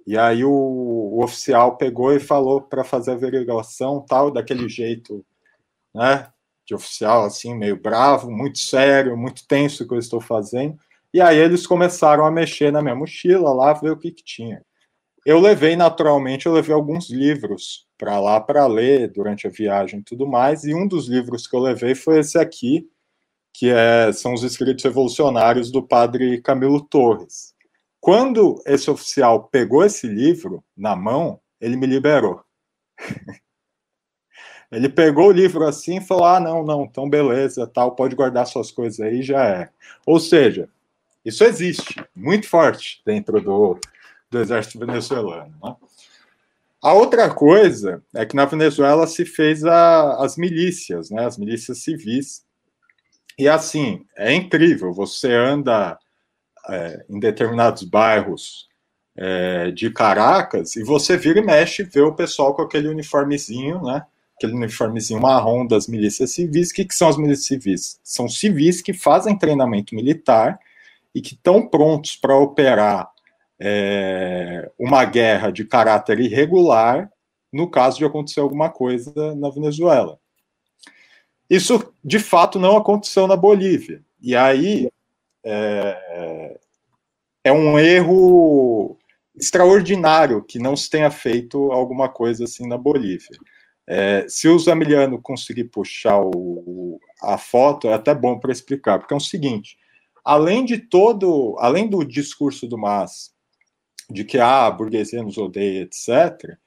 [0.08, 5.26] e aí o, o oficial pegou e falou para fazer a averiguação, tal, daquele jeito,
[5.94, 6.30] né?
[6.66, 10.78] De oficial, assim, meio bravo, muito sério, muito tenso que eu estou fazendo.
[11.14, 14.64] E aí eles começaram a mexer na minha mochila lá, ver o que, que tinha.
[15.26, 20.04] Eu levei, naturalmente, eu levei alguns livros para lá para ler durante a viagem e
[20.04, 22.88] tudo mais, e um dos livros que eu levei foi esse aqui,
[23.52, 27.56] que é, são os escritos revolucionários do padre Camilo Torres.
[28.00, 32.44] Quando esse oficial pegou esse livro na mão, ele me liberou.
[34.72, 38.46] ele pegou o livro assim e falou: Ah, não, não, então beleza, tal, pode guardar
[38.46, 39.70] suas coisas aí, já é.
[40.06, 40.70] Ou seja,
[41.24, 43.80] isso existe, muito forte dentro do,
[44.36, 45.54] do exército venezuelano.
[45.64, 45.76] Né?
[46.82, 51.80] A outra coisa é que na Venezuela se fez a, as milícias, né, as milícias
[51.80, 52.44] civis.
[53.40, 55.98] E assim, é incrível, você anda
[56.70, 58.68] é, em determinados bairros
[59.18, 63.82] é, de Caracas e você vira e mexe e vê o pessoal com aquele uniformezinho,
[63.82, 64.06] né?
[64.36, 66.70] Aquele uniformezinho marrom das milícias civis.
[66.70, 68.00] O que, que são as milícias civis?
[68.04, 70.60] São civis que fazem treinamento militar
[71.14, 73.10] e que estão prontos para operar
[73.60, 77.10] é, uma guerra de caráter irregular
[77.52, 80.20] no caso de acontecer alguma coisa na Venezuela.
[81.50, 84.04] Isso, de fato, não aconteceu na Bolívia.
[84.22, 84.90] E aí
[85.44, 86.60] é,
[87.46, 88.98] é um erro
[89.36, 93.38] extraordinário que não se tenha feito alguma coisa assim na Bolívia.
[93.88, 99.14] É, se o Zamiliano conseguir puxar o, a foto, é até bom para explicar, porque
[99.14, 99.78] é o seguinte:
[100.24, 103.35] além de todo, além do discurso do Mas
[104.10, 106.58] de que ah, a burguesia nos odeia, etc.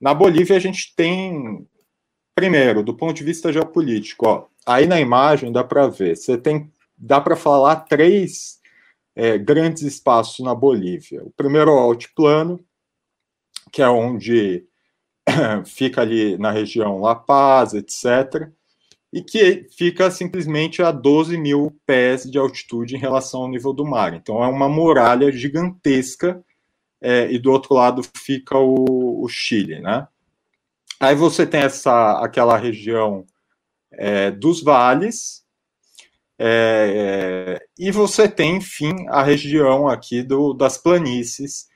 [0.00, 1.66] Na Bolívia a gente tem,
[2.34, 6.70] primeiro, do ponto de vista geopolítico, ó, aí na imagem dá para ver, você tem,
[6.96, 8.60] dá para falar três
[9.14, 11.22] é, grandes espaços na Bolívia.
[11.24, 12.64] O primeiro é o altiplano,
[13.70, 14.66] que é onde
[15.66, 18.50] fica ali na região La Paz, etc.,
[19.12, 23.84] e que fica simplesmente a 12 mil pés de altitude em relação ao nível do
[23.84, 24.14] mar.
[24.14, 26.42] Então é uma muralha gigantesca
[27.02, 30.06] é, e do outro lado fica o, o, Chile, né?
[31.00, 33.26] Aí você tem essa aquela região
[33.90, 35.42] é, dos vales
[36.38, 41.66] é, e você tem, enfim, a região aqui do, das planícies,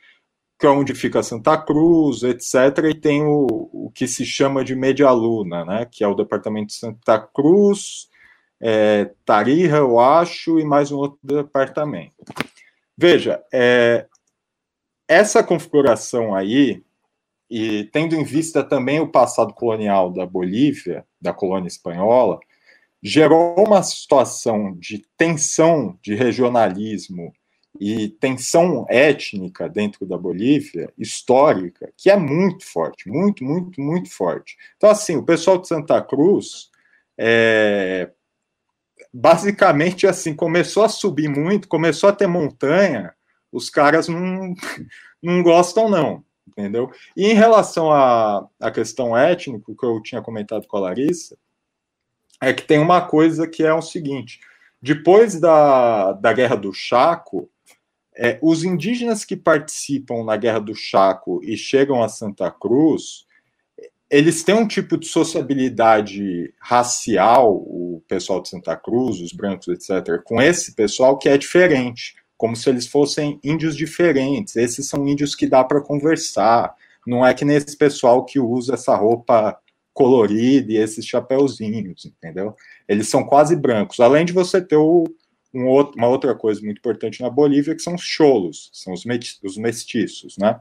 [0.59, 2.85] que é onde fica Santa Cruz, etc.
[2.89, 5.89] E tem o, o que se chama de Media Luna, né?
[5.91, 8.09] Que é o departamento de Santa Cruz,
[8.61, 12.15] é, Tarija, eu acho, e mais um outro departamento.
[12.97, 14.07] Veja, é,
[15.09, 16.83] essa configuração aí,
[17.49, 22.41] e tendo em vista também o passado colonial da Bolívia, da colônia espanhola,
[23.03, 27.33] gerou uma situação de tensão de regionalismo
[27.79, 34.57] e tensão étnica dentro da Bolívia, histórica, que é muito forte, muito, muito, muito forte.
[34.77, 36.71] Então, assim, o pessoal de Santa Cruz,
[37.19, 38.11] é,
[39.13, 43.15] basicamente, assim, começou a subir muito, começou a ter montanha,
[43.57, 44.55] os caras não,
[45.23, 46.91] não gostam, não, entendeu?
[47.17, 51.37] E em relação à, à questão étnica, que eu tinha comentado com a Larissa,
[52.41, 54.41] é que tem uma coisa que é o seguinte:
[54.81, 57.49] depois da, da Guerra do Chaco,
[58.15, 63.25] é, os indígenas que participam na Guerra do Chaco e chegam a Santa Cruz,
[64.11, 70.23] eles têm um tipo de sociabilidade racial, o pessoal de Santa Cruz, os brancos, etc.,
[70.23, 74.57] com esse pessoal que é diferente como se eles fossem índios diferentes.
[74.57, 76.75] Esses são índios que dá para conversar.
[77.07, 79.59] Não é que nesse pessoal que usa essa roupa
[79.95, 82.55] colorida e esses chapéuzinhos, entendeu?
[82.87, 83.99] Eles são quase brancos.
[83.99, 85.07] Além de você ter um
[85.67, 89.05] outro, uma outra coisa muito importante na Bolívia, que são os cholos, são os,
[89.43, 90.61] os mestiços, né?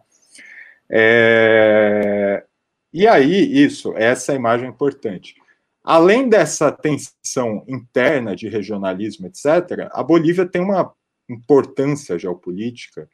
[0.90, 2.46] É...
[2.94, 5.36] E aí, isso, essa imagem é importante.
[5.84, 10.94] Além dessa tensão interna de regionalismo, etc., a Bolívia tem uma
[11.30, 13.10] importância geopolítica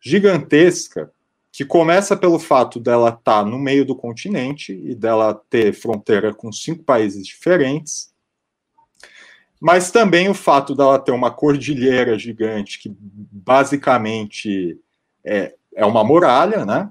[0.00, 1.10] gigantesca
[1.50, 6.34] que começa pelo fato dela estar tá no meio do continente e dela ter fronteira
[6.34, 8.12] com cinco países diferentes,
[9.60, 14.78] mas também o fato dela ter uma cordilheira gigante que basicamente
[15.24, 16.90] é, é uma muralha, né?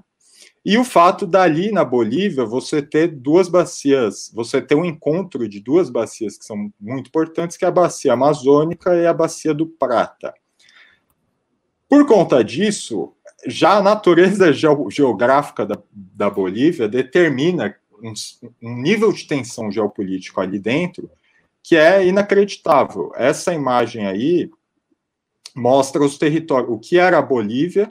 [0.64, 5.60] E o fato dali na Bolívia você ter duas bacias, você ter um encontro de
[5.60, 9.66] duas bacias que são muito importantes, que é a bacia amazônica e a bacia do
[9.66, 10.32] Prata.
[11.94, 13.12] Por conta disso,
[13.46, 17.72] já a natureza geográfica da, da Bolívia determina
[18.02, 18.12] um,
[18.60, 21.08] um, nível de tensão geopolítico ali dentro
[21.62, 23.12] que é inacreditável.
[23.14, 24.50] Essa imagem aí
[25.54, 27.88] mostra os territórios, o que era a Bolívia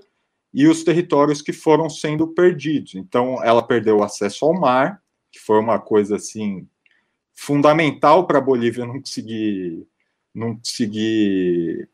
[0.53, 2.95] e os territórios que foram sendo perdidos.
[2.95, 5.01] Então, ela perdeu o acesso ao mar,
[5.31, 6.67] que foi uma coisa assim
[7.34, 9.88] fundamental para a Bolívia não conseguir
[10.35, 11.88] não conseguir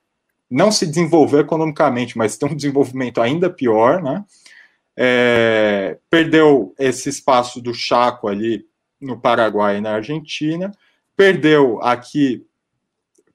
[0.49, 4.25] não se desenvolver economicamente, mas ter um desenvolvimento ainda pior, né?
[4.97, 8.65] É, perdeu esse espaço do Chaco ali
[8.99, 10.71] no Paraguai e na Argentina,
[11.15, 12.45] perdeu aqui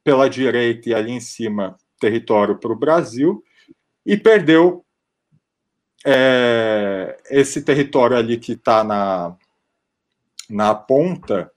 [0.03, 3.43] pela direita e ali em cima território para o Brasil,
[4.05, 4.85] e perdeu
[6.05, 9.35] é, esse território ali que está na,
[10.51, 11.51] na ponta,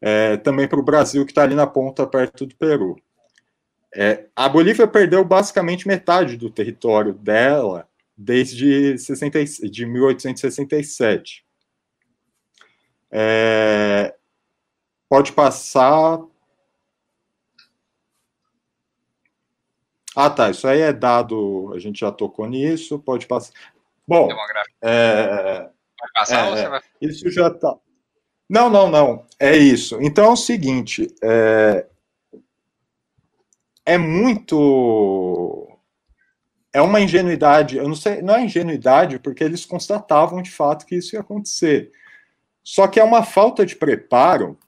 [0.00, 2.96] é, também para o Brasil, que está ali na ponta perto do Peru.
[3.94, 7.86] É, a Bolívia perdeu basicamente metade do território dela
[8.16, 11.44] desde 60, de 1867.
[13.10, 14.14] É,
[15.08, 16.20] pode passar.
[20.16, 20.50] Ah, tá.
[20.50, 21.72] Isso aí é dado.
[21.74, 22.98] A gente já tocou nisso.
[22.98, 23.52] Pode passar.
[24.08, 24.28] Bom.
[24.80, 26.80] É, vai passar é, ou você vai...
[27.00, 27.76] Isso já está.
[28.48, 29.26] Não, não, não.
[29.38, 29.98] É isso.
[30.00, 31.14] Então é o seguinte.
[31.22, 31.86] É,
[33.84, 35.68] é muito
[36.72, 40.96] é uma ingenuidade, eu não sei, não é ingenuidade, porque eles constatavam de fato que
[40.96, 41.92] isso ia acontecer.
[42.64, 44.58] Só que é uma falta de preparo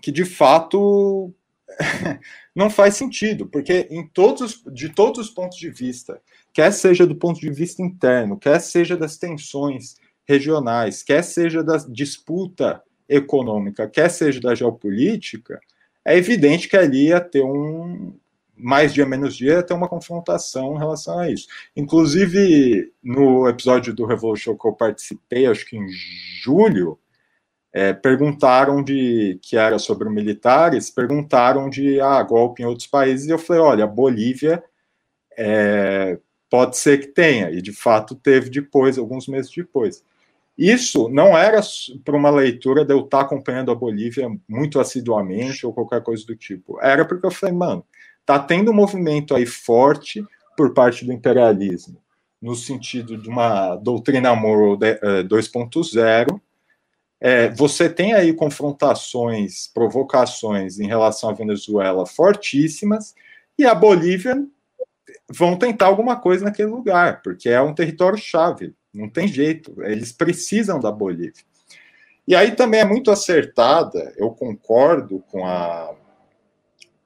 [0.00, 1.32] que de fato
[2.54, 6.20] não faz sentido, porque em todos, de todos os pontos de vista,
[6.52, 9.96] quer seja do ponto de vista interno, quer seja das tensões
[10.26, 15.60] regionais, quer seja da disputa econômica, quer seja da geopolítica,
[16.04, 18.14] é evidente que ali ia ter um
[18.56, 21.48] mais dia menos dia ia ter uma confrontação em relação a isso.
[21.76, 25.88] Inclusive no episódio do Revolution que eu participei, acho que em
[26.42, 26.98] julho,
[27.72, 33.30] é, perguntaram de que era sobre militares, perguntaram de ah, golpe em outros países, e
[33.30, 34.62] eu falei, olha, Bolívia
[35.36, 36.16] é,
[36.48, 40.04] pode ser que tenha, e de fato teve depois, alguns meses depois.
[40.56, 41.60] Isso não era
[42.04, 46.36] para uma leitura de eu estar acompanhando a Bolívia muito assiduamente ou qualquer coisa do
[46.36, 46.78] tipo.
[46.80, 47.84] Era porque eu falei, mano,
[48.24, 50.24] tá tendo um movimento aí forte
[50.56, 52.00] por parte do imperialismo,
[52.40, 56.40] no sentido de uma doutrina moral 2.0.
[57.20, 63.14] É, você tem aí confrontações, provocações em relação à Venezuela fortíssimas,
[63.58, 64.46] e a Bolívia
[65.32, 70.12] vão tentar alguma coisa naquele lugar, porque é um território chave não tem jeito, eles
[70.12, 71.42] precisam da Bolívia.
[72.26, 75.94] E aí também é muito acertada, eu concordo com a,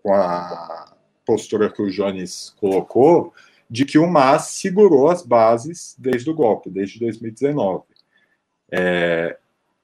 [0.02, 0.94] com a
[1.26, 3.32] postura que o Jones colocou,
[3.68, 7.84] de que o MAS segurou as bases desde o golpe, desde 2019.
[8.70, 9.36] É,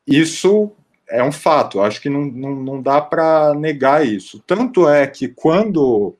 [0.06, 0.72] isso
[1.09, 4.43] é um fato, acho que não, não, não dá para negar isso.
[4.47, 6.16] Tanto é que quando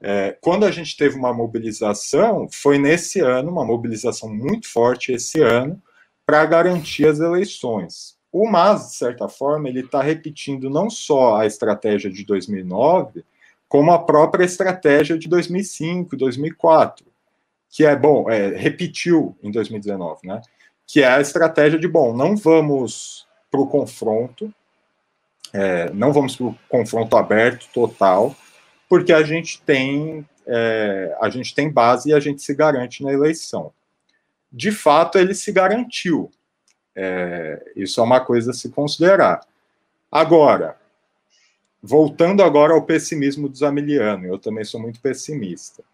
[0.00, 5.40] é, quando a gente teve uma mobilização, foi nesse ano, uma mobilização muito forte esse
[5.40, 5.80] ano,
[6.24, 8.16] para garantir as eleições.
[8.30, 13.24] O MAS, de certa forma, ele está repetindo não só a estratégia de 2009,
[13.68, 17.06] como a própria estratégia de 2005, 2004,
[17.70, 20.40] que é, bom, é, repetiu em 2019, né?
[20.86, 24.52] Que é a estratégia de, bom, não vamos para o confronto,
[25.52, 28.34] é, não vamos para o confronto aberto total,
[28.88, 33.12] porque a gente tem é, a gente tem base e a gente se garante na
[33.12, 33.72] eleição.
[34.50, 36.30] De fato, ele se garantiu.
[36.96, 39.46] É, isso é uma coisa a se considerar.
[40.10, 40.76] Agora,
[41.82, 45.84] voltando agora ao pessimismo do Zamiliano, eu também sou muito pessimista.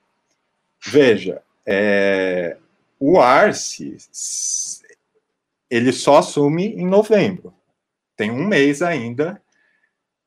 [0.86, 2.56] Veja, é,
[3.00, 3.96] o Arce
[5.68, 7.52] ele só assume em novembro.
[8.16, 9.42] tem um mês ainda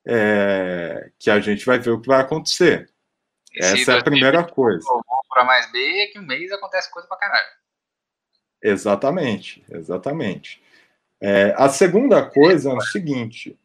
[0.07, 2.89] é, que a gente vai ver o que vai acontecer.
[3.53, 4.88] Esse Essa é a primeira coisa.
[5.29, 7.47] Para mais B é que um mês acontece coisa pra caralho.
[8.63, 10.63] Exatamente, exatamente.
[11.19, 13.59] É, a segunda coisa é o seguinte: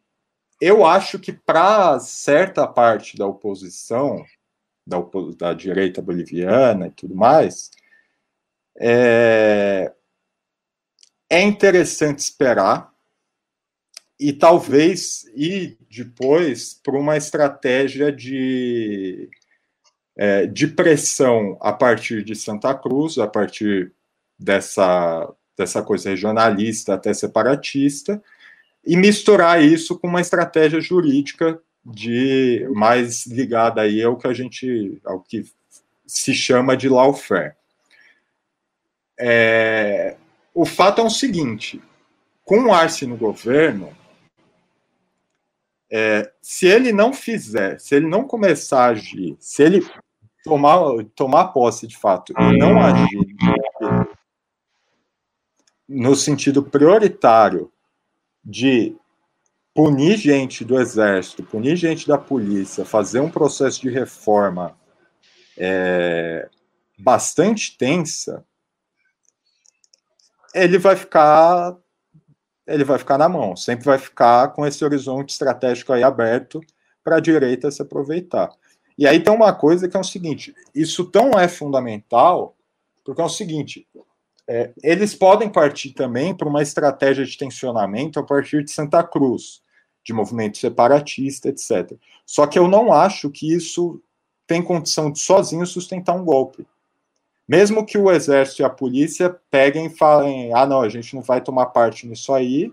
[0.60, 4.24] eu acho que para certa parte da oposição,
[4.86, 4.97] da,
[5.36, 7.70] da, direita boliviana e tudo mais,
[8.78, 9.93] é,
[11.31, 12.91] é interessante esperar
[14.23, 19.28] e talvez ir depois para uma estratégia de,
[20.16, 23.93] é, de pressão a partir de Santa Cruz, a partir
[24.39, 25.28] dessa,
[25.59, 28.23] dessa coisa regionalista até separatista,
[28.86, 35.01] e misturar isso com uma estratégia jurídica de mais ligada aí ao que a gente
[35.05, 35.44] ao que
[36.07, 37.55] se chama de lawfare.
[39.19, 40.16] É,
[40.55, 41.82] o fato é o seguinte:
[42.44, 43.93] com o Arce no governo,
[45.94, 49.86] é, se ele não fizer, se ele não começar a agir, se ele
[50.43, 50.78] tomar,
[51.14, 53.27] tomar posse de fato e não agir
[55.86, 57.70] no sentido prioritário
[58.43, 58.97] de
[59.74, 64.74] punir gente do exército, punir gente da polícia, fazer um processo de reforma
[65.59, 66.48] é,
[66.98, 68.43] bastante tensa,
[70.55, 71.77] ele vai ficar
[72.67, 76.61] ele vai ficar na mão, sempre vai ficar com esse horizonte estratégico aí aberto
[77.03, 78.51] para a direita se aproveitar.
[78.97, 82.55] E aí tem uma coisa que é o seguinte: isso tão é fundamental,
[83.05, 83.87] porque é o seguinte,
[84.49, 89.63] é, eles podem partir também para uma estratégia de tensionamento a partir de Santa Cruz,
[90.05, 91.93] de movimento separatista, etc.
[92.27, 94.01] Só que eu não acho que isso
[94.47, 96.67] tem condição de sozinho sustentar um golpe.
[97.53, 101.20] Mesmo que o exército e a polícia peguem e falem, ah, não, a gente não
[101.20, 102.73] vai tomar parte nisso aí,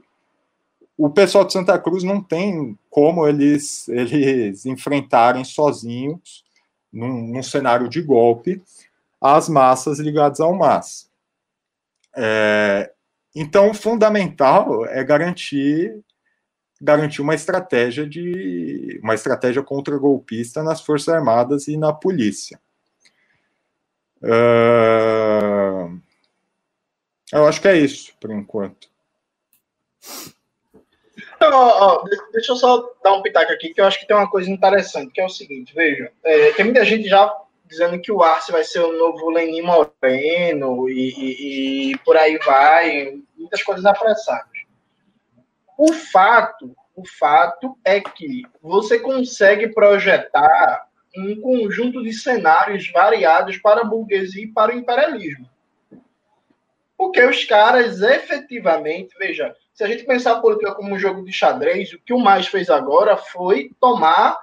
[0.97, 6.45] o pessoal de Santa Cruz não tem como eles, eles enfrentarem sozinhos,
[6.93, 8.63] num, num cenário de golpe,
[9.19, 11.09] as massas ligadas ao MAS.
[12.15, 12.89] É,
[13.35, 15.93] então, fundamental é garantir
[16.81, 22.57] garantir uma estratégia de uma estratégia contra-golpista nas Forças Armadas e na polícia.
[24.21, 25.99] Uh,
[27.31, 28.89] eu acho que é isso, por enquanto.
[31.35, 34.29] Então, ó, deixa eu só dar um pitaco aqui, que eu acho que tem uma
[34.29, 37.33] coisa interessante, que é o seguinte, veja, é, tem muita gente já
[37.65, 42.37] dizendo que o Arce vai ser o novo Lenin Moreno e, e, e, por aí
[42.39, 44.49] vai, muitas coisas apressadas.
[45.77, 53.81] O fato, o fato é que você consegue projetar um conjunto de cenários variados para
[53.81, 55.49] a burguesia e para o imperialismo.
[56.97, 61.31] Porque os caras efetivamente, veja, se a gente pensar a política como um jogo de
[61.31, 64.37] xadrez, o que o mais fez agora foi tomar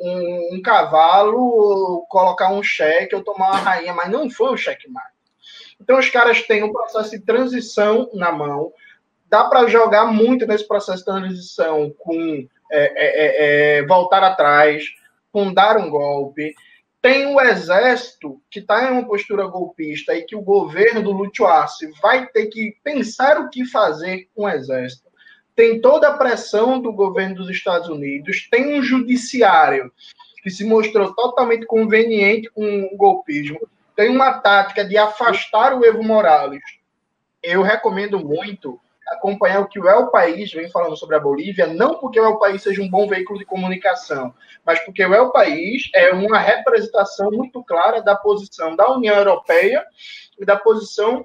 [0.00, 5.06] um, um, cavalo, colocar um cheque ou tomar uma rainha, mas não foi um checkmate.
[5.80, 8.72] Então os caras têm um processo de transição na mão.
[9.28, 14.84] Dá para jogar muito nesse processo de transição com é, é, é, é voltar atrás,
[15.32, 16.54] com dar um golpe.
[17.00, 21.46] Tem o exército que está em uma postura golpista e que o governo do Lúcio
[21.46, 25.08] Arce vai ter que pensar o que fazer com o exército
[25.58, 29.92] tem toda a pressão do governo dos Estados Unidos, tem um judiciário
[30.40, 33.58] que se mostrou totalmente conveniente com o golpismo,
[33.96, 36.62] tem uma tática de afastar o Evo Morales.
[37.42, 38.78] Eu recomendo muito
[39.10, 42.38] acompanhar o que o El País vem falando sobre a Bolívia, não porque o El
[42.38, 47.30] País seja um bom veículo de comunicação, mas porque o El País é uma representação
[47.30, 49.84] muito clara da posição da União Europeia
[50.38, 51.24] e da posição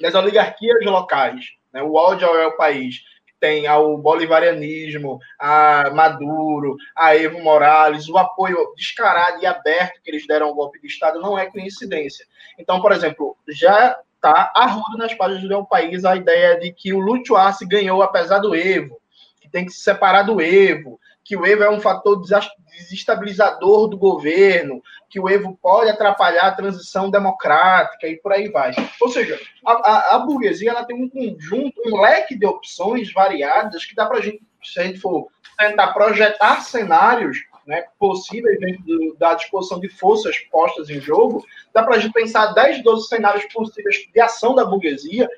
[0.00, 1.44] das oligarquias locais.
[1.72, 1.82] Né?
[1.82, 3.02] O ódio ao El País
[3.42, 10.26] tem ao bolivarianismo, a Maduro, a Evo Morales, o apoio descarado e aberto que eles
[10.28, 12.24] deram ao golpe de Estado não é coincidência.
[12.56, 17.00] Então, por exemplo, já está arruda nas páginas do País a ideia de que o
[17.00, 19.00] Lúcio Arce ganhou apesar do Evo,
[19.40, 22.22] que tem que se separar do Evo, que o Evo é um fator
[22.70, 24.80] desestabilizador do governo,
[25.10, 28.72] que o Evo pode atrapalhar a transição democrática e por aí vai.
[29.00, 33.84] Ou seja, a, a, a burguesia ela tem um conjunto, um leque de opções variadas
[33.84, 35.28] que dá para a gente, se a gente for
[35.58, 41.96] tentar projetar cenários né, possíveis dentro da disposição de forças postas em jogo, dá para
[41.96, 45.28] a gente pensar 10, 12 cenários possíveis de ação da burguesia.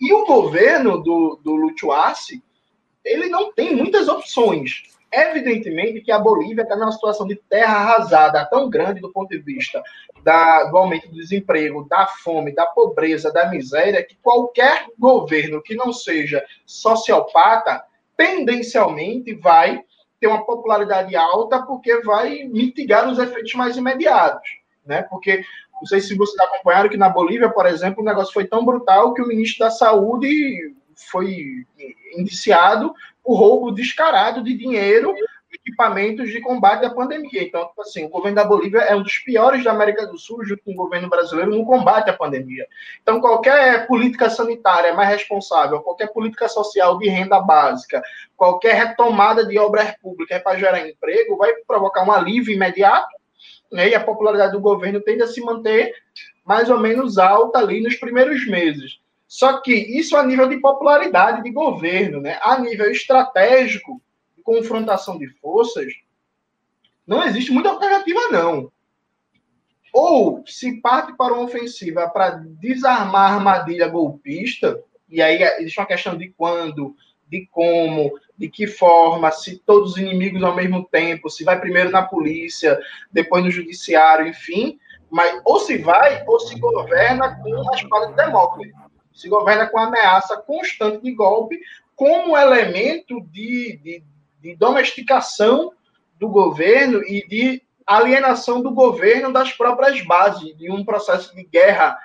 [0.00, 2.42] E o governo do, do Arce,
[3.04, 4.82] ele não tem muitas opções.
[5.12, 9.38] Evidentemente que a Bolívia está numa situação de terra arrasada tão grande do ponto de
[9.38, 9.82] vista
[10.24, 15.74] da, do aumento do desemprego, da fome, da pobreza, da miséria, que qualquer governo que
[15.74, 17.84] não seja sociopata
[18.16, 19.84] tendencialmente vai
[20.22, 24.48] ter uma popularidade alta porque vai mitigar os efeitos mais imediatos,
[24.86, 25.02] né?
[25.02, 25.44] Porque
[25.74, 29.12] não sei se vocês acompanharam que na Bolívia, por exemplo, o negócio foi tão brutal
[29.14, 30.76] que o ministro da Saúde
[31.10, 31.66] foi
[32.16, 32.94] indiciado
[33.24, 35.12] por roubo descarado de dinheiro
[35.52, 37.42] equipamentos de combate à pandemia.
[37.42, 40.44] Então, tipo assim, o governo da Bolívia é um dos piores da América do Sul,
[40.44, 42.66] junto com o governo brasileiro, no combate à pandemia.
[43.02, 48.02] Então, qualquer política sanitária mais responsável, qualquer política social de renda básica,
[48.36, 53.14] qualquer retomada de obras públicas para gerar emprego, vai provocar um alívio imediato,
[53.70, 53.88] né?
[53.88, 55.94] e a popularidade do governo tende a se manter
[56.44, 59.00] mais ou menos alta ali nos primeiros meses.
[59.32, 62.38] Só que isso a nível de popularidade de governo, né?
[62.42, 63.98] A nível estratégico,
[64.42, 65.92] confrontação de forças,
[67.06, 68.70] não existe muita alternativa, não.
[69.92, 75.86] Ou se parte para uma ofensiva para desarmar a armadilha golpista, e aí existe uma
[75.86, 76.96] questão de quando,
[77.28, 81.90] de como, de que forma, se todos os inimigos ao mesmo tempo, se vai primeiro
[81.90, 82.78] na polícia,
[83.10, 84.78] depois no judiciário, enfim,
[85.10, 88.74] mas ou se vai ou se governa com a espada de Demócrates.
[89.12, 91.60] Se governa com a ameaça constante de golpe
[91.94, 94.02] como elemento de, de,
[94.42, 95.72] de domesticação
[96.18, 101.98] do governo e de alienação do governo das próprias bases, de um processo de guerra,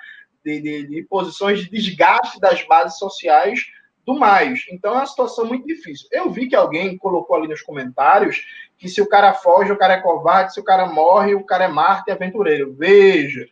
[0.44, 3.66] de, de, de posições de desgaste das bases sociais
[4.06, 4.64] do mais.
[4.70, 6.08] Então é uma situação muito difícil.
[6.10, 8.46] Eu vi que alguém colocou ali nos comentários
[8.78, 11.64] que se o cara foge, o cara é covarde, se o cara morre, o cara
[11.64, 12.72] é Marte aventureiro.
[12.72, 13.46] Veja,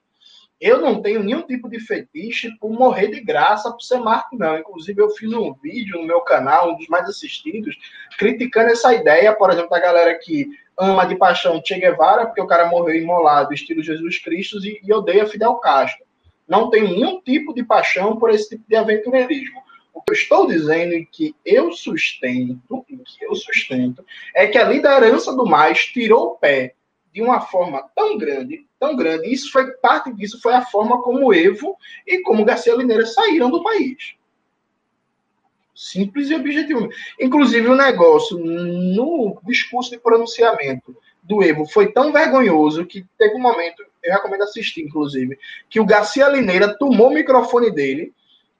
[0.61, 4.59] eu não tenho nenhum tipo de fetiche por morrer de graça por ser Marco, não.
[4.59, 7.77] Inclusive, eu fiz um vídeo no meu canal, um dos mais assistidos,
[8.19, 12.47] criticando essa ideia, por exemplo, da galera que ama de paixão Che Guevara, porque o
[12.47, 16.05] cara morreu imolado, estilo Jesus Cristo, e, e odeia Fidel Castro.
[16.49, 19.61] Não tenho nenhum tipo de paixão por esse tipo de aventureirismo.
[19.93, 24.05] O que eu estou dizendo e que eu sustento, que eu sustento,
[24.35, 26.75] é que a liderança do mais tirou o pé
[27.13, 29.33] de uma forma tão grande, tão grande.
[29.33, 31.77] Isso foi parte disso foi a forma como Evo
[32.07, 34.15] e como Garcia Lineira saíram do país.
[35.75, 36.89] Simples e objetivo.
[37.21, 43.41] Inclusive o negócio no discurso de pronunciamento do Evo foi tão vergonhoso que teve um
[43.41, 45.39] momento, eu recomendo assistir, inclusive,
[45.69, 48.15] que o Garcia Lineira tomou o microfone dele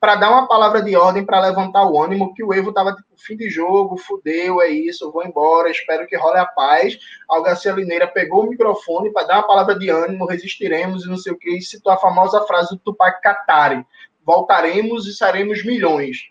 [0.07, 3.09] para dar uma palavra de ordem para levantar o ânimo, que o Evo estava tipo,
[3.17, 6.97] fim de jogo, fudeu, é isso, vou embora, espero que role a paz.
[7.29, 11.17] A Garcia Lineira pegou o microfone para dar uma palavra de ânimo, resistiremos e não
[11.17, 13.85] sei o que, e citou a famosa frase do Tupac Katari,
[14.25, 16.31] voltaremos e seremos milhões.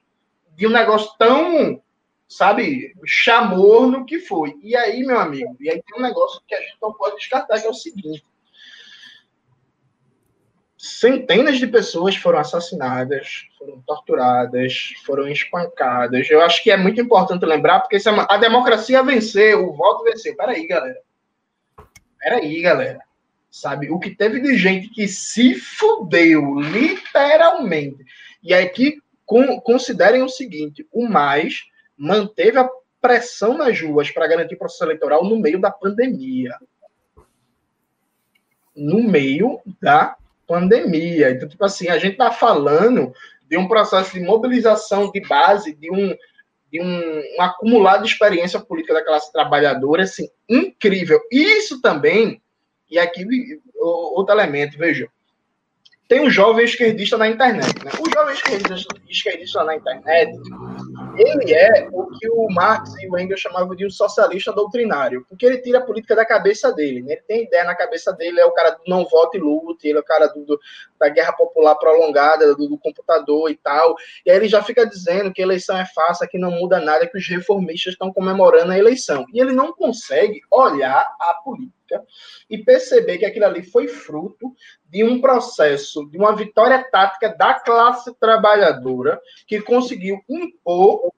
[0.55, 1.81] De um negócio tão,
[2.29, 4.55] sabe, chamorno que foi.
[4.63, 7.59] E aí, meu amigo, e aí tem um negócio que a gente não pode descartar,
[7.59, 8.23] que é o seguinte,
[10.85, 16.29] centenas de pessoas foram assassinadas, foram torturadas, foram espancadas.
[16.29, 20.03] Eu acho que é muito importante lembrar, porque é uma, a democracia venceu, o voto
[20.03, 20.35] venceu.
[20.35, 20.99] Peraí, galera.
[22.19, 22.99] Peraí, galera.
[23.49, 28.03] Sabe, o que teve de gente que se fudeu, literalmente.
[28.43, 31.63] E aqui com, considerem o seguinte: o mais
[31.97, 32.69] manteve a
[33.01, 36.55] pressão nas ruas para garantir o processo eleitoral no meio da pandemia.
[38.75, 40.17] No meio da
[40.47, 41.31] pandemia.
[41.31, 43.13] Então, tipo assim, a gente está falando
[43.49, 46.15] de um processo de mobilização de base, de um,
[46.71, 51.19] de um, um acumulado de experiência política da classe trabalhadora, assim, incrível.
[51.31, 52.41] Isso também,
[52.89, 53.25] e aqui
[53.75, 55.07] outro elemento, veja,
[56.07, 57.83] tem um jovem esquerdista na internet.
[57.83, 57.91] Né?
[57.99, 60.31] O jovem esquerdista, esquerdista na internet,
[61.17, 65.45] ele é o que o Marx e o Engels chamavam de um socialista doutrinário, porque
[65.45, 67.01] ele tira a política da cabeça dele.
[67.01, 67.13] Né?
[67.13, 69.97] Ele tem ideia na cabeça dele, é o cara do não vote e lute, ele
[69.97, 70.59] é o cara do, do
[70.99, 73.95] da guerra popular prolongada, do, do, computador e tal.
[74.25, 77.07] E aí ele já fica dizendo que a eleição é fácil, que não muda nada,
[77.07, 79.25] que os reformistas estão comemorando a eleição.
[79.33, 81.84] E ele não consegue olhar a política
[82.49, 84.53] e perceber que aquilo ali foi fruto
[84.89, 91.11] de um processo, de uma vitória tática da classe trabalhadora que conseguiu impor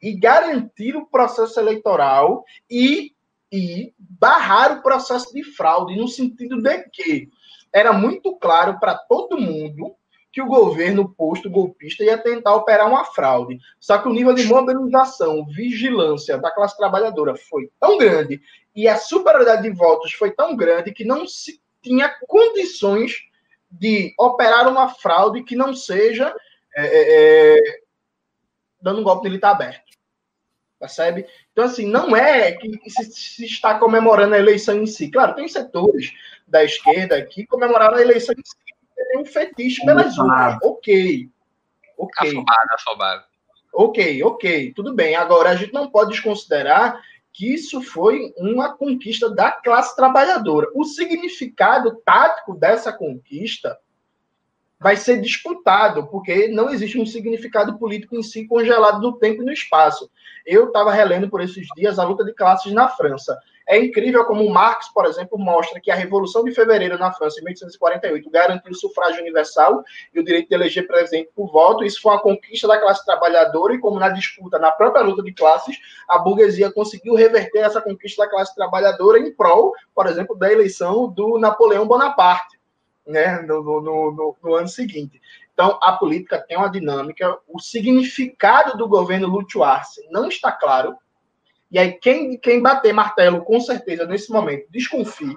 [0.00, 3.14] e garantir o processo eleitoral e,
[3.50, 7.30] e barrar o processo de fraude, no sentido de que
[7.72, 9.96] era muito claro para todo mundo
[10.34, 13.56] que o governo posto golpista ia tentar operar uma fraude.
[13.78, 18.42] Só que o nível de mobilização, vigilância da classe trabalhadora foi tão grande
[18.74, 23.24] e a superioridade de votos foi tão grande que não se tinha condições
[23.70, 26.34] de operar uma fraude que não seja
[26.76, 27.80] é, é, é
[28.80, 29.94] dando um golpe militar aberto.
[30.78, 31.26] Percebe?
[31.52, 35.10] Então, assim, não é que se, se, está comemorando a eleição em si.
[35.10, 36.12] Claro, tem setores
[36.46, 38.54] da esquerda que comemoraram a eleição em si
[39.14, 40.58] tem um fetiche pelas urnas.
[40.62, 41.28] Ok.
[41.96, 42.28] Ok.
[42.28, 43.24] Afobado, afobado.
[43.72, 45.16] Ok, ok, tudo bem.
[45.16, 47.00] Agora, a gente não pode desconsiderar
[47.34, 50.68] que isso foi uma conquista da classe trabalhadora.
[50.72, 53.76] O significado tático dessa conquista
[54.78, 59.44] vai ser disputado, porque não existe um significado político em si congelado no tempo e
[59.44, 60.08] no espaço.
[60.46, 63.36] Eu estava relendo por esses dias a luta de classes na França.
[63.66, 67.44] É incrível como Marx, por exemplo, mostra que a Revolução de Fevereiro na França, em
[67.44, 69.82] 1848, garantiu o sufrágio universal
[70.12, 71.82] e o direito de eleger presidente por voto.
[71.82, 75.32] Isso foi uma conquista da classe trabalhadora e, como na disputa, na própria luta de
[75.32, 75.78] classes,
[76.08, 81.08] a burguesia conseguiu reverter essa conquista da classe trabalhadora em prol, por exemplo, da eleição
[81.08, 82.58] do Napoleão Bonaparte,
[83.06, 85.20] né, no, no, no, no ano seguinte.
[85.54, 90.96] Então, a política tem uma dinâmica, o significado do governo Arce não está claro,
[91.74, 95.36] e aí, quem, quem bater martelo, com certeza, nesse momento, desconfie.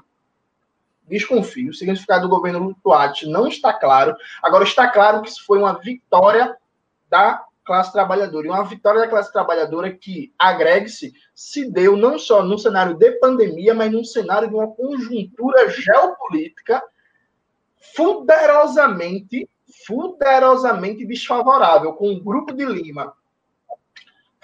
[1.07, 1.67] Desconfie.
[1.67, 4.15] O significado do governo Lutuati não está claro.
[4.43, 6.55] Agora, está claro que isso foi uma vitória
[7.09, 8.45] da classe trabalhadora.
[8.45, 13.13] E uma vitória da classe trabalhadora que, agregue-se, se deu não só no cenário de
[13.13, 16.83] pandemia, mas num cenário de uma conjuntura geopolítica
[17.95, 19.49] fuderosamente,
[19.87, 23.11] fuderosamente desfavorável, com o Grupo de Lima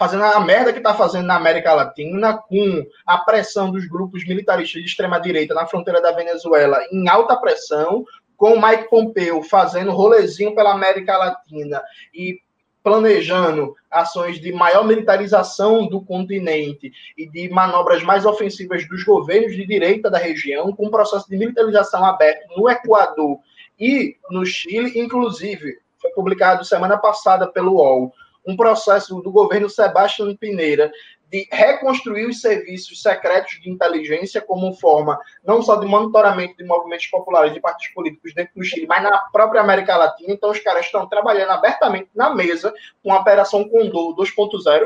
[0.03, 4.81] fazendo a merda que está fazendo na América Latina, com a pressão dos grupos militaristas
[4.81, 8.03] de extrema-direita na fronteira da Venezuela em alta pressão,
[8.35, 11.81] com o Mike Pompeo fazendo rolezinho pela América Latina
[12.13, 12.41] e
[12.84, 19.65] planejando ações de maior militarização do continente e de manobras mais ofensivas dos governos de
[19.65, 23.39] direita da região, com um processo de militarização aberto no Equador
[23.80, 28.13] e no Chile, inclusive, foi publicado semana passada pelo UOL,
[28.45, 30.91] um processo do governo Sebastião Pineira
[31.33, 37.07] de reconstruir os serviços secretos de inteligência como forma não só de monitoramento de movimentos
[37.07, 40.31] populares de partidos políticos dentro do Chile, mas na própria América Latina.
[40.31, 42.71] Então, os caras estão trabalhando abertamente na mesa
[43.01, 44.85] com a Operação Condor 2.0.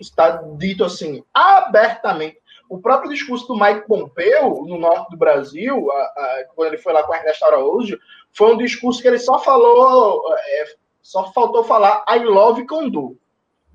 [0.00, 2.38] Está dito assim, abertamente.
[2.70, 6.94] O próprio discurso do Mike Pompeo, no norte do Brasil, a, a, quando ele foi
[6.94, 7.98] lá com a Ernesto Araújo,
[8.32, 10.64] foi um discurso que ele só falou, é,
[11.04, 13.14] só faltou falar I love Condor.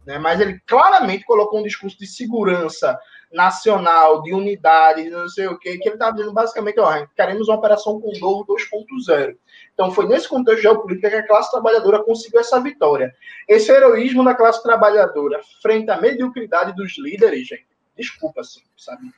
[0.06, 0.18] Né?
[0.18, 2.99] Mas ele claramente colocou um discurso de segurança
[3.31, 7.57] nacional, de unidade, não sei o quê, que ele estava dizendo basicamente, ó, queremos uma
[7.57, 9.38] operação Condor 2.0.
[9.72, 13.15] Então foi nesse contexto geopolítico que a classe trabalhadora conseguiu essa vitória.
[13.47, 19.14] Esse heroísmo da classe trabalhadora frente à mediocridade dos líderes, gente, desculpa, assim, sabe?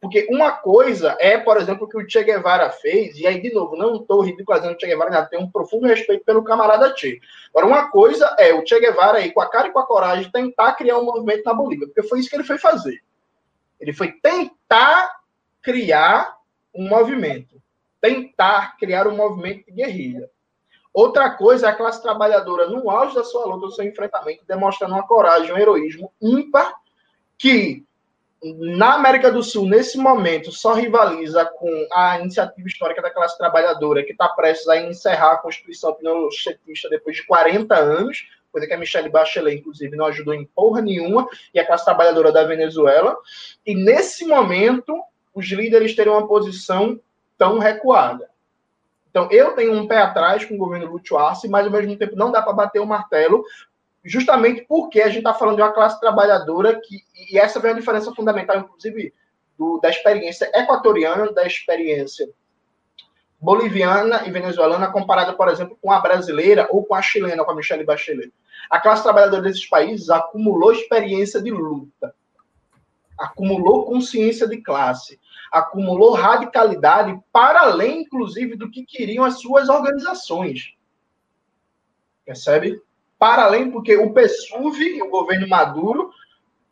[0.00, 3.52] Porque uma coisa é, por exemplo, o que o Che Guevara fez, e aí, de
[3.52, 7.18] novo, não estou ridicularizando o Che Guevara, tenho um profundo respeito pelo camarada Che.
[7.50, 10.30] Agora, uma coisa é o Che Guevara aí, com a cara e com a coragem,
[10.30, 13.02] tentar criar um movimento na Bolívia, porque foi isso que ele foi fazer.
[13.80, 15.18] Ele foi tentar
[15.60, 16.36] criar
[16.72, 17.60] um movimento,
[18.00, 20.30] tentar criar um movimento de guerrilha.
[20.94, 24.94] Outra coisa é a classe trabalhadora, no auge da sua luta, do seu enfrentamento, demonstrando
[24.94, 26.72] uma coragem, um heroísmo ímpar,
[27.36, 27.84] que
[28.42, 34.04] na América do Sul, nesse momento, só rivaliza com a iniciativa histórica da classe trabalhadora,
[34.04, 38.78] que está prestes a encerrar a Constituição pinochetista depois de 40 anos, coisa que a
[38.78, 43.16] Michelle Bachelet, inclusive, não ajudou em porra nenhuma, e a classe trabalhadora da Venezuela.
[43.66, 45.02] E nesse momento,
[45.34, 46.98] os líderes teriam uma posição
[47.36, 48.28] tão recuada.
[49.10, 52.14] Então, eu tenho um pé atrás com o governo Lúcio Arce, mas ao mesmo tempo
[52.14, 53.42] não dá para bater o martelo,
[54.08, 57.74] justamente porque a gente está falando de uma classe trabalhadora que, e essa vem a
[57.74, 59.12] diferença fundamental, inclusive,
[59.58, 62.28] do, da experiência equatoriana, da experiência
[63.40, 67.54] boliviana e venezuelana, comparada, por exemplo, com a brasileira ou com a chilena, com a
[67.54, 68.32] Michelle Bachelet.
[68.70, 72.14] A classe trabalhadora desses países acumulou experiência de luta,
[73.18, 75.20] acumulou consciência de classe,
[75.52, 80.74] acumulou radicalidade para além, inclusive, do que queriam as suas organizações.
[82.24, 82.82] Percebe?
[83.18, 86.10] Para além, porque o PSUV o governo Maduro,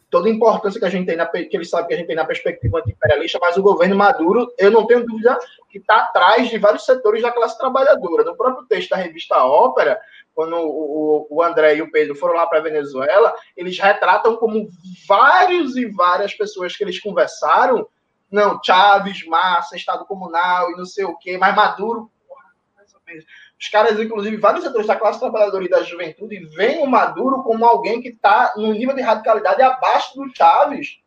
[0.08, 2.16] toda a importância que a gente tem, na, que eles sabem que a gente tem
[2.16, 5.36] na perspectiva anti-imperialista, mas o governo Maduro, eu não tenho dúvida
[5.68, 8.24] que está atrás de vários setores da classe trabalhadora.
[8.24, 10.00] No próprio texto da revista Ópera,
[10.34, 14.68] quando o, o, André e o Pedro foram lá para a Venezuela, eles retratam como
[15.08, 17.88] vários e várias pessoas que eles conversaram,
[18.30, 23.00] não, Chaves, Massa, Estado Comunal e não sei o quê, mas Maduro, porra, mais ou
[23.06, 23.24] menos
[23.58, 27.64] os caras, inclusive, vários setores da classe trabalhadora e da juventude veem o Maduro como
[27.64, 30.98] alguém que está no nível de radicalidade abaixo do Chaves.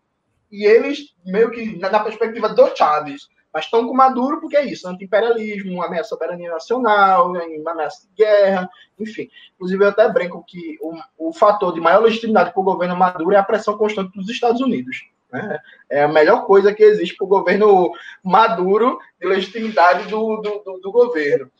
[0.52, 4.88] E eles, meio que na perspectiva do Chaves, mas estão com Maduro porque é isso:
[4.88, 7.34] anti-imperialismo, ameaça à soberania nacional,
[7.68, 8.70] ameaça de guerra,
[9.00, 9.30] enfim.
[9.56, 13.36] Inclusive, eu até brinco que o, o fator de maior legitimidade para o governo Maduro
[13.36, 15.08] é a pressão constante dos Estados Unidos.
[15.32, 15.60] Né?
[15.90, 17.92] É a melhor coisa que existe para o governo
[18.24, 21.52] Maduro de legitimidade do, do, do, do governo.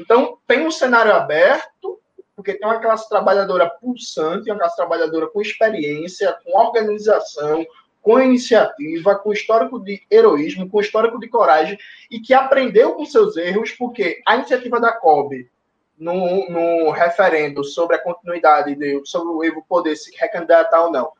[0.00, 2.00] Então, tem um cenário aberto,
[2.34, 7.66] porque tem uma classe trabalhadora pulsante, uma classe trabalhadora com experiência, com organização,
[8.00, 11.78] com iniciativa, com histórico de heroísmo, com histórico de coragem,
[12.10, 15.50] e que aprendeu com seus erros, porque a iniciativa da COB,
[15.98, 21.12] no, no referendo sobre a continuidade, de, sobre o Evo poder se recandidatar ou não,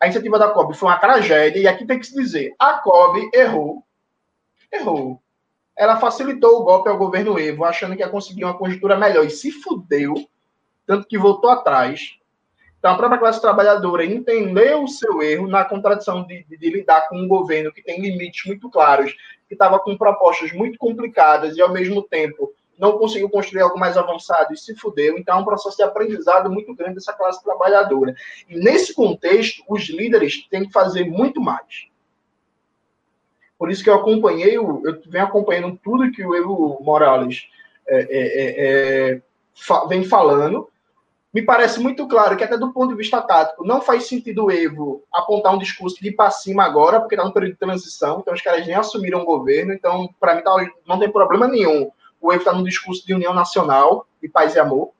[0.00, 3.28] a iniciativa da COB foi uma tragédia, e aqui tem que se dizer, a COB
[3.34, 3.84] errou,
[4.72, 5.20] errou.
[5.76, 9.30] Ela facilitou o golpe ao governo Evo, achando que ia conseguir uma conjuntura melhor, e
[9.30, 10.14] se fudeu,
[10.86, 12.16] tanto que voltou atrás.
[12.78, 17.08] Então, a própria classe trabalhadora entendeu o seu erro na contradição de, de, de lidar
[17.08, 19.12] com um governo que tem limites muito claros,
[19.48, 23.96] que estava com propostas muito complicadas e, ao mesmo tempo, não conseguiu construir algo mais
[23.96, 25.16] avançado e se fudeu.
[25.16, 28.14] Então, é um processo de aprendizado muito grande dessa classe trabalhadora.
[28.48, 31.88] E, nesse contexto, os líderes têm que fazer muito mais.
[33.58, 37.48] Por isso que eu acompanhei, eu venho acompanhando tudo que o Evo Morales
[37.86, 38.08] é, é,
[38.42, 39.22] é, é
[39.88, 40.68] vem falando,
[41.34, 44.50] me parece muito claro que, até do ponto de vista tático, não faz sentido o
[44.52, 48.20] Evo apontar um discurso de ir para cima agora, porque está no período de transição,
[48.20, 50.54] então os caras nem assumiram o governo, então, para mim, tá,
[50.86, 51.90] não tem problema nenhum.
[52.20, 54.92] O Evo está num discurso de união nacional, de paz e amor.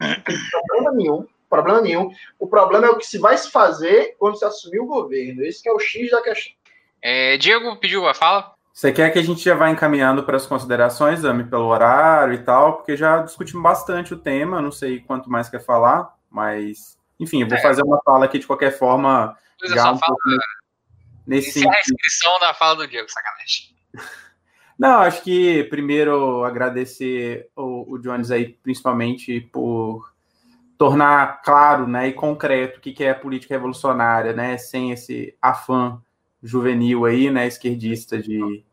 [0.00, 1.26] Não tem problema nenhum.
[1.50, 2.10] Problema nenhum.
[2.38, 5.44] O problema é o que se vai se fazer quando se assumir o governo.
[5.44, 6.54] Esse é o X da questão.
[7.02, 8.54] É, Diego pediu a fala.
[8.72, 12.38] Você quer que a gente já vá encaminhando para as considerações, Ami, pelo horário e
[12.38, 17.42] tal, porque já discutimos bastante o tema, não sei quanto mais quer falar, mas, enfim,
[17.42, 17.60] eu vou é.
[17.60, 19.36] fazer uma fala aqui de qualquer forma.
[19.58, 20.16] Pois já um fala,
[21.26, 23.74] nesse a inscrição da fala do Diego, sacanagem.
[24.78, 30.10] Não, acho que primeiro agradecer o, o Jones aí, principalmente por
[30.78, 35.36] tornar claro né, e concreto o que, que é a política revolucionária, né, sem esse
[35.40, 36.02] afã
[36.42, 38.64] juvenil aí, né, esquerdista de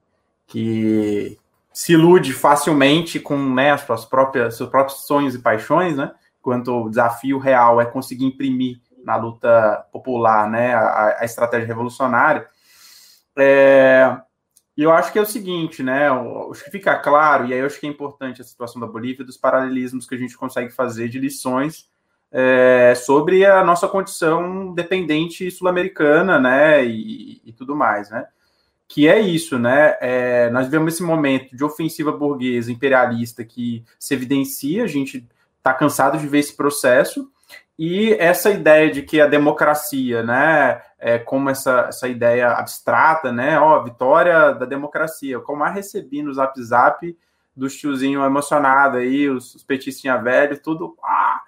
[0.47, 1.37] que
[1.71, 6.11] se ilude facilmente com né, as suas próprias, seus próprios sonhos e paixões, né?
[6.41, 12.47] Quanto o desafio real é conseguir imprimir na luta popular, né, a, a estratégia revolucionária.
[13.37, 14.17] É,
[14.75, 16.09] e eu acho que é o seguinte, né?
[16.09, 19.25] Acho que fica claro, e aí eu acho que é importante a situação da Bolívia,
[19.25, 21.87] dos paralelismos que a gente consegue fazer de lições
[22.31, 28.27] é, sobre a nossa condição dependente sul-americana, né, e, e, tudo mais, né,
[28.87, 34.13] que é isso, né, é, nós vivemos esse momento de ofensiva burguesa, imperialista, que se
[34.13, 35.27] evidencia, a gente
[35.57, 37.29] está cansado de ver esse processo,
[37.77, 43.59] e essa ideia de que a democracia, né, é como essa, essa ideia abstrata, né,
[43.59, 47.17] ó, vitória da democracia, como a recebi no Zap Zap
[47.55, 51.41] dos tiozinhos emocionados aí, os, os petistinha velho, tudo, ah,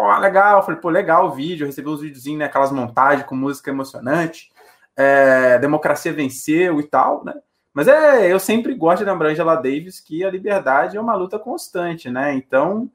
[0.00, 0.62] Pô, legal.
[0.62, 1.64] falei, pô, legal o vídeo.
[1.64, 2.46] Eu recebi uns videozinhos, né?
[2.46, 4.50] Aquelas montagens com música emocionante.
[4.96, 7.34] É, democracia venceu e tal, né?
[7.74, 11.38] Mas é, eu sempre gosto de lembrar Angela Davis que a liberdade é uma luta
[11.38, 12.34] constante, né?
[12.34, 12.90] Então,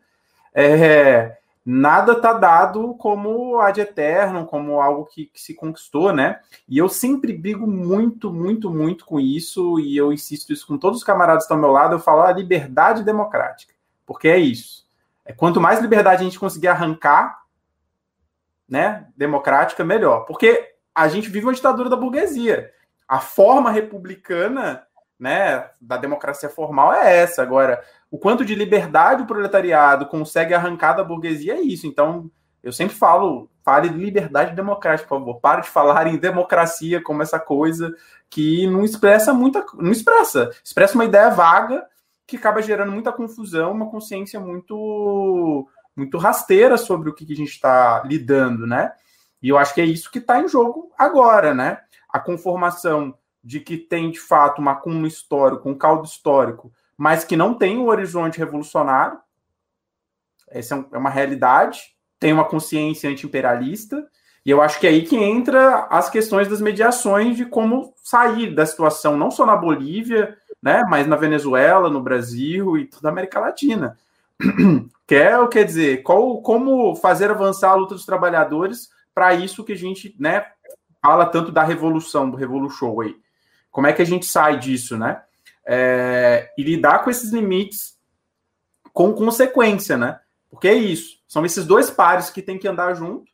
[0.52, 6.40] é, nada tá dado como ad eterno, como algo que, que, se conquistou, né?
[6.68, 11.00] E eu sempre brigo muito, muito, muito com isso, e eu insisto isso com todos
[11.00, 13.74] os camaradas que estão ao meu lado, eu falo a ah, liberdade democrática,
[14.06, 14.85] porque é isso.
[15.26, 17.42] É, quanto mais liberdade a gente conseguir arrancar,
[18.70, 20.26] né, democrática, melhor.
[20.26, 22.72] Porque a gente vive uma ditadura da burguesia.
[23.08, 24.86] A forma republicana,
[25.20, 27.42] né, da democracia formal é essa.
[27.42, 31.88] Agora, o quanto de liberdade o proletariado consegue arrancar da burguesia é isso.
[31.88, 32.30] Então,
[32.64, 35.40] eu sempre falo, fale de liberdade democrática, por favor.
[35.40, 37.94] Pare de falar em democracia como essa coisa
[38.30, 41.86] que não expressa muita, não expressa, expressa uma ideia vaga
[42.28, 47.52] que acaba gerando muita confusão, uma consciência muito muito rasteira sobre o que, a gente
[47.52, 48.92] está lidando, né?
[49.42, 51.80] E eu acho que é isso que está em jogo agora, né?
[52.10, 57.38] A conformação de que tem de fato uma acúmulo histórico, um caldo histórico, mas que
[57.38, 59.20] não tem um horizonte revolucionário.
[60.50, 61.96] Essa é, é uma realidade.
[62.20, 64.06] Tem uma consciência anti-imperialista.
[64.46, 68.54] E eu acho que é aí que entra as questões das mediações de como sair
[68.54, 70.84] da situação, não só na Bolívia, né?
[70.88, 73.98] Mas na Venezuela, no Brasil e toda a América Latina.
[75.08, 79.74] Quer, é, quer dizer, qual, como fazer avançar a luta dos trabalhadores para isso que
[79.74, 80.48] a gente, né,
[81.00, 83.16] fala tanto da revolução, do Revolution aí.
[83.70, 85.22] Como é que a gente sai disso, né?
[85.64, 88.00] É, e lidar com esses limites
[88.92, 90.20] com consequência, né?
[90.50, 91.20] Porque é isso.
[91.28, 93.32] São esses dois pares que tem que andar junto,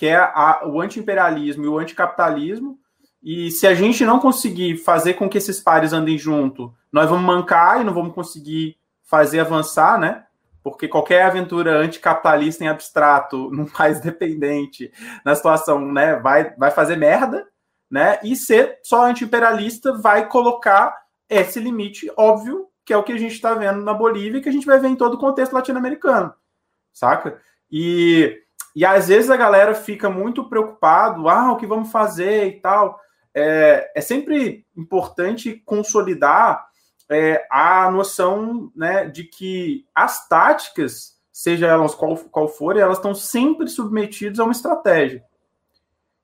[0.00, 2.78] que é a, o anti-imperialismo e o anticapitalismo,
[3.22, 7.26] e se a gente não conseguir fazer com que esses pares andem junto, nós vamos
[7.26, 10.24] mancar e não vamos conseguir fazer avançar, né?
[10.62, 14.90] Porque qualquer aventura anticapitalista em abstrato, num país dependente,
[15.22, 17.46] na situação, né, vai, vai fazer merda,
[17.90, 18.18] né?
[18.24, 20.96] E ser só anti-imperialista vai colocar
[21.28, 24.48] esse limite óbvio, que é o que a gente está vendo na Bolívia e que
[24.48, 26.32] a gente vai ver em todo o contexto latino-americano.
[26.90, 27.38] saca?
[27.70, 28.42] E,
[28.74, 33.00] e às vezes a galera fica muito preocupado, ah, o que vamos fazer e tal.
[33.34, 36.64] É, é sempre importante consolidar
[37.08, 43.14] é, a noção né, de que as táticas, seja elas qual, qual forem, elas estão
[43.14, 45.24] sempre submetidas a uma estratégia.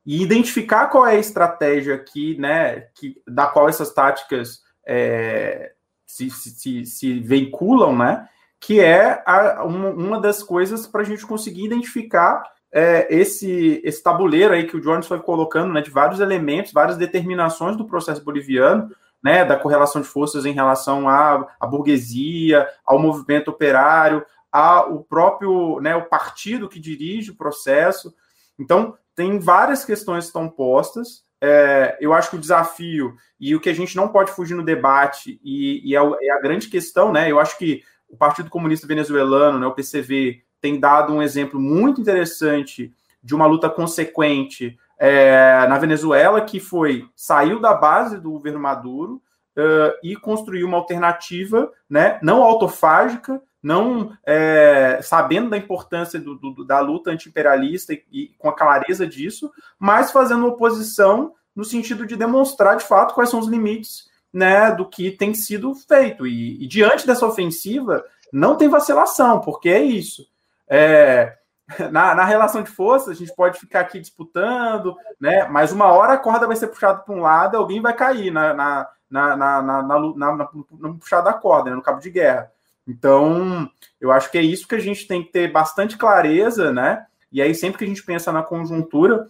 [0.04, 5.72] E identificar qual é a estratégia que, né, que, da qual essas táticas é,
[6.06, 8.28] se, se, se, veiculam, né?
[8.60, 12.42] Que é a, uma, uma das coisas para a gente conseguir identificar
[12.72, 16.96] é, esse, esse tabuleiro aí que o Jones foi colocando, né, de vários elementos, várias
[16.96, 18.90] determinações do processo boliviano,
[19.22, 25.80] né, da correlação de forças em relação à, à burguesia, ao movimento operário, ao próprio,
[25.80, 28.14] né, o partido que dirige o processo.
[28.58, 33.60] Então, tem várias questões que estão postas, é, eu acho que o desafio e o
[33.60, 37.12] que a gente não pode fugir no debate, e, e é, é, a grande questão,
[37.12, 37.30] né?
[37.30, 42.00] Eu acho que o Partido Comunista Venezuelano, né, o PCV, tem dado um exemplo muito
[42.00, 42.92] interessante
[43.22, 49.22] de uma luta consequente é, na Venezuela, que foi saiu da base do governo Maduro
[49.56, 56.64] uh, e construiu uma alternativa né, não autofágica, não é, sabendo da importância do, do,
[56.64, 62.16] da luta anti-imperialista e, e, com a clareza disso, mas fazendo oposição no sentido de
[62.16, 66.26] demonstrar de fato quais são os limites né, do que tem sido feito.
[66.26, 70.26] E, e diante dessa ofensiva, não tem vacilação, porque é isso.
[70.68, 71.34] É,
[71.90, 75.48] na, na, relação de forças, a gente pode ficar aqui disputando, né?
[75.48, 78.52] Mas uma hora a corda vai ser puxada para um lado, alguém vai cair na,
[78.52, 82.52] na, na, na, na, na, na, no puxar da corda, né, no cabo de guerra.
[82.86, 87.06] Então, eu acho que é isso que a gente tem que ter bastante clareza, né?
[87.32, 89.28] E aí, sempre que a gente pensa na conjuntura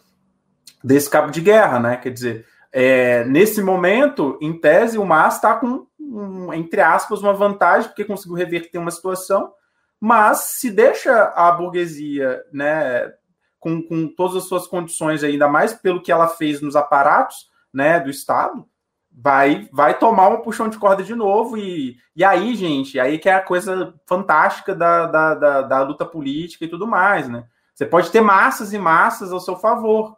[0.82, 1.96] desse cabo de guerra, né?
[1.96, 2.46] Quer dizer,
[2.78, 8.04] é, nesse momento, em tese, o MAS está com, um, entre aspas, uma vantagem, porque
[8.04, 9.50] conseguiu reverter uma situação,
[9.98, 13.10] mas se deixa a burguesia, né,
[13.58, 17.98] com, com todas as suas condições, ainda mais pelo que ela fez nos aparatos, né,
[17.98, 18.68] do Estado,
[19.10, 23.30] vai vai tomar um puxão de corda de novo e, e aí, gente, aí que
[23.30, 27.46] é a coisa fantástica da, da, da, da, luta política e tudo mais, né?
[27.74, 30.14] Você pode ter massas e massas ao seu favor,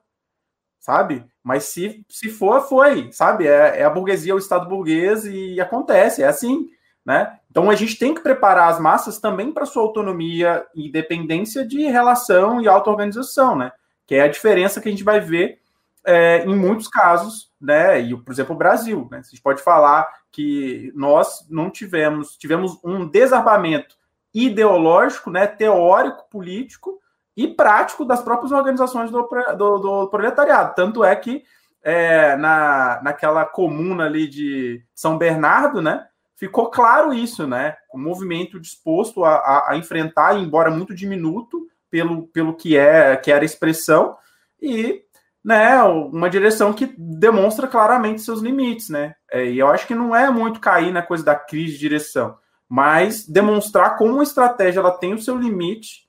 [0.81, 1.25] sabe?
[1.49, 3.47] Mas se, se for, foi, sabe?
[3.47, 6.69] É, é a burguesia, o Estado burguês e acontece, é assim,
[7.03, 7.39] né?
[7.51, 11.85] Então a gente tem que preparar as massas também para sua autonomia e independência de
[11.85, 13.73] relação e auto-organização, né?
[14.07, 15.59] Que é a diferença que a gente vai ver
[16.05, 17.99] é, em muitos casos, né?
[17.99, 19.21] E, por exemplo, o Brasil, né?
[19.21, 23.97] A gente pode falar que nós não tivemos, tivemos um desarmamento
[24.35, 27.01] ideológico, né, teórico, político
[27.39, 29.23] e prático das próprias organizações do,
[29.57, 30.75] do, do proletariado.
[30.75, 31.45] Tanto é que
[31.85, 36.05] é, na, naquela comuna ali de São Bernardo, né,
[36.35, 37.77] ficou claro isso, né?
[37.95, 43.31] O movimento disposto a, a, a enfrentar, embora muito diminuto pelo, pelo que é que
[43.31, 44.17] era expressão,
[44.61, 45.03] e
[45.45, 49.15] né, uma direção que demonstra claramente seus limites, né?
[49.31, 52.37] É, e eu acho que não é muito cair na coisa da crise de direção,
[52.69, 56.08] mas demonstrar como a estratégia ela tem o seu limite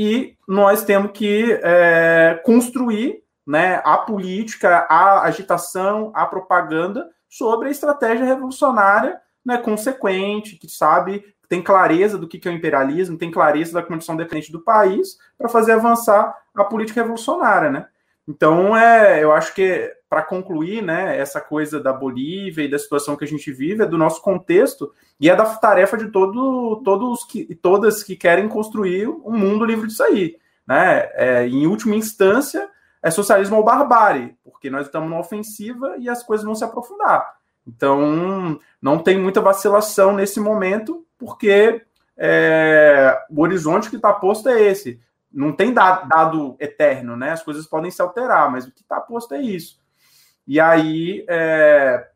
[0.00, 7.70] e nós temos que é, construir né, a política, a agitação, a propaganda sobre a
[7.72, 13.72] estratégia revolucionária né, consequente, que sabe, tem clareza do que é o imperialismo, tem clareza
[13.72, 17.86] da condição dependente do país para fazer avançar a política revolucionária, né?
[18.28, 23.16] Então, é, eu acho que, para concluir, né, essa coisa da Bolívia e da situação
[23.16, 27.24] que a gente vive, é do nosso contexto e é da tarefa de todo, todos
[27.24, 30.36] que, todas que querem construir um mundo livre disso aí.
[30.66, 31.08] Né?
[31.14, 32.68] É, em última instância,
[33.02, 37.36] é socialismo ou barbárie, porque nós estamos numa ofensiva e as coisas vão se aprofundar.
[37.66, 41.82] Então, não tem muita vacilação nesse momento, porque
[42.16, 45.00] é, o horizonte que está posto é esse
[45.32, 47.32] não tem dado, eterno, né?
[47.32, 49.78] As coisas podem se alterar, mas o que está posto é isso.
[50.48, 52.08] E aí, é,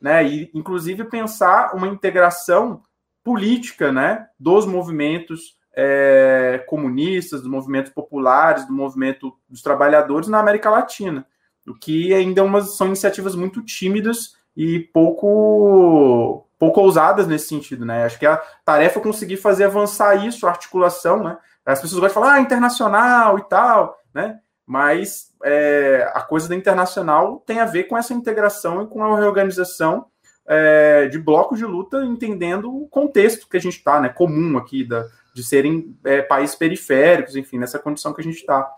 [0.00, 0.26] né?
[0.26, 2.82] E, inclusive pensar uma integração
[3.22, 4.26] política, né?
[4.38, 11.24] Dos movimentos é, comunistas, dos movimentos populares, do movimento dos trabalhadores na América Latina,
[11.64, 17.84] o que ainda é umas, são iniciativas muito tímidas e pouco pouco ousadas nesse sentido,
[17.84, 18.04] né?
[18.04, 21.36] Acho que a tarefa é conseguir fazer avançar isso, a articulação, né?
[21.64, 24.40] As pessoas gostam de falar, ah, internacional e tal, né?
[24.66, 29.16] Mas é, a coisa da internacional tem a ver com essa integração e com a
[29.16, 30.06] reorganização
[30.44, 34.08] é, de blocos de luta, entendendo o contexto que a gente está, né?
[34.08, 38.68] Comum aqui, da, de serem é, países periféricos, enfim, nessa condição que a gente está.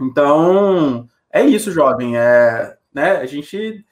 [0.00, 2.16] Então, é isso, jovem.
[2.16, 3.84] É, né, a gente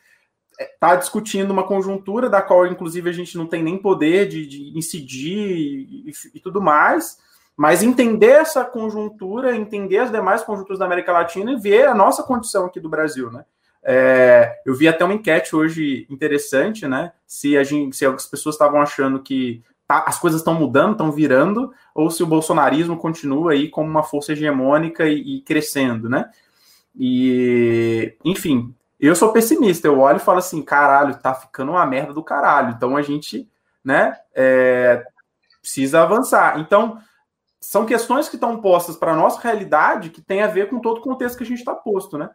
[0.58, 4.78] está discutindo uma conjuntura da qual, inclusive, a gente não tem nem poder de, de
[4.78, 7.18] incidir e, e, e tudo mais
[7.56, 12.22] mas entender essa conjuntura, entender as demais conjunturas da América Latina e ver a nossa
[12.22, 13.44] condição aqui do Brasil, né?
[13.84, 17.12] É, eu vi até uma enquete hoje interessante, né?
[17.26, 21.10] Se, a gente, se as pessoas estavam achando que tá, as coisas estão mudando, estão
[21.10, 26.30] virando, ou se o bolsonarismo continua aí como uma força hegemônica e, e crescendo, né?
[26.94, 32.12] E, enfim, eu sou pessimista, eu olho e falo assim, caralho, tá ficando uma merda
[32.12, 32.74] do caralho.
[32.76, 33.48] Então a gente,
[33.84, 35.04] né, é,
[35.60, 36.60] precisa avançar.
[36.60, 36.98] Então,
[37.62, 40.98] são questões que estão postas para a nossa realidade que tem a ver com todo
[40.98, 42.30] o contexto que a gente está posto, né?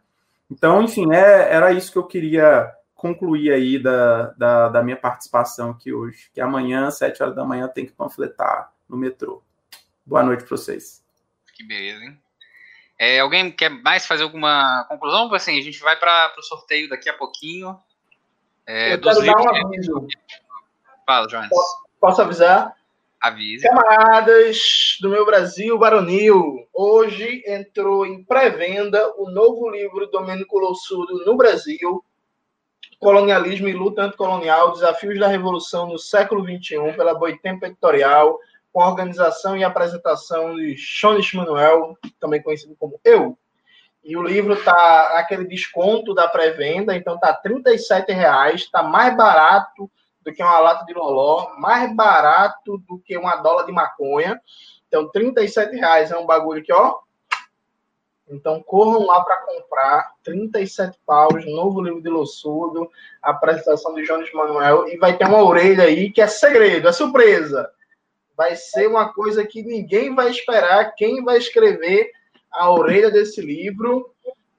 [0.50, 5.70] Então, enfim, é, era isso que eu queria concluir aí da, da, da, minha participação
[5.70, 6.30] aqui hoje.
[6.32, 9.42] Que amanhã, às 7 horas da manhã, tem que panfletar no metrô.
[10.04, 11.04] Boa noite para vocês.
[11.54, 12.18] Que beleza, hein?
[12.98, 15.32] É, alguém quer mais fazer alguma conclusão?
[15.34, 17.78] Assim, a gente vai para o sorteio daqui a pouquinho.
[18.66, 20.06] É, eu quero dar um aviso.
[21.06, 21.50] Fala, Jones.
[21.50, 22.77] Posso, posso avisar?
[23.20, 23.66] Avise.
[23.66, 31.24] Camaradas do meu Brasil Baronil, hoje entrou em pré-venda o novo livro do Domênico Lossudo
[31.24, 32.04] no Brasil,
[33.00, 38.38] Colonialismo e Luta Anticolonial, Desafios da Revolução no Século XXI, pela Boitempo Editorial,
[38.72, 43.36] com a organização e apresentação de Shonis Manuel, também conhecido como Eu.
[44.04, 49.90] E o livro está aquele desconto da pré-venda, então está R$ 37,00, está mais barato
[50.28, 54.40] do que uma lata de loló, mais barato do que uma dólar de maconha.
[54.86, 56.98] Então, 37 reais é um bagulho que, ó.
[58.30, 60.12] Então, corram lá para comprar.
[60.22, 62.90] 37 paus, novo livro de Lossudo,
[63.22, 64.86] apresentação de Jones Manuel.
[64.88, 67.70] E vai ter uma orelha aí que é segredo, é surpresa.
[68.36, 70.94] Vai ser uma coisa que ninguém vai esperar.
[70.94, 72.10] Quem vai escrever
[72.52, 74.14] a orelha desse livro.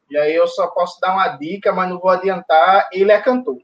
[0.09, 2.89] E aí eu só posso dar uma dica, mas não vou adiantar.
[2.91, 3.59] Ele é cantor.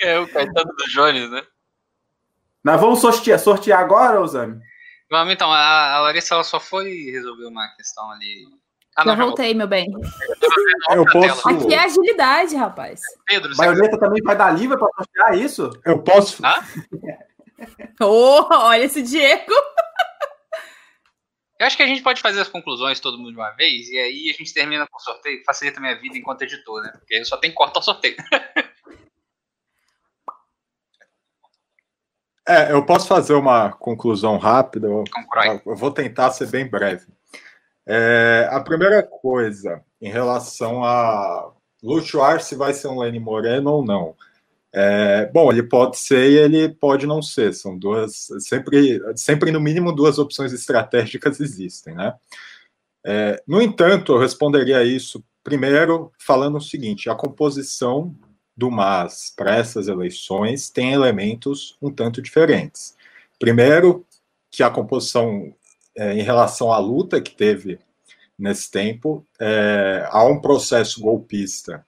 [0.00, 1.42] É o Caetano do Jones, né?
[2.64, 4.60] Nós vamos sortear, sortear agora, Osami?
[5.10, 8.48] Vamos então, a, a, Larissa ela só foi resolver uma questão ali.
[8.96, 9.86] Ah, não, já voltei, meu bem.
[10.90, 11.48] Eu posso.
[11.48, 13.00] Aqui é agilidade, rapaz.
[13.26, 15.70] Pedro, você Baioneta também vai dar livre para sortear isso?
[15.84, 16.44] Eu posso.
[16.44, 16.64] Ah?
[18.00, 19.52] oh, olha esse Diego.
[21.58, 23.98] Eu acho que a gente pode fazer as conclusões todo mundo de uma vez, e
[23.98, 26.90] aí a gente termina com o sorteio, facilita a minha vida enquanto editor, né?
[26.98, 28.16] Porque eu só tenho que cortar o sorteio.
[32.48, 34.86] É, eu posso fazer uma conclusão rápida.
[34.86, 35.04] Eu,
[35.66, 37.06] eu vou tentar ser bem breve.
[37.84, 41.52] É, a primeira coisa, em relação a
[41.82, 44.14] Luchuar se vai ser um Lenny Moreno ou não.
[44.72, 47.54] É, bom, ele pode ser e ele pode não ser.
[47.54, 52.14] São duas, sempre, sempre no mínimo duas opções estratégicas existem, né?
[53.04, 58.14] É, no entanto, eu responderia isso primeiro falando o seguinte: a composição
[58.56, 62.96] do MAS para essas eleições tem elementos um tanto diferentes.
[63.38, 64.06] Primeiro,
[64.50, 65.52] que a composição
[65.94, 67.78] é, em relação à luta que teve
[68.38, 71.84] nesse tempo, é, há um processo golpista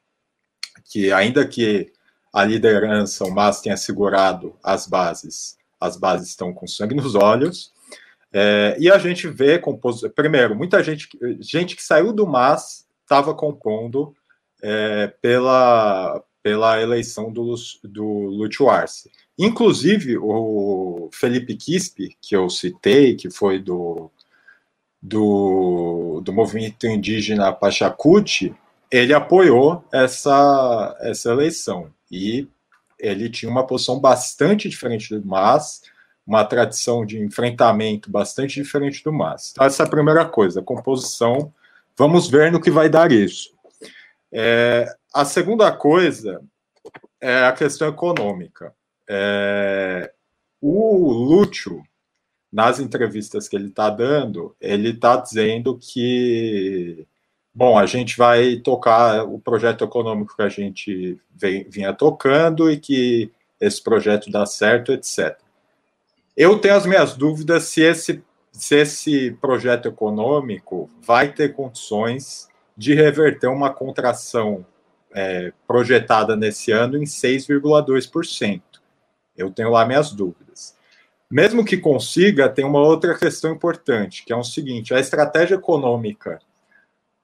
[0.85, 1.93] que, ainda que
[2.33, 7.73] a liderança, o MAS tenha segurado as bases, as bases estão com sangue nos olhos.
[8.33, 10.03] É, e a gente vê, compos...
[10.15, 11.09] primeiro, muita gente,
[11.41, 14.15] gente que saiu do MAS estava compondo
[14.63, 17.55] é, pela, pela eleição do,
[17.85, 18.49] do.
[19.39, 24.11] Inclusive, o Felipe Quispe, que eu citei, que foi do,
[25.01, 28.55] do, do movimento indígena Pachacuti,
[28.91, 32.49] ele apoiou essa, essa eleição e
[32.99, 35.83] ele tinha uma posição bastante diferente do Mas,
[36.27, 39.51] uma tradição de enfrentamento bastante diferente do Mas.
[39.53, 41.53] Então, essa é a primeira coisa, a composição.
[41.97, 43.53] Vamos ver no que vai dar isso.
[44.33, 46.41] É, a segunda coisa
[47.21, 48.73] é a questão econômica.
[49.09, 50.13] É,
[50.61, 51.83] o Lúcio,
[52.53, 57.05] nas entrevistas que ele está dando, ele está dizendo que
[57.53, 62.79] Bom, a gente vai tocar o projeto econômico que a gente vem, vinha tocando e
[62.79, 65.37] que esse projeto dá certo, etc.
[66.37, 68.23] Eu tenho as minhas dúvidas se esse,
[68.53, 74.65] se esse projeto econômico vai ter condições de reverter uma contração
[75.15, 78.63] é, projetada nesse ano em 6,2%.
[79.37, 80.77] Eu tenho lá minhas dúvidas.
[81.31, 86.41] Mesmo que consiga, tem uma outra questão importante, que é o seguinte: a estratégia econômica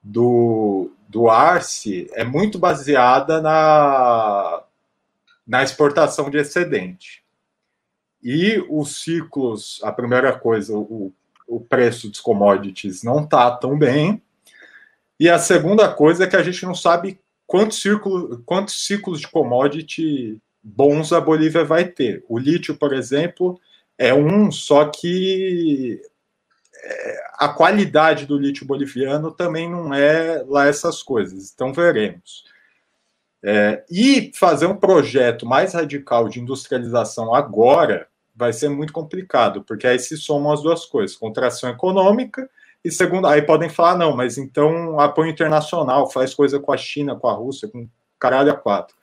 [0.01, 4.63] do, do Arce é muito baseada na,
[5.45, 7.23] na exportação de excedente.
[8.23, 11.11] E os ciclos, a primeira coisa, o,
[11.47, 14.21] o preço dos commodities não está tão bem.
[15.19, 19.27] E a segunda coisa é que a gente não sabe quantos ciclos, quantos ciclos de
[19.27, 22.23] commodity bons a Bolívia vai ter.
[22.27, 23.59] O lítio, por exemplo,
[23.97, 26.01] é um, só que
[26.83, 31.51] é, a qualidade do lítio boliviano também não é lá essas coisas.
[31.53, 32.43] Então veremos.
[33.43, 39.85] É, e fazer um projeto mais radical de industrialização agora vai ser muito complicado, porque
[39.85, 42.49] aí se somam as duas coisas, contração econômica
[42.85, 47.15] e segundo, aí podem falar, não, mas então apoio internacional, faz coisa com a China,
[47.15, 47.89] com a Rússia, com
[48.19, 48.95] caralho a quatro.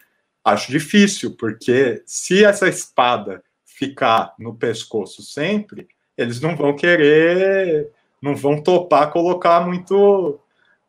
[0.45, 7.91] Acho difícil, porque se essa espada ficar no pescoço sempre, eles não vão querer,
[8.23, 10.39] não vão topar colocar muito,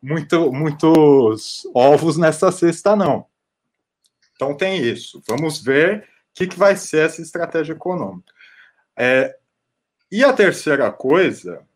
[0.00, 3.26] muito, muitos ovos nessa cesta, não.
[4.36, 5.20] Então tem isso.
[5.26, 8.32] Vamos ver o que, que vai ser essa estratégia econômica.
[8.96, 9.36] É,
[10.12, 11.66] e a terceira coisa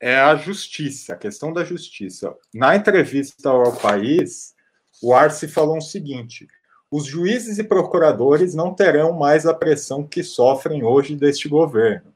[0.00, 2.34] é a justiça, a questão da justiça.
[2.52, 4.54] Na entrevista ao país,
[5.02, 6.48] o Arce falou o seguinte:
[6.90, 12.12] os juízes e procuradores não terão mais a pressão que sofrem hoje deste governo.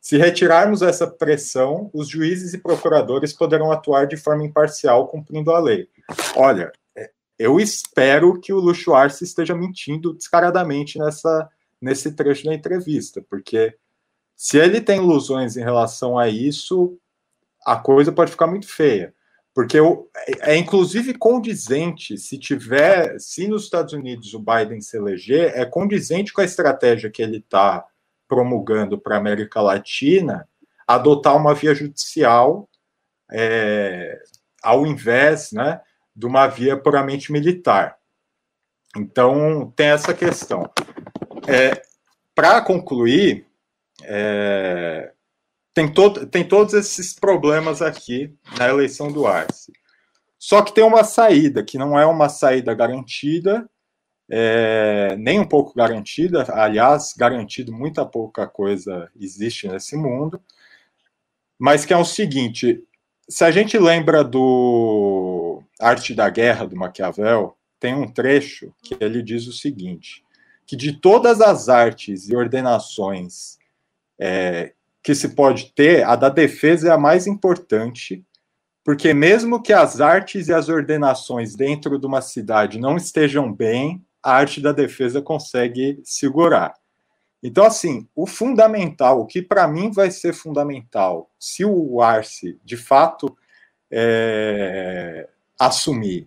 [0.00, 5.58] Se retirarmos essa pressão, os juízes e procuradores poderão atuar de forma imparcial, cumprindo a
[5.58, 5.88] lei.
[6.34, 11.48] Olha, é, eu espero que o Luxo Arce esteja mentindo descaradamente nessa,
[11.80, 13.76] nesse trecho da entrevista, porque
[14.34, 16.98] se ele tem ilusões em relação a isso,
[17.66, 19.14] a coisa pode ficar muito feia.
[19.54, 25.52] Porque é, é inclusive condizente, se tiver, se nos Estados Unidos o Biden se eleger,
[25.54, 27.84] é condizente com a estratégia que ele está
[28.28, 30.48] promulgando para a América Latina,
[30.86, 32.68] adotar uma via judicial
[33.30, 34.20] é,
[34.62, 35.80] ao invés né,
[36.14, 37.96] de uma via puramente militar.
[38.96, 40.68] Então, tem essa questão.
[41.46, 41.80] É,
[42.34, 43.46] para concluir,
[44.02, 45.12] é,
[45.74, 49.72] tem, todo, tem todos esses problemas aqui na eleição do Arce.
[50.38, 53.68] Só que tem uma saída, que não é uma saída garantida,
[54.28, 60.40] é, nem um pouco garantida, aliás, garantido muita pouca coisa existe nesse mundo,
[61.58, 62.82] mas que é o seguinte:
[63.28, 69.22] se a gente lembra do Arte da Guerra do Maquiavel, tem um trecho que ele
[69.22, 70.24] diz o seguinte:
[70.64, 73.58] que de todas as artes e ordenações
[74.18, 74.72] é,
[75.02, 78.24] que se pode ter, a da defesa é a mais importante,
[78.84, 84.04] porque mesmo que as artes e as ordenações dentro de uma cidade não estejam bem,
[84.22, 86.74] a arte da defesa consegue segurar.
[87.42, 92.76] Então, assim, o fundamental, o que para mim vai ser fundamental, se o Arce de
[92.76, 93.34] fato
[93.90, 95.26] é,
[95.58, 96.26] assumir,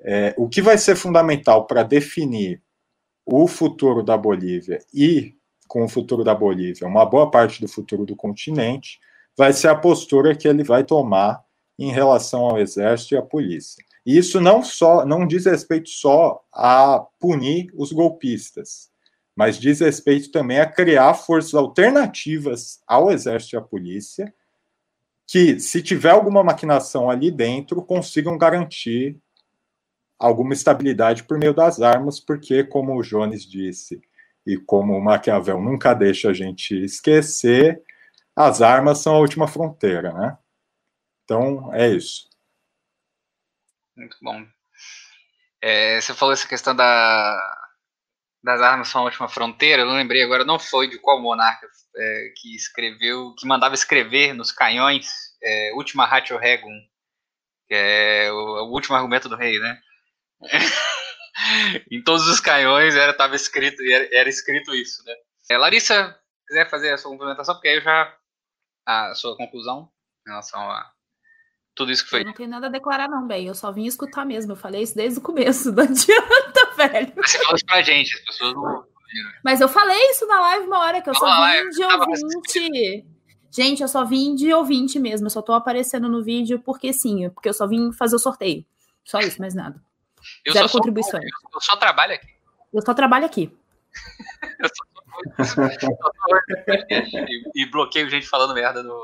[0.00, 2.62] é, o que vai ser fundamental para definir
[3.26, 5.35] o futuro da Bolívia e
[5.66, 8.98] com o futuro da Bolívia, uma boa parte do futuro do continente,
[9.36, 11.44] vai ser a postura que ele vai tomar
[11.78, 13.84] em relação ao exército e à polícia.
[14.04, 18.88] E isso não só não diz respeito só a punir os golpistas,
[19.34, 24.32] mas diz respeito também a criar forças alternativas ao exército e à polícia,
[25.26, 29.18] que, se tiver alguma maquinação ali dentro, consigam garantir
[30.18, 34.00] alguma estabilidade por meio das armas, porque, como o Jones disse,
[34.46, 37.82] e como o Maquiavel nunca deixa a gente esquecer,
[38.34, 40.38] as armas são a última fronteira, né?
[41.24, 42.28] Então, é isso.
[43.96, 44.46] Muito bom.
[45.60, 47.66] É, você falou essa questão da,
[48.44, 51.66] das armas são a última fronteira, eu não lembrei agora, não foi de qual monarca
[51.96, 55.08] é, que escreveu, que mandava escrever nos canhões
[55.42, 56.78] é, Ultima Ratio Regum,
[57.66, 59.80] que é o, o último argumento do rei, né?
[61.90, 65.14] em todos os canhões era tava escrito era, era escrito isso, né?
[65.50, 68.16] É, Larissa, quiser fazer a sua complementação, porque aí eu já
[68.86, 69.90] a sua conclusão
[70.26, 70.90] em relação a
[71.74, 72.20] tudo isso que foi.
[72.22, 73.46] Eu não tenho nada a declarar, não, bem.
[73.46, 74.52] Eu só vim escutar mesmo.
[74.52, 75.70] Eu falei isso desde o começo.
[75.76, 77.12] Não adianta, velho.
[77.16, 78.84] Você falou isso pra gente, as pessoas não.
[79.44, 83.06] Mas eu falei isso na live uma hora, que eu só vim de ouvinte.
[83.50, 85.26] Gente, eu só vim de ouvinte mesmo.
[85.26, 88.64] Eu só tô aparecendo no vídeo porque sim, porque eu só vim fazer o sorteio.
[89.04, 89.80] Só isso, mais nada.
[90.44, 91.24] Eu Zero só contribuições.
[91.30, 92.28] Só, eu só trabalho aqui.
[92.72, 93.56] Eu só trabalho aqui.
[94.60, 94.84] eu só
[97.54, 98.98] e bloqueio gente falando merda no.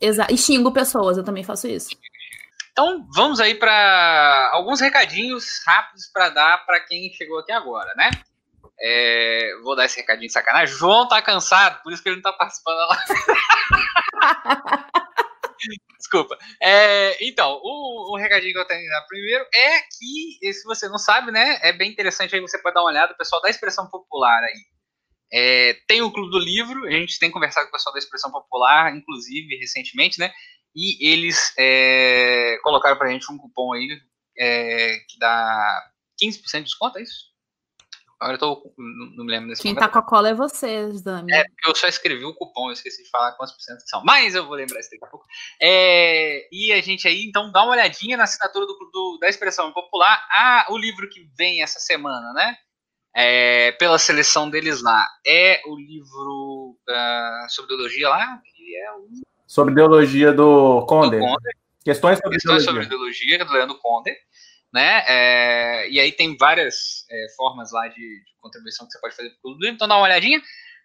[0.00, 0.32] Exato.
[0.32, 1.90] E xingo pessoas, eu também faço isso.
[2.72, 8.10] Então, vamos aí para alguns recadinhos rápidos para dar para quem chegou aqui agora, né?
[8.80, 10.74] É, vou dar esse recadinho de sacanagem.
[10.74, 13.14] João tá cansado, por isso que ele não tá participando live.
[15.98, 16.38] Desculpa.
[16.60, 20.98] É, então, o, o, recadinho que eu tenho dar primeiro é que, se você não
[20.98, 23.86] sabe, né, é bem interessante aí, você pode dar uma olhada, o pessoal da expressão
[23.88, 24.64] popular aí.
[25.32, 28.30] É, tem o Clube do Livro, a gente tem conversado com o pessoal da expressão
[28.30, 30.32] popular, inclusive, recentemente, né,
[30.74, 34.00] e eles é, colocaram pra gente um cupom aí
[34.38, 35.90] é, que dá
[36.22, 37.29] 15% de desconto, é isso?
[38.20, 38.74] Agora eu tô.
[38.76, 39.86] Não, me lembro nesse Quem momento.
[39.86, 41.32] tá com a cola é você, Zami.
[41.32, 44.02] É, porque eu só escrevi o cupom, eu esqueci de falar quantos por cento são.
[44.04, 45.24] Mas eu vou lembrar isso daqui a pouco.
[45.60, 49.72] É, e a gente aí, então, dá uma olhadinha na assinatura do, do- da Expressão
[49.72, 50.22] Popular.
[50.30, 52.56] Ah, o livro que vem essa semana, né?
[53.16, 55.06] É, pela seleção deles lá.
[55.26, 59.08] É o livro ah, sobre ideologia lá, que é o
[59.46, 61.18] Sobre ideologia do do Conde.
[61.18, 61.50] Conde.
[61.82, 62.82] Questões sobre Questões ideologia.
[62.84, 64.14] sobre ideologia, do Leandro Conde,
[64.72, 65.04] né?
[65.08, 69.30] É, e aí tem várias é, formas lá de, de contribuição que você pode fazer
[69.30, 70.40] pro Clube do Livro, então dá uma olhadinha.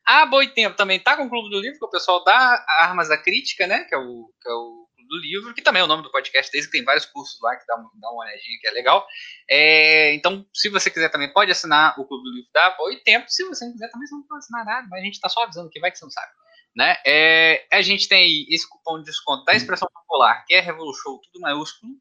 [0.07, 3.09] A Boitempo também tá com o Clube do Livro, que é o pessoal da Armas
[3.09, 3.83] da Crítica, né?
[3.85, 6.11] Que é o, que é o Clube do Livro, que também é o nome do
[6.11, 8.71] podcast deles, que tem vários cursos lá que dá, uma- dá uma olhadinha que é
[8.71, 9.05] legal.
[9.49, 13.25] É, então, se você quiser também, pode assinar o Clube do Livro da Boitempo.
[13.29, 15.43] Se você não quiser também, você não pode assinar nada, mas a gente tá só
[15.43, 16.31] avisando que vai que você não sabe
[16.75, 16.97] né?
[17.05, 21.39] É, a gente tem esse cupom de desconto da expressão popular, que é Revolution, tudo
[21.41, 21.93] maiúsculo,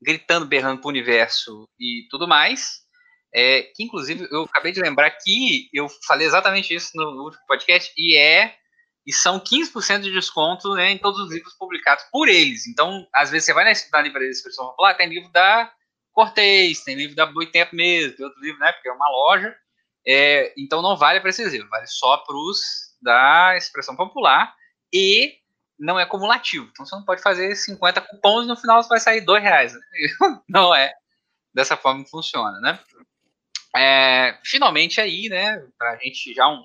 [0.00, 2.80] gritando, berrando pro universo e tudo mais.
[3.32, 7.92] É, que inclusive eu acabei de lembrar que eu falei exatamente isso no último podcast,
[7.96, 8.56] e é
[9.06, 12.66] e são 15% de desconto né, em todos os livros publicados por eles.
[12.66, 15.72] Então, às vezes você vai na, na livraria da expressão popular, tem livro da
[16.12, 18.72] Cortez, tem livro da Boitempo mesmo, tem outro livro, né?
[18.72, 19.56] Porque é uma loja.
[20.06, 22.60] É, então não vale para esses livros, vale só para os
[23.02, 24.54] da expressão popular
[24.92, 25.39] e
[25.80, 26.68] não é cumulativo.
[26.70, 29.72] Então você não pode fazer 50 cupons e no final você vai sair dois reais.
[29.72, 29.80] né?
[30.48, 30.92] Não é
[31.54, 32.78] dessa forma que funciona, né?
[33.74, 36.62] É, finalmente aí, né, pra gente já um,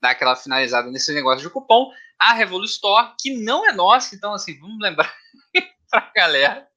[0.00, 4.32] dar aquela finalizada nesse negócio de cupom, a Revolu Store, que não é nossa, então
[4.32, 5.12] assim, vamos lembrar
[5.90, 6.68] pra galera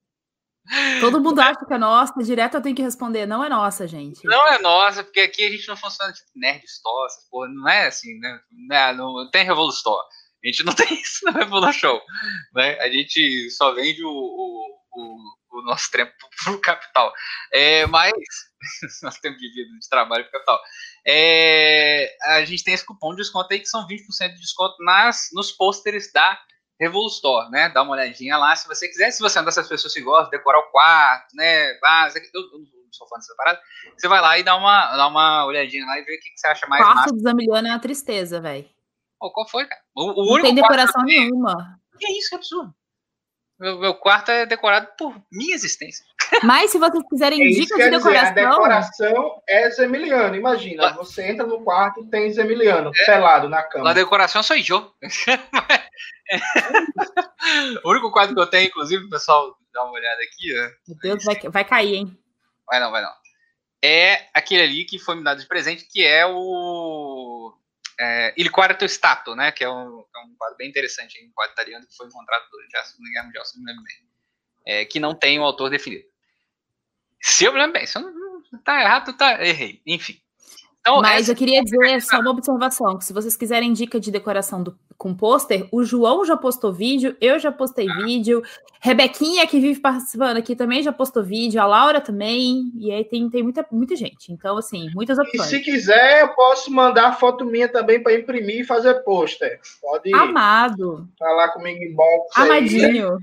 [0.99, 3.25] Todo mundo acha que é nossa, direto eu tenho que responder.
[3.25, 4.23] Não é nossa, gente.
[4.25, 7.67] Não é nossa, porque aqui a gente não funciona tipo Nerd Store, essas porra, não
[7.67, 8.39] é assim, né?
[8.95, 10.05] Não, não tem Revolu Store.
[10.43, 12.01] A gente não tem isso no Revolu Show.
[12.53, 12.79] Né?
[12.79, 16.11] A gente só vende o, o, o, o nosso tempo
[16.43, 17.13] pro capital.
[17.53, 18.11] É, mas.
[19.01, 20.59] nosso tempo de vida, de trabalho pro capital.
[21.05, 25.29] É, a gente tem esse cupom de desconto aí que são 20% de desconto nas,
[25.33, 26.39] nos pôsteres da
[26.79, 27.69] Revolu Store, né?
[27.69, 29.11] Dá uma olhadinha lá se você quiser.
[29.11, 31.77] Se você é uma dessas pessoas que gosta de decorar o quarto, né?
[31.83, 33.61] Ah, eu, eu não sou fã dessa parada.
[33.97, 36.39] Você vai lá e dá uma, dá uma olhadinha lá e vê o que, que
[36.39, 37.13] você acha mais quarto massa.
[37.13, 38.67] do Zamiliano é uma tristeza, velho.
[39.21, 39.81] Pô, qual foi, cara?
[39.95, 41.79] O, o Não único tem quarto decoração que eu tenho- nenhuma.
[41.99, 42.73] Que é isso, que absurdo.
[43.59, 46.03] Meu, meu quarto é decorado por minha existência.
[46.43, 50.35] Mas se vocês quiserem É isso dicas de quer dizer, a decoração, decoração é Zemiliano.
[50.35, 53.93] Imagina, Lá- você entra no quarto e tem Zemiliano pelado na Na cama.
[53.93, 54.91] decoração sou eu.
[57.83, 60.69] o único quadro que eu tenho, inclusive, o pessoal dá uma olhada aqui, ó.
[60.87, 62.17] meu Deus, vai, vai cair, hein?
[62.67, 63.11] Vai não, vai não.
[63.83, 67.30] É aquele ali que foi me dado de presente, que é o.
[68.03, 69.51] É, Il Quarto Stato, né?
[69.51, 72.75] Que é um, é um quadro bem interessante, um quadro italiano que foi encontrado durante
[72.75, 73.95] a Segunda Guerra Mundial, se não me lembro bem.
[74.65, 76.05] É, que não tem um autor definido.
[77.21, 79.81] Se eu me lembro bem, se eu não tá errado, tá, errei.
[79.85, 80.19] Enfim.
[80.81, 84.09] Então, Mas essa- eu queria dizer só uma observação: que se vocês quiserem dica de
[84.11, 88.41] decoração do- com pôster, o João já postou vídeo, eu já postei vídeo,
[88.83, 93.29] Rebequinha, que vive participando aqui, também já postou vídeo, a Laura também, e aí tem,
[93.29, 94.31] tem muita, muita gente.
[94.31, 95.49] Então, assim, muitas E opções.
[95.49, 99.59] se quiser, eu posso mandar foto minha também para imprimir e fazer pôster.
[99.79, 103.17] Pode Amado, falar comigo em box aí, amadinho.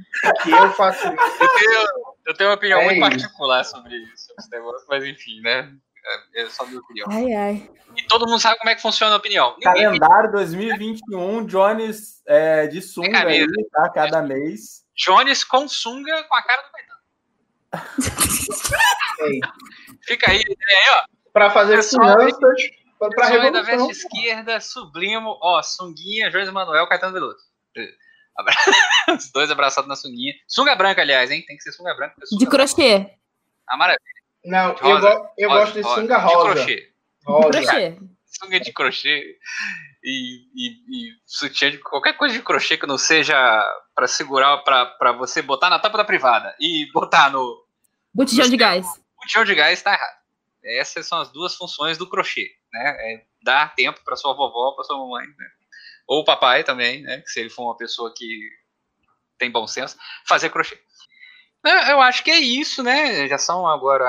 [0.45, 1.17] que eu faço isso.
[1.41, 1.89] eu, tenho,
[2.27, 3.11] eu tenho uma opinião É muito isso.
[3.11, 5.73] particular sobre, sobre esse negócio, mas enfim, né?
[6.35, 7.07] É, é só minha opinião.
[7.11, 7.71] Ai, ai.
[7.97, 9.55] E todo mundo sabe como é que funciona a opinião.
[9.59, 13.69] Ninguém Calendário 2021, Jones é, de sunga aí, camisa.
[13.73, 13.91] tá?
[13.91, 14.85] Cada mês.
[14.97, 16.99] Jones com sunga com a cara do Caetano.
[20.07, 21.03] Fica aí, aí ó.
[21.33, 22.41] Para fazer Pessoal, finanças,
[22.99, 27.39] Pessoal aí da veste esquerda, sublimo, ó, sunguinha, Jones Manuel, Caetano Veloso.
[28.37, 28.55] Abra-
[29.17, 30.33] Os dois abraçados na sunguinha.
[30.47, 31.45] Sunga branca, aliás, hein?
[31.47, 32.15] Tem que ser sunga branca.
[32.25, 33.11] sunga De crochê.
[33.69, 34.18] Ah, maravilha.
[34.49, 36.53] Não, eu, Rosa, go- eu Rosa, gosto de rosa, sunga De rosa.
[36.55, 36.77] crochê.
[36.77, 36.93] De
[37.27, 37.51] Rosa.
[37.51, 37.99] crochê.
[38.27, 39.37] Sunga de crochê
[40.05, 40.69] e, e,
[41.09, 43.35] e sutiã de qualquer coisa de crochê que não seja
[43.95, 47.67] pra segurar, pra, pra você botar na tampa da privada e botar no,
[48.15, 48.87] Botijão de gás.
[49.17, 50.19] botijão de gás tá errado.
[50.65, 52.97] Essas são as duas funções do crochê, né?
[53.01, 55.47] É dar tempo para sua vovó, para sua mamãe, né?
[56.07, 57.23] Ou o papai também, né?
[57.27, 58.27] Se ele for uma pessoa que
[59.39, 59.97] tem bom senso,
[60.27, 60.79] fazer crochê.
[61.69, 63.29] É, Eu acho que é isso, né?
[63.29, 64.07] Já são agora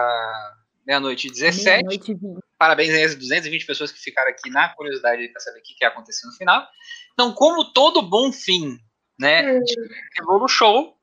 [0.86, 1.66] meia-noite e 17.
[1.66, 2.40] Meia-noite e vinte.
[2.58, 5.90] Parabéns às 220 pessoas que ficaram aqui na curiosidade para saber o que, que ia
[5.90, 6.68] acontecer no final.
[7.14, 8.78] Então, como todo bom fim,
[9.18, 9.76] né, de
[10.18, 10.94] Revolu Show,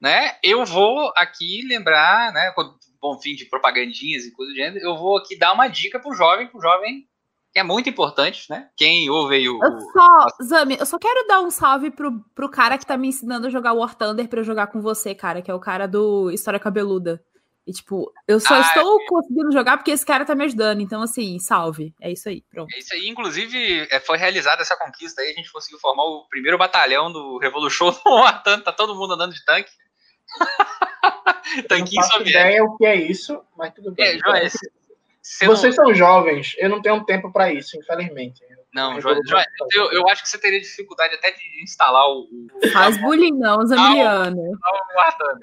[0.00, 2.52] né, eu vou aqui lembrar, né,
[3.00, 6.14] bom fim de propagandinhas e coisa do gênero, eu vou aqui dar uma dica pro
[6.14, 7.06] jovem, pro jovem
[7.52, 8.68] que é muito importante, né?
[8.76, 12.20] Quem ouve aí o, Eu o- só, Zami, eu só quero dar um salve pro,
[12.34, 15.14] pro cara que tá me ensinando a jogar War Thunder pra eu jogar com você,
[15.14, 17.22] cara, que é o cara do História Cabeluda.
[17.64, 20.80] E, tipo, eu só Ah, estou conseguindo jogar porque esse cara tá me ajudando.
[20.80, 21.94] Então, assim, salve.
[22.00, 22.74] É isso aí, pronto.
[22.74, 26.26] É isso aí, inclusive, é, foi realizada essa conquista aí, a gente conseguiu formar o
[26.28, 29.70] primeiro batalhão do Revolution no Atan, tá todo mundo andando de tanque.
[31.68, 32.28] Tanquinho não faço soviético.
[32.48, 34.18] ideia o que é isso, mas tudo É, bem.
[34.18, 34.34] João,
[35.22, 38.42] você não- Vocês são jovens, eu não tenho tempo para isso, infelizmente.
[38.74, 39.42] Não, João, João,
[39.74, 42.22] eu, eu acho que você teria dificuldade até de instalar o,
[42.62, 44.40] o, Faz bullying não, Zamiliano.
[44.40, 45.38] o Atan.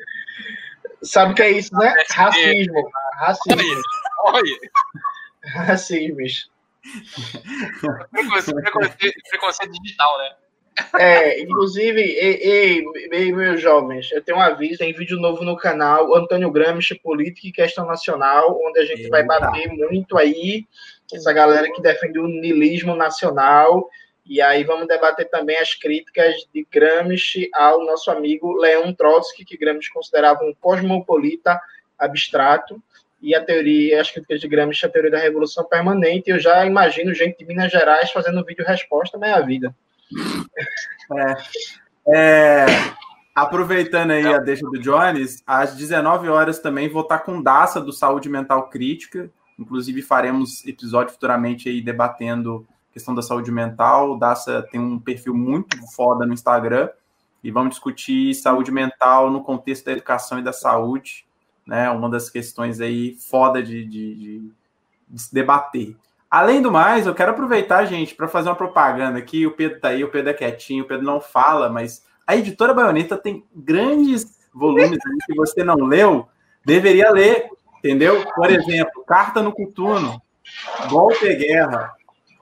[1.04, 1.94] Sabe o que é isso, né?
[2.12, 2.92] Racismo.
[3.20, 3.82] Racismo.
[8.12, 10.36] Preconceito, preconceito digital, né?
[11.00, 16.16] É, inclusive, ei, ei, meus jovens, eu tenho um aviso, tem vídeo novo no canal,
[16.16, 19.40] Antônio Gramsci, Política e Questão Nacional, onde a gente vai Eita.
[19.40, 20.66] bater muito aí,
[21.14, 23.90] essa galera que defende o niilismo nacional,
[24.26, 29.58] e aí vamos debater também as críticas de Gramsci ao nosso amigo Leon Trotsky, que
[29.58, 31.60] Gramsci considerava um cosmopolita
[31.98, 32.82] abstrato,
[33.22, 37.14] e a teoria, as críticas de Gramsci, a teoria da revolução permanente, eu já imagino
[37.14, 39.76] gente de Minas Gerais fazendo vídeo resposta meia vida.
[42.07, 42.65] É,
[43.36, 47.91] aproveitando aí a deixa do Jones, às 19 horas também vou estar com Daça do
[47.94, 49.30] Saúde Mental Crítica.
[49.57, 54.11] Inclusive faremos episódio futuramente aí debatendo questão da saúde mental.
[54.14, 56.90] O Daça tem um perfil muito foda no Instagram
[57.44, 61.26] e vamos discutir saúde mental no contexto da educação e da saúde,
[61.65, 61.90] né?
[61.91, 64.52] Uma das questões aí foda de, de, de-
[65.10, 65.95] de se debater.
[66.30, 69.48] Além do mais, eu quero aproveitar, gente, para fazer uma propaganda aqui.
[69.48, 72.74] O Pedro tá aí, o Pedro é quietinho, o Pedro não fala, mas a editora
[72.74, 76.28] Baioneta tem grandes volumes aí que você não leu,
[76.64, 77.50] deveria ler,
[77.80, 78.24] entendeu?
[78.36, 80.22] Por exemplo, Carta no Cutuno,
[80.90, 81.94] Golpe e Guerra.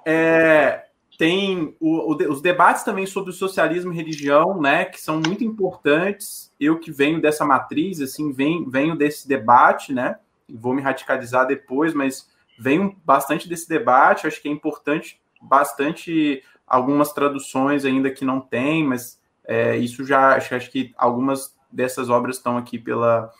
[0.05, 0.83] É,
[1.17, 5.43] tem o- o- os debates também sobre o socialismo e religião, né, que são muito
[5.43, 6.51] importantes.
[6.59, 10.17] Eu que venho dessa matriz, assim, venho, venho desse debate, né,
[10.49, 12.27] vou me radicalizar depois, mas
[12.57, 14.27] venho bastante desse debate.
[14.27, 20.35] Acho que é importante bastante algumas traduções ainda que não tem, mas é, isso já
[20.35, 23.31] acho, acho que algumas dessas obras estão aqui pela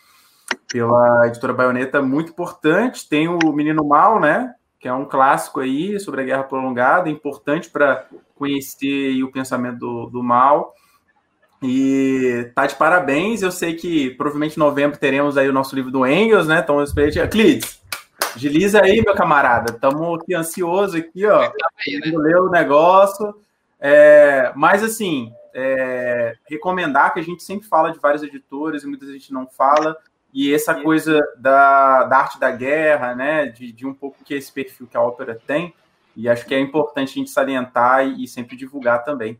[0.70, 3.08] pela editora Baioneta muito importante.
[3.08, 4.54] Tem o Menino Mal, né?
[4.78, 10.06] Que é um clássico aí sobre a guerra prolongada, importante para conhecer o pensamento do,
[10.06, 10.74] do mal.
[11.60, 13.42] E tá de parabéns.
[13.42, 16.60] Eu sei que provavelmente em novembro teremos aí o nosso livro do Engels, né?
[16.60, 17.10] Então, eu esperei.
[17.28, 17.77] Clides,
[18.34, 19.72] agiliza aí, meu camarada.
[19.72, 21.40] Estamos aqui ansiosos aqui, ó.
[21.40, 22.12] Aí, né?
[22.16, 23.34] ler o negócio.
[23.80, 29.06] É, mas, assim, é, recomendar que a gente sempre fala de vários editores e muita
[29.06, 29.96] gente não fala.
[30.32, 33.46] E essa coisa da, da arte da guerra, né?
[33.46, 35.74] De, de um pouco que é esse perfil que a ópera tem.
[36.14, 39.38] E acho que é importante a gente salientar e, e sempre divulgar também.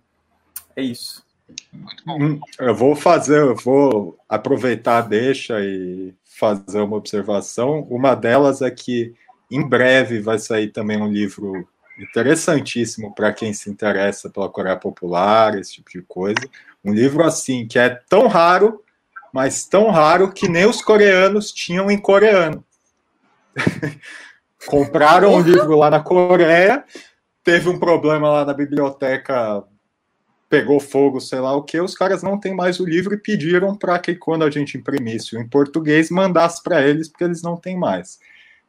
[0.74, 1.26] É isso.
[1.72, 2.22] Muito bom.
[2.22, 7.80] Hum, Eu vou fazer, eu vou aproveitar, deixa e fazer uma observação.
[7.90, 9.14] Uma delas é que
[9.50, 11.66] em breve vai sair também um livro
[11.98, 16.48] interessantíssimo para quem se interessa pela Coreia Popular, esse tipo de coisa.
[16.84, 18.82] Um livro assim que é tão raro,
[19.32, 22.64] mas tão raro que nem os coreanos tinham em coreano.
[24.66, 26.84] Compraram um livro lá na Coreia,
[27.42, 29.64] teve um problema lá na biblioteca
[30.48, 33.76] pegou fogo, sei lá o que, os caras não têm mais o livro e pediram
[33.76, 37.76] para que quando a gente imprimisse em português, mandasse para eles, porque eles não têm
[37.76, 38.18] mais.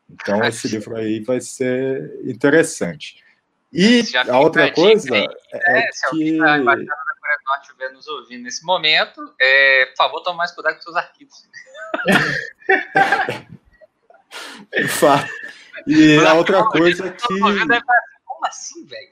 [0.10, 3.24] Então, esse livro aí vai ser interessante.
[3.72, 6.40] E a outra coisa aí, é É, se alguém que.
[6.40, 6.86] da Coreia
[7.38, 10.96] do Norte estiver nos ouvindo nesse momento, é, por favor, tome mais cuidado com seus
[10.96, 11.48] arquivos.
[15.88, 17.24] E a outra coisa é que.
[17.24, 17.40] assim,
[18.26, 19.10] Como assim, velho?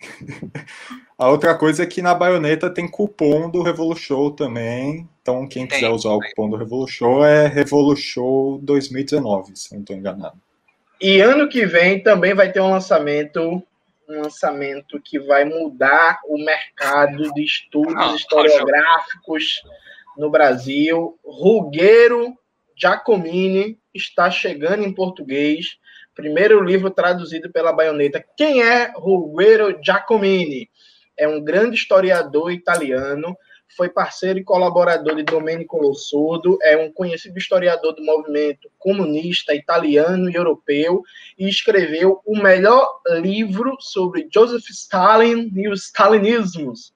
[1.18, 5.08] A outra coisa é que na baioneta tem cupom do Revolution também.
[5.20, 9.96] Então, quem Tem, quiser usar o cupom do Revolution é Revolution 2019, se não estou
[9.96, 10.40] enganado.
[11.00, 13.40] E ano que vem também vai ter um lançamento,
[14.08, 19.62] um lançamento que vai mudar o mercado de estudos Ah, historiográficos
[20.16, 21.18] no Brasil.
[21.24, 22.36] Rugueiro
[22.76, 25.78] Giacomini está chegando em português.
[26.18, 28.24] Primeiro livro traduzido pela baioneta.
[28.36, 30.68] Quem é Rugueiro Giacomini?
[31.16, 33.36] É um grande historiador italiano
[33.76, 40.28] foi parceiro e colaborador de Domenico Lossurdo, é um conhecido historiador do movimento comunista italiano
[40.28, 41.02] e europeu
[41.38, 46.92] e escreveu o melhor livro sobre Joseph Stalin e os stalinismos.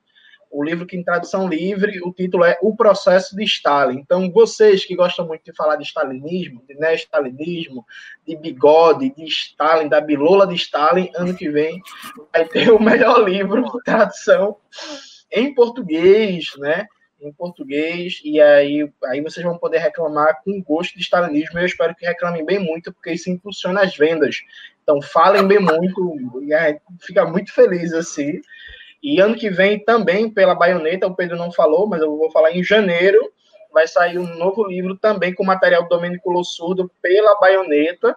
[0.53, 3.99] O livro que em tradução livre, o título é O Processo de Stalin.
[3.99, 7.87] Então, vocês que gostam muito de falar de stalinismo, de neo-stalinismo,
[8.27, 11.81] de bigode, de Stalin, da bilola de Stalin, ano que vem
[12.31, 14.57] vai ter o melhor livro de tradução
[15.31, 16.87] em português, né?
[17.23, 21.59] em português, e aí, aí vocês vão poder reclamar com gosto de stalinismo.
[21.59, 24.43] Eu espero que reclamem bem muito, porque isso impulsiona as vendas.
[24.83, 28.41] Então, falem bem muito, e fica muito feliz assim.
[29.03, 32.53] E ano que vem também, pela baioneta, o Pedro não falou, mas eu vou falar
[32.53, 33.19] em janeiro,
[33.73, 38.17] vai sair um novo livro também com material do Domênico Lossurdo pela baioneta.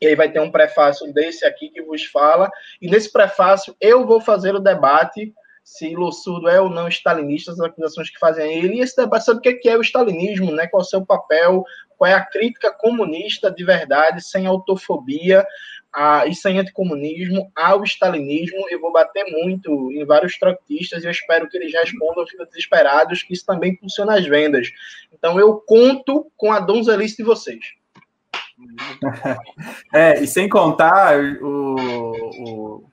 [0.00, 2.50] E aí vai ter um prefácio desse aqui que vos fala.
[2.80, 5.32] E nesse prefácio eu vou fazer o debate
[5.64, 9.48] se Lossurdo é ou não stalinista, as acusações que fazem ele, e esse debate sobre
[9.48, 10.66] o que é o stalinismo, né?
[10.66, 11.64] qual é o seu papel,
[11.96, 15.46] qual é a crítica comunista de verdade, sem autofobia
[15.92, 18.66] a, e sem anticomunismo ao stalinismo.
[18.70, 23.22] Eu vou bater muito em vários trotistas e eu espero que eles respondam, ficam desesperados,
[23.22, 24.68] que isso também funciona as vendas.
[25.12, 27.64] Então eu conto com a donzelice de vocês.
[29.92, 31.74] É, e sem contar o,
[32.38, 32.91] o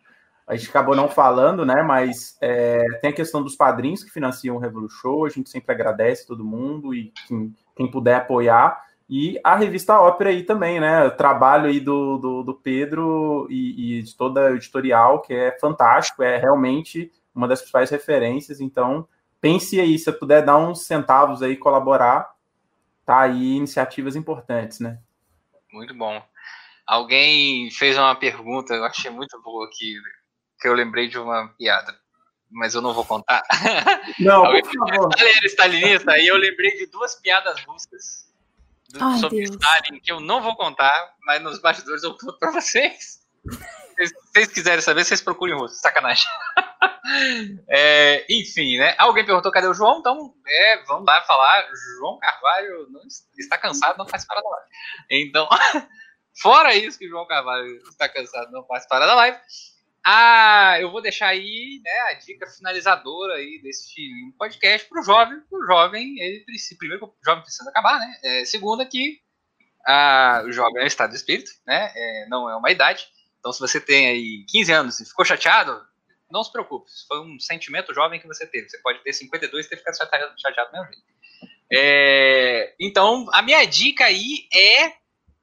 [0.49, 1.84] a gente acabou não falando, né?
[1.84, 5.23] Mas é, tem a questão dos padrinhos que financiam o Revolu Show.
[5.23, 8.84] A gente sempre agradece todo mundo e quem, quem puder apoiar.
[9.07, 11.05] E a revista Ópera aí também, né?
[11.05, 15.55] O trabalho aí do, do, do Pedro e, e, de toda a editorial, que é
[15.59, 18.59] fantástico, é realmente uma das principais referências.
[18.59, 19.07] Então,
[19.39, 22.34] pense aí, se puder dar uns centavos aí, colaborar,
[23.05, 24.97] tá aí iniciativas importantes, né?
[25.71, 26.19] Muito bom.
[26.88, 29.93] Alguém fez uma pergunta, eu achei muito boa aqui,
[30.60, 31.95] que eu lembrei de uma piada,
[32.49, 33.44] mas eu não vou contar.
[34.19, 35.10] Não, por favor.
[35.18, 38.30] era stalinista, e eu lembrei de duas piadas russas
[38.90, 39.52] do, Ai, sobre Deus.
[39.52, 43.19] Stalin, que eu não vou contar, mas nos bastidores eu conto pra vocês.
[43.98, 46.26] Se vocês quiserem saber, vocês procurem russo, sacanagem.
[47.68, 48.94] É, enfim, né?
[48.99, 51.68] Alguém perguntou cadê o João, então é, vamos lá falar.
[51.98, 53.02] João Carvalho não
[53.38, 54.68] está cansado, não faz para da live.
[55.10, 55.49] Então,
[56.40, 59.40] fora isso que o João Carvalho está cansado, não faz para da live.
[60.05, 64.01] Ah, eu vou deixar aí né, a dica finalizadora aí desse
[64.38, 65.41] podcast para o jovem.
[65.51, 68.19] O jovem, ele precisa, primeiro o jovem precisa acabar, né?
[68.23, 69.19] É, segunda que
[69.85, 71.91] ah, o jovem é um estado de espírito, né?
[71.95, 73.07] É, não é uma idade.
[73.39, 75.81] Então, se você tem aí 15 anos e ficou chateado,
[76.31, 76.89] não se preocupe.
[77.07, 78.69] Foi um sentimento jovem que você teve.
[78.69, 81.03] Você pode ter 52 e ter ficado chateado, chateado do mesmo.
[81.71, 84.93] É, então, a minha dica aí é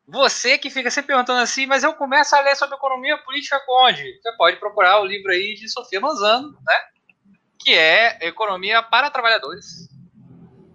[0.06, 4.20] você que fica sempre perguntando assim, mas eu começo a ler sobre economia política onde?
[4.20, 6.74] Você pode procurar o livro aí de Sofia Manzano, né?
[7.58, 9.88] Que é Economia para Trabalhadores,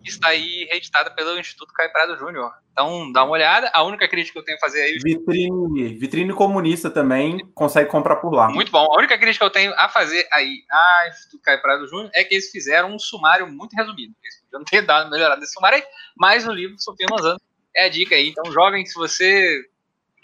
[0.03, 2.51] que está aí reeditada pelo Instituto Caio Prado Júnior.
[2.73, 3.69] Então, dá uma olhada.
[3.73, 4.97] A única crítica que eu tenho a fazer aí...
[5.01, 8.49] Vitrine, vitrine comunista também, consegue comprar por lá.
[8.49, 8.85] Muito bom.
[8.91, 12.23] A única crítica que eu tenho a fazer aí a Instituto Caio Prado Júnior é
[12.23, 14.13] que eles fizeram um sumário muito resumido.
[14.21, 15.83] Eles podiam ter dado melhorado esse sumário aí,
[16.17, 17.39] mas o livro Sofia Manzano
[17.75, 18.29] é a dica aí.
[18.29, 19.63] Então, jovem, se você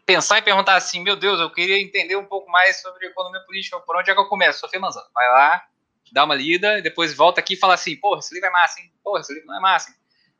[0.05, 3.79] pensar e perguntar assim, meu Deus, eu queria entender um pouco mais sobre economia política,
[3.79, 4.59] por onde é que eu começo?
[4.59, 5.63] Sofia Manzano, vai lá,
[6.11, 8.91] dá uma lida, depois volta aqui e fala assim, porra, esse livro é massa, hein?
[9.03, 9.95] Porra, esse livro não é massa, hein?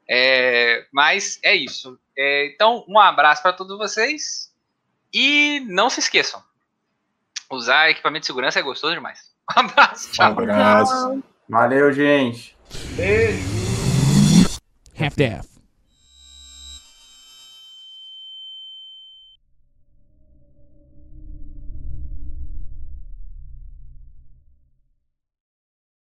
[0.10, 2.00] É, mas é isso.
[2.18, 4.54] É, então, um abraço para todos vocês
[5.14, 6.42] e não se esqueçam,
[7.52, 9.36] usar equipamento de segurança é gostoso demais.
[9.56, 10.28] Um abraço, tchau.
[10.28, 11.24] Um abraço.
[11.48, 12.58] Valeu, gente.
[12.98, 13.40] Beijo.
[15.00, 15.57] Half-Death.